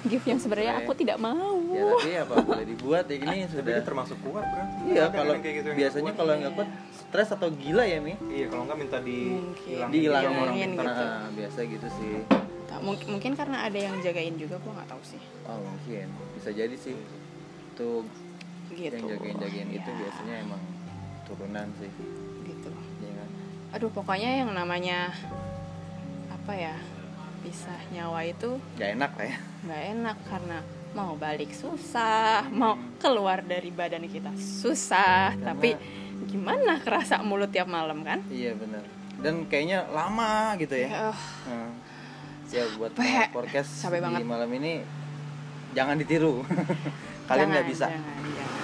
Gift 0.00 0.24
yang 0.24 0.38
sebenarnya 0.38 0.78
aku 0.78 0.94
tidak 0.94 1.18
mau. 1.18 1.58
ya 1.68 1.82
tapi 1.90 2.10
apa 2.14 2.34
boleh 2.38 2.64
dibuat 2.64 3.04
ya 3.06 3.16
ini 3.18 3.38
Tapi 3.40 3.50
sudah 3.50 3.64
dia 3.68 3.82
termasuk 3.82 4.18
kuat 4.22 4.46
kan? 4.46 4.66
iya 4.86 5.04
kalau 5.10 5.34
gitu 5.36 5.68
biasanya 5.74 6.12
kalau 6.14 6.32
nggak 6.34 6.52
kuat 6.54 6.70
stres 6.92 7.28
atau 7.30 7.48
gila 7.50 7.82
ya 7.82 7.98
mi 7.98 8.14
Iya 8.24 8.46
kalau 8.46 8.62
nggak 8.64 8.78
minta 8.78 8.98
di 9.00 9.18
Mungkin. 9.28 9.66
dihilangin 9.66 9.90
Dihilangin 9.90 10.36
orang 10.36 10.54
gitu. 10.54 10.66
pintar 10.70 10.86
Ah, 10.88 11.26
biasa 11.28 11.58
gitu 11.64 11.88
sih 11.92 12.12
Tak, 12.68 12.84
mungkin, 12.84 13.06
mungkin 13.10 13.32
karena 13.32 13.64
ada 13.64 13.78
yang 13.80 13.96
jagain 13.98 14.36
juga, 14.36 14.60
gue 14.60 14.70
nggak 14.70 14.86
tahu 14.86 15.02
sih. 15.02 15.20
oh 15.44 15.58
mungkin 15.58 16.06
bisa 16.32 16.50
jadi 16.52 16.76
sih 16.76 16.94
tuh 17.74 18.06
Gitu. 18.68 18.92
yang 18.92 19.08
jagain 19.08 19.34
jagain 19.34 19.68
itu 19.72 19.88
Ya, 19.88 19.96
biasanya 19.98 20.34
emang 20.38 20.62
turunan 21.24 21.66
sih 21.74 21.90
Gitu. 22.44 22.70
ya 23.00 23.12
kan 23.14 23.28
Aduh, 23.74 23.90
pokoknya 23.90 24.30
yang 24.38 24.50
namanya 24.52 25.10
apa 26.30 26.52
ya 26.54 26.76
pisah 27.38 27.80
nyawa 27.90 28.22
itu 28.24 28.56
gak 28.76 28.94
enak 28.94 29.12
lah 29.12 29.26
ya 29.26 29.38
nggak 29.60 29.82
enak 29.92 30.16
karena 30.24 30.58
mau 30.90 31.14
balik 31.14 31.52
susah, 31.52 32.48
mau 32.48 32.74
keluar 32.96 33.40
dari 33.40 33.68
badan 33.68 34.04
kita 34.04 34.32
susah, 34.34 35.32
Karena- 35.32 35.52
tapi 35.52 35.70
gimana 36.26 36.78
kerasa 36.78 37.20
mulut 37.20 37.48
tiap 37.48 37.66
malam 37.66 38.00
kan? 38.02 38.20
iya 38.28 38.52
benar 38.52 38.82
dan 39.18 39.46
kayaknya 39.46 39.82
lama 39.88 40.54
gitu 40.56 40.74
ya 40.74 41.10
Nah, 41.48 41.70
ya 42.48 42.64
buat 42.74 42.92
pendengar 42.92 43.34
podcast 43.34 43.70
di 43.82 43.98
banget. 43.98 44.22
malam 44.24 44.50
ini 44.52 44.72
jangan 45.74 45.96
ditiru. 45.96 46.40
Kalian 47.28 47.52
nggak 47.52 47.68
bisa. 47.68 47.92
jangan, 47.92 48.24
jangan. 48.24 48.56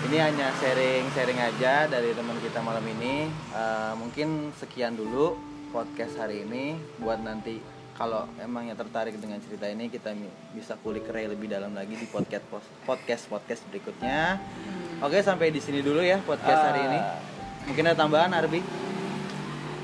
Ini 0.00 0.16
hanya 0.16 0.46
sharing-sharing 0.54 1.36
aja 1.36 1.84
dari 1.86 2.14
teman 2.14 2.38
kita 2.38 2.62
malam 2.62 2.86
ini. 2.88 3.26
Eh, 3.28 3.92
mungkin 3.96 4.54
sekian 4.54 4.94
dulu 4.94 5.34
podcast 5.70 6.14
hari 6.16 6.44
ini 6.44 6.78
buat 6.98 7.18
nanti 7.18 7.58
kalau 8.00 8.24
emangnya 8.40 8.72
tertarik 8.72 9.12
dengan 9.20 9.36
cerita 9.38 9.68
ini 9.68 9.92
kita 9.92 10.16
bisa 10.56 10.72
kulik 10.80 11.04
Ray 11.04 11.28
lebih 11.28 11.52
dalam 11.52 11.76
lagi 11.76 11.92
di 11.92 12.08
podcast 12.08 12.48
podcast 12.88 13.28
podcast 13.28 13.60
berikutnya. 13.68 14.40
Hmm. 14.40 15.04
Oke 15.04 15.20
sampai 15.20 15.52
di 15.52 15.60
sini 15.60 15.84
dulu 15.84 16.00
ya 16.00 16.16
podcast 16.24 16.72
hari 16.72 16.80
ini. 16.80 16.96
Ah, 16.96 17.20
Mungkin 17.68 17.84
ada 17.84 17.96
tambahan 18.00 18.32
Arbi 18.32 18.64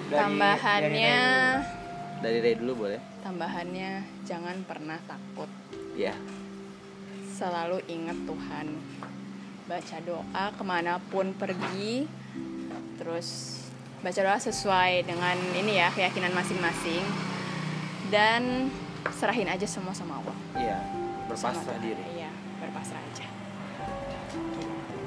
dari- 0.09 0.17
Tambahannya, 0.17 1.19
dari 2.19 2.39
Ray 2.41 2.55
dulu 2.57 2.89
boleh? 2.89 3.01
tambahannya 3.21 3.91
jangan 4.25 4.65
pernah 4.65 4.97
takut. 5.05 5.51
Ya. 5.93 6.17
selalu 7.37 7.85
ingat 7.85 8.17
Tuhan 8.25 8.67
baca 9.67 9.97
doa 10.01 10.45
ke 10.57 10.63
mana 10.65 10.97
pun 11.13 11.37
pergi 11.37 12.09
terus 12.97 13.61
baca 14.01 14.17
doa 14.17 14.41
sesuai 14.41 15.05
dengan 15.05 15.37
ini 15.53 15.77
ya 15.77 15.93
keyakinan 15.93 16.33
masing-masing 16.33 17.05
dan 18.13 18.73
serahin 19.15 19.49
aja 19.51 19.67
semua 19.69 19.95
sama 19.95 20.19
Allah. 20.23 20.37
Iya. 20.57 20.79
Berpasrah 21.27 21.79
diri. 21.83 22.05
iya 22.15 22.31
berpasrah 22.63 23.03
aja. 23.03 23.27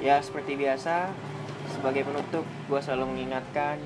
Ya 0.00 0.16
seperti 0.20 0.56
biasa 0.56 1.12
sebagai 1.72 2.04
penutup 2.04 2.44
gue 2.44 2.80
selalu 2.80 3.16
mengingatkan 3.16 3.80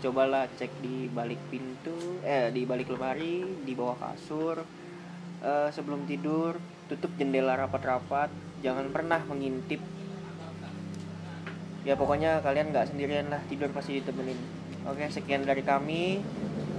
cobalah 0.00 0.48
cek 0.56 0.72
di 0.80 1.12
balik 1.12 1.40
pintu 1.52 2.20
eh 2.24 2.48
di 2.48 2.64
balik 2.64 2.88
lemari 2.88 3.44
di 3.64 3.72
bawah 3.76 3.96
kasur 4.00 4.64
Eh, 5.40 5.68
sebelum 5.72 6.04
tidur 6.04 6.60
tutup 6.84 7.08
jendela 7.16 7.56
rapat-rapat 7.56 8.28
jangan 8.60 8.92
pernah 8.92 9.24
mengintip. 9.24 9.80
Ya 11.80 11.96
pokoknya 11.96 12.44
kalian 12.44 12.76
nggak 12.76 12.92
sendirian 12.92 13.32
lah 13.32 13.40
tidur 13.48 13.72
pasti 13.72 14.04
ditemenin. 14.04 14.36
Oke 14.84 15.08
sekian 15.08 15.48
dari 15.48 15.64
kami 15.64 16.20